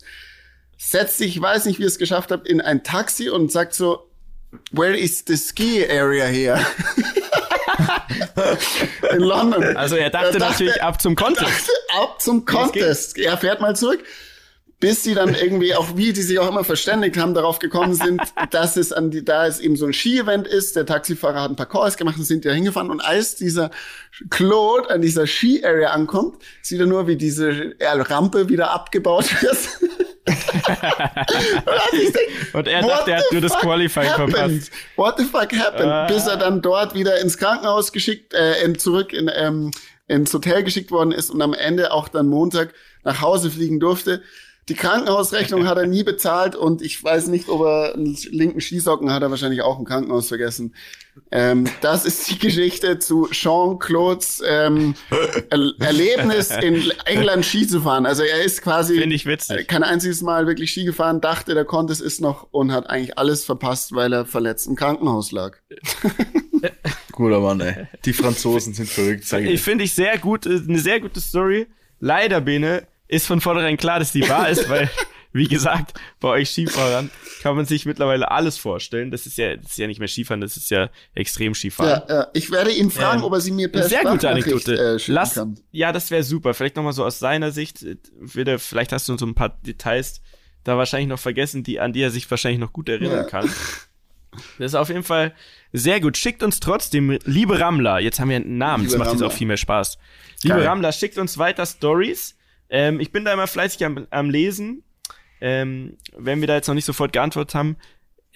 setzt 0.77 1.17
sich, 1.17 1.35
ich 1.35 1.41
weiß 1.41 1.65
nicht, 1.65 1.79
wie 1.79 1.83
er 1.83 1.87
es 1.87 1.97
geschafft 1.97 2.31
hat, 2.31 2.47
in 2.47 2.61
ein 2.61 2.83
Taxi 2.83 3.29
und 3.29 3.51
sagt 3.51 3.73
so, 3.73 4.09
where 4.71 4.97
is 4.97 5.23
the 5.27 5.37
ski 5.37 5.85
area 5.89 6.25
here? 6.25 6.59
in 9.11 9.19
London. 9.19 9.77
Also 9.77 9.95
er 9.95 10.09
dachte, 10.09 10.37
natürlich 10.39 10.81
ab 10.81 11.01
zum 11.01 11.15
Contest. 11.17 11.69
ab 11.99 12.21
zum 12.21 12.45
Contest. 12.45 13.17
Er 13.17 13.37
fährt 13.37 13.61
mal 13.61 13.75
zurück. 13.75 14.03
Bis 14.81 15.03
sie 15.03 15.13
dann 15.13 15.35
irgendwie 15.35 15.75
auch, 15.75 15.97
wie 15.97 16.13
die 16.13 16.21
sich 16.21 16.39
auch 16.39 16.47
immer 16.47 16.63
verständigt 16.63 17.17
haben, 17.17 17.33
darauf 17.33 17.59
gekommen 17.59 17.95
sind, 17.95 18.21
dass 18.51 18.77
es 18.77 18.93
an 18.93 19.11
die, 19.11 19.25
da 19.25 19.45
es 19.45 19.59
eben 19.59 19.75
so 19.75 19.85
ein 19.85 19.91
Ski-Event 19.91 20.47
ist. 20.47 20.77
Der 20.77 20.85
Taxifahrer 20.85 21.41
hat 21.41 21.51
ein 21.51 21.57
paar 21.57 21.67
Calls 21.67 21.97
gemacht 21.97 22.17
und 22.17 22.23
sind 22.23 22.45
da 22.45 22.51
hingefahren. 22.51 22.89
Und 22.89 23.01
als 23.01 23.35
dieser 23.35 23.71
Claude 24.29 24.89
an 24.89 25.01
dieser 25.01 25.27
Ski-Area 25.27 25.89
ankommt, 25.89 26.41
sieht 26.61 26.79
er 26.79 26.85
nur, 26.85 27.07
wie 27.07 27.17
diese 27.17 27.73
Rampe 27.81 28.47
wieder 28.47 28.71
abgebaut 28.71 29.41
wird. 29.41 29.57
und 32.53 32.67
er 32.67 32.83
what 32.83 32.91
dachte, 32.91 33.11
er 33.11 33.17
hat 33.17 33.25
the 33.29 33.35
nur 33.35 33.41
das 33.41 33.53
fuck 33.53 33.61
Qualifying 33.61 34.09
happened? 34.09 34.35
verpasst. 34.35 34.71
What 34.95 35.17
the 35.17 35.25
fuck 35.25 35.53
happened? 35.53 35.91
Ah. 35.91 36.07
Bis 36.07 36.27
er 36.27 36.37
dann 36.37 36.61
dort 36.61 36.93
wieder 36.93 37.19
ins 37.19 37.37
Krankenhaus 37.37 37.91
geschickt, 37.91 38.33
äh, 38.33 38.63
in, 38.63 38.77
zurück 38.77 39.13
in, 39.13 39.29
ähm, 39.33 39.71
ins 40.07 40.33
Hotel 40.33 40.63
geschickt 40.63 40.91
worden 40.91 41.11
ist 41.11 41.29
und 41.29 41.41
am 41.41 41.53
Ende 41.53 41.91
auch 41.91 42.09
dann 42.09 42.27
Montag 42.27 42.73
nach 43.03 43.21
Hause 43.21 43.49
fliegen 43.49 43.79
durfte. 43.79 44.21
Die 44.69 44.75
Krankenhausrechnung 44.75 45.67
hat 45.67 45.77
er 45.77 45.87
nie 45.87 46.03
bezahlt 46.03 46.55
und 46.55 46.83
ich 46.83 47.03
weiß 47.03 47.27
nicht, 47.27 47.49
ob 47.49 47.61
er 47.61 47.95
einen 47.95 48.15
linken 48.29 48.61
Skisocken 48.61 49.11
hat 49.11 49.23
er 49.23 49.31
wahrscheinlich 49.31 49.61
auch 49.63 49.79
im 49.79 49.85
Krankenhaus 49.85 50.27
vergessen. 50.27 50.75
Ähm, 51.31 51.65
das 51.81 52.05
ist 52.05 52.29
die 52.29 52.37
Geschichte 52.37 52.99
zu 52.99 53.27
Jean-Claudes 53.31 54.43
ähm, 54.47 54.93
er 55.49 55.73
Erlebnis 55.79 56.51
in 56.51 56.91
England 57.05 57.45
Ski 57.45 57.67
zu 57.67 57.81
fahren. 57.81 58.05
Also 58.05 58.21
er 58.23 58.43
ist 58.43 58.61
quasi 58.61 59.01
ich 59.01 59.25
witzig. 59.25 59.67
kein 59.67 59.83
einziges 59.83 60.21
Mal 60.21 60.45
wirklich 60.45 60.71
Ski 60.71 60.85
gefahren, 60.85 61.19
dachte, 61.19 61.55
der 61.55 61.65
konnte 61.65 61.91
es 61.91 61.99
ist 61.99 62.21
noch 62.21 62.47
und 62.51 62.71
hat 62.71 62.89
eigentlich 62.89 63.17
alles 63.17 63.43
verpasst, 63.45 63.93
weil 63.95 64.13
er 64.13 64.25
verletzt 64.25 64.67
im 64.67 64.75
Krankenhaus 64.75 65.31
lag. 65.31 65.57
Guter 67.11 67.39
Mann, 67.39 67.59
ey. 67.59 67.87
Die 68.05 68.13
Franzosen 68.13 68.73
sind 68.73 68.87
verrückt, 68.87 69.25
sag 69.25 69.43
Ich 69.43 69.49
ich. 69.49 69.61
finde 69.61 69.83
ich 69.83 69.93
sehr 69.93 70.17
gut, 70.19 70.45
äh, 70.45 70.61
eine 70.67 70.79
sehr 70.79 71.01
gute 71.01 71.19
Story. 71.19 71.67
Leider, 71.99 72.39
Bene, 72.39 72.87
ist 73.09 73.27
von 73.27 73.41
vornherein 73.41 73.75
klar, 73.75 73.99
dass 73.99 74.13
die 74.13 74.27
wahr 74.29 74.47
ist, 74.49 74.69
weil, 74.69 74.89
wie 75.33 75.47
gesagt, 75.47 75.99
bei 76.21 76.29
euch 76.29 76.49
Skifahrern 76.51 77.09
kann 77.41 77.55
man 77.55 77.65
sich 77.65 77.85
mittlerweile 77.85 78.31
alles 78.31 78.57
vorstellen. 78.57 79.11
Das 79.11 79.25
ist 79.25 79.37
ja, 79.37 79.57
das 79.57 79.71
ist 79.71 79.77
ja 79.77 79.87
nicht 79.87 79.99
mehr 79.99 80.07
Skifahren, 80.07 80.39
das 80.41 80.55
ist 80.57 80.69
ja 80.71 80.89
extrem 81.15 81.53
Skifahren. 81.53 82.03
Ja, 82.07 82.15
ja. 82.21 82.27
Ich 82.33 82.49
werde 82.51 82.71
ihn 82.71 82.89
fragen, 82.91 83.19
Ähm, 83.19 83.25
ob 83.25 83.33
er 83.33 83.41
sie 83.41 83.51
mir 83.51 83.69
per 83.71 83.83
Sehr 83.89 84.03
gute 84.03 84.29
Anekdote. 84.29 84.97
Äh, 84.97 85.11
Lass, 85.11 85.33
kann. 85.35 85.59
ja, 85.71 85.91
das 85.91 86.09
wäre 86.11 86.23
super. 86.23 86.53
Vielleicht 86.53 86.75
nochmal 86.77 86.93
so 86.93 87.03
aus 87.03 87.19
seiner 87.19 87.51
Sicht, 87.51 87.83
äh, 87.83 87.97
würde, 88.19 88.59
vielleicht 88.59 88.91
hast 88.93 89.09
du 89.09 89.17
so 89.17 89.25
ein 89.25 89.35
paar 89.35 89.49
Details 89.49 90.21
da 90.63 90.77
wahrscheinlich 90.77 91.09
noch 91.09 91.19
vergessen, 91.19 91.63
die, 91.63 91.79
an 91.79 91.93
die 91.93 92.01
er 92.01 92.11
sich 92.11 92.29
wahrscheinlich 92.29 92.59
noch 92.59 92.73
gut 92.73 92.89
erinnern 92.89 93.11
Ja. 93.17 93.23
kann. 93.23 93.49
Das 94.59 94.67
ist 94.71 94.75
auf 94.75 94.89
jeden 94.89 95.03
Fall 95.03 95.33
sehr 95.73 95.99
gut. 95.99 96.15
Schickt 96.17 96.43
uns 96.43 96.59
trotzdem, 96.59 97.17
liebe 97.25 97.59
Rammler, 97.59 97.99
jetzt 97.99 98.19
haben 98.19 98.29
wir 98.29 98.35
einen 98.35 98.57
Namen, 98.57 98.83
das 98.83 98.93
Liebe 98.93 98.99
macht 98.99 99.11
jetzt 99.13 99.21
Rammler. 99.21 99.33
auch 99.33 99.37
viel 99.37 99.47
mehr 99.47 99.57
Spaß. 99.57 99.97
Liebe 100.43 100.55
Geil. 100.57 100.67
Rammler, 100.67 100.91
schickt 100.91 101.17
uns 101.17 101.37
weiter 101.37 101.65
Stories. 101.65 102.35
Ähm, 102.69 102.99
ich 102.99 103.11
bin 103.11 103.25
da 103.25 103.33
immer 103.33 103.47
fleißig 103.47 103.85
am, 103.85 104.07
am 104.09 104.29
Lesen. 104.29 104.83
Ähm, 105.41 105.97
wenn 106.15 106.41
wir 106.41 106.47
da 106.47 106.55
jetzt 106.55 106.67
noch 106.67 106.75
nicht 106.75 106.85
sofort 106.85 107.13
geantwortet 107.13 107.55
haben, 107.55 107.77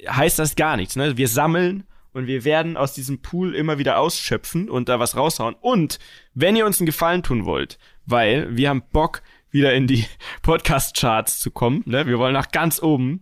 heißt 0.07 0.39
das 0.39 0.55
gar 0.55 0.77
nichts. 0.77 0.95
Ne? 0.95 1.17
Wir 1.17 1.27
sammeln 1.27 1.83
und 2.13 2.27
wir 2.27 2.45
werden 2.45 2.77
aus 2.77 2.93
diesem 2.93 3.21
Pool 3.21 3.55
immer 3.55 3.77
wieder 3.77 3.97
ausschöpfen 3.99 4.69
und 4.69 4.89
da 4.89 4.99
was 4.99 5.15
raushauen. 5.17 5.55
Und 5.59 5.99
wenn 6.33 6.55
ihr 6.55 6.65
uns 6.65 6.79
einen 6.79 6.85
Gefallen 6.85 7.23
tun 7.23 7.45
wollt, 7.45 7.77
weil 8.05 8.55
wir 8.55 8.69
haben 8.69 8.83
Bock, 8.91 9.21
wieder 9.51 9.73
in 9.73 9.85
die 9.87 10.05
Podcast-Charts 10.41 11.39
zu 11.39 11.51
kommen, 11.51 11.83
ne? 11.85 12.07
wir 12.07 12.17
wollen 12.17 12.33
nach 12.33 12.51
ganz 12.51 12.81
oben, 12.81 13.21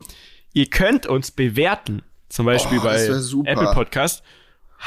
ihr 0.53 0.67
könnt 0.69 1.05
uns 1.05 1.31
bewerten, 1.31 2.03
zum 2.29 2.45
Beispiel 2.45 2.79
Oh, 2.79 2.83
bei. 2.83 3.05
Apple 3.45 3.73
Podcast. 3.73 4.23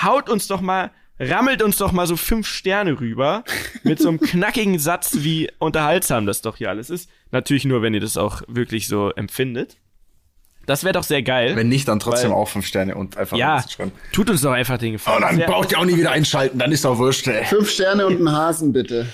Haut 0.03 0.29
uns 0.31 0.47
doch 0.47 0.61
mal, 0.61 0.91
rammelt 1.19 1.63
uns 1.63 1.77
doch 1.79 1.93
mal 1.93 2.07
so 2.07 2.17
fünf 2.17 2.47
Sterne 2.47 2.99
rüber 3.01 3.45
mit 3.83 3.99
so 4.01 4.09
einem 4.09 4.21
knackigen 4.21 4.79
Satz, 4.79 5.17
wie 5.21 5.51
unterhaltsam 5.59 6.27
das 6.27 6.43
doch 6.43 6.57
hier 6.57 6.71
alles 6.71 6.91
ist. 6.91 7.09
Natürlich 7.31 7.65
nur, 7.65 7.83
wenn 7.83 7.95
ihr 7.95 8.01
das 8.01 8.17
auch 8.17 8.43
wirklich 8.49 8.89
so 8.89 9.11
empfindet. 9.11 9.77
Das 10.67 10.83
wäre 10.83 10.95
doch 10.95 11.03
sehr 11.03 11.23
geil. 11.23 11.57
Wenn 11.57 11.69
nicht, 11.69 11.87
dann 11.89 12.01
trotzdem 12.01 12.31
Weil- 12.31 12.39
auch 12.39 12.49
fünf 12.49 12.67
Sterne 12.67 12.95
und 12.95 13.17
einfach 13.19 13.37
ja, 13.37 13.63
tut 14.13 14.31
uns 14.31 14.41
doch 14.41 14.53
einfach 14.53 14.79
den 14.79 14.93
Gefallen. 14.93 15.19
Oh, 15.23 15.27
dann 15.27 15.37
Sehr- 15.37 15.47
braucht 15.47 15.73
ihr 15.73 15.79
auch 15.79 15.85
nie 15.85 15.97
wieder 15.97 16.11
einschalten, 16.13 16.59
dann 16.59 16.73
ist 16.73 16.87
auch 16.87 16.97
wurscht, 16.97 17.27
ey. 17.27 17.45
Fünf 17.45 17.71
Sterne 17.71 18.07
und 18.07 18.17
einen 18.17 18.33
Hasen, 18.33 18.73
bitte. 18.73 19.07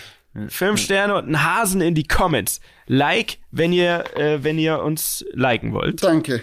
Fünf 0.49 0.81
Sterne 0.81 1.17
und 1.17 1.25
einen 1.25 1.43
Hasen 1.43 1.81
in 1.81 1.97
die 1.97 2.05
Comments. 2.07 2.61
Like, 2.87 3.39
wenn 3.51 3.73
ihr, 3.73 4.05
äh, 4.17 4.45
wenn 4.45 4.61
ihr 4.61 4.81
uns 4.81 5.25
liken 5.33 5.73
wollt. 5.73 6.05
Danke. 6.05 6.41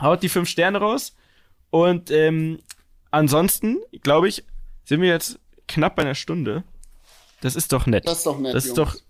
Haut 0.00 0.24
die 0.24 0.28
fünf 0.28 0.48
Sterne 0.48 0.78
raus. 0.78 1.14
Und 1.70 2.10
ähm, 2.10 2.58
ansonsten, 3.12 3.76
glaube 4.02 4.26
ich, 4.26 4.42
sind 4.90 5.02
wir 5.02 5.08
jetzt 5.08 5.38
knapp 5.68 5.94
bei 5.94 6.02
einer 6.02 6.16
Stunde. 6.16 6.64
Das 7.42 7.54
ist 7.54 7.72
doch 7.72 7.86
nett. 7.86 8.08
Das 8.08 8.18
ist 8.18 8.26
doch 8.26 8.40
nett, 8.40 8.56
Das 8.56 8.64
ist 8.66 8.76
Jungs. 8.76 8.92
doch 8.94 9.00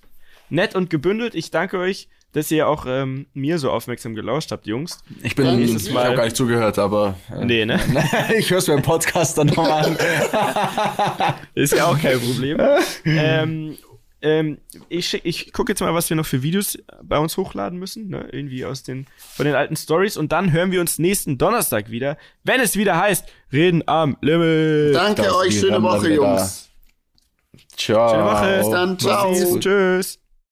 nett 0.51 0.75
und 0.75 0.91
gebündelt. 0.91 1.35
Ich 1.35 1.51
danke 1.51 1.79
euch, 1.79 2.07
dass 2.35 2.51
ihr 2.51 2.69
auch 2.69 2.85
ähm, 2.87 3.25
mir 3.33 3.59
so 3.59 3.71
aufmerksam 3.71 4.15
gelauscht 4.15 4.53
habt, 4.53 4.67
Jungs. 4.67 4.99
Ich 5.23 5.35
bin, 5.37 5.47
Danke. 5.47 5.63
ich 5.63 5.95
habe 5.95 6.17
gar 6.17 6.25
nicht 6.25 6.37
zugehört, 6.37 6.79
aber 6.79 7.17
äh, 7.35 7.47
Nee, 7.47 7.65
ne? 7.65 7.81
ich 8.39 8.51
höre 8.51 8.59
es 8.59 8.69
mir 8.69 8.75
im 8.75 8.83
Podcast 8.83 9.39
dann 9.39 9.47
nochmal 9.47 9.87
an. 9.87 9.97
Ist 11.55 11.73
ja 11.73 11.87
auch 11.87 11.99
kein 11.99 12.21
Problem. 12.21 12.59
ähm, 13.07 13.79
ähm, 14.23 14.59
ich 14.89 15.25
ich 15.25 15.53
gucke 15.53 15.73
jetzt 15.73 15.81
mal, 15.81 15.95
was 15.95 16.11
wir 16.11 16.17
noch 16.17 16.27
für 16.27 16.43
Videos 16.43 16.79
bei 17.03 17.19
uns 17.19 17.37
hochladen 17.37 17.79
müssen, 17.79 18.09
ne? 18.09 18.29
irgendwie 18.33 18.65
aus 18.65 18.83
den 18.83 19.07
von 19.17 19.47
den 19.47 19.55
alten 19.55 19.77
Stories 19.77 20.17
und 20.17 20.33
dann 20.33 20.53
hören 20.53 20.73
wir 20.73 20.81
uns 20.81 20.99
nächsten 20.99 21.39
Donnerstag 21.39 21.91
wieder, 21.91 22.19
wenn 22.45 22.61
es 22.61 22.77
wieder 22.77 22.99
heißt 22.99 23.25
Reden 23.53 23.83
am 23.87 24.17
Limit. 24.21 24.95
Danke 24.95 25.23
Das 25.23 25.35
euch, 25.35 25.59
schöne 25.59 25.83
Woche. 25.83 26.13
Jungs. 26.13 26.69
Ciao. 27.77 28.11
Schöne 28.11 28.25
Woche. 28.25 28.59
Bis 28.59 28.71
dann, 28.71 28.99
ciao. 28.99 29.59
Tschüss. 29.59 30.21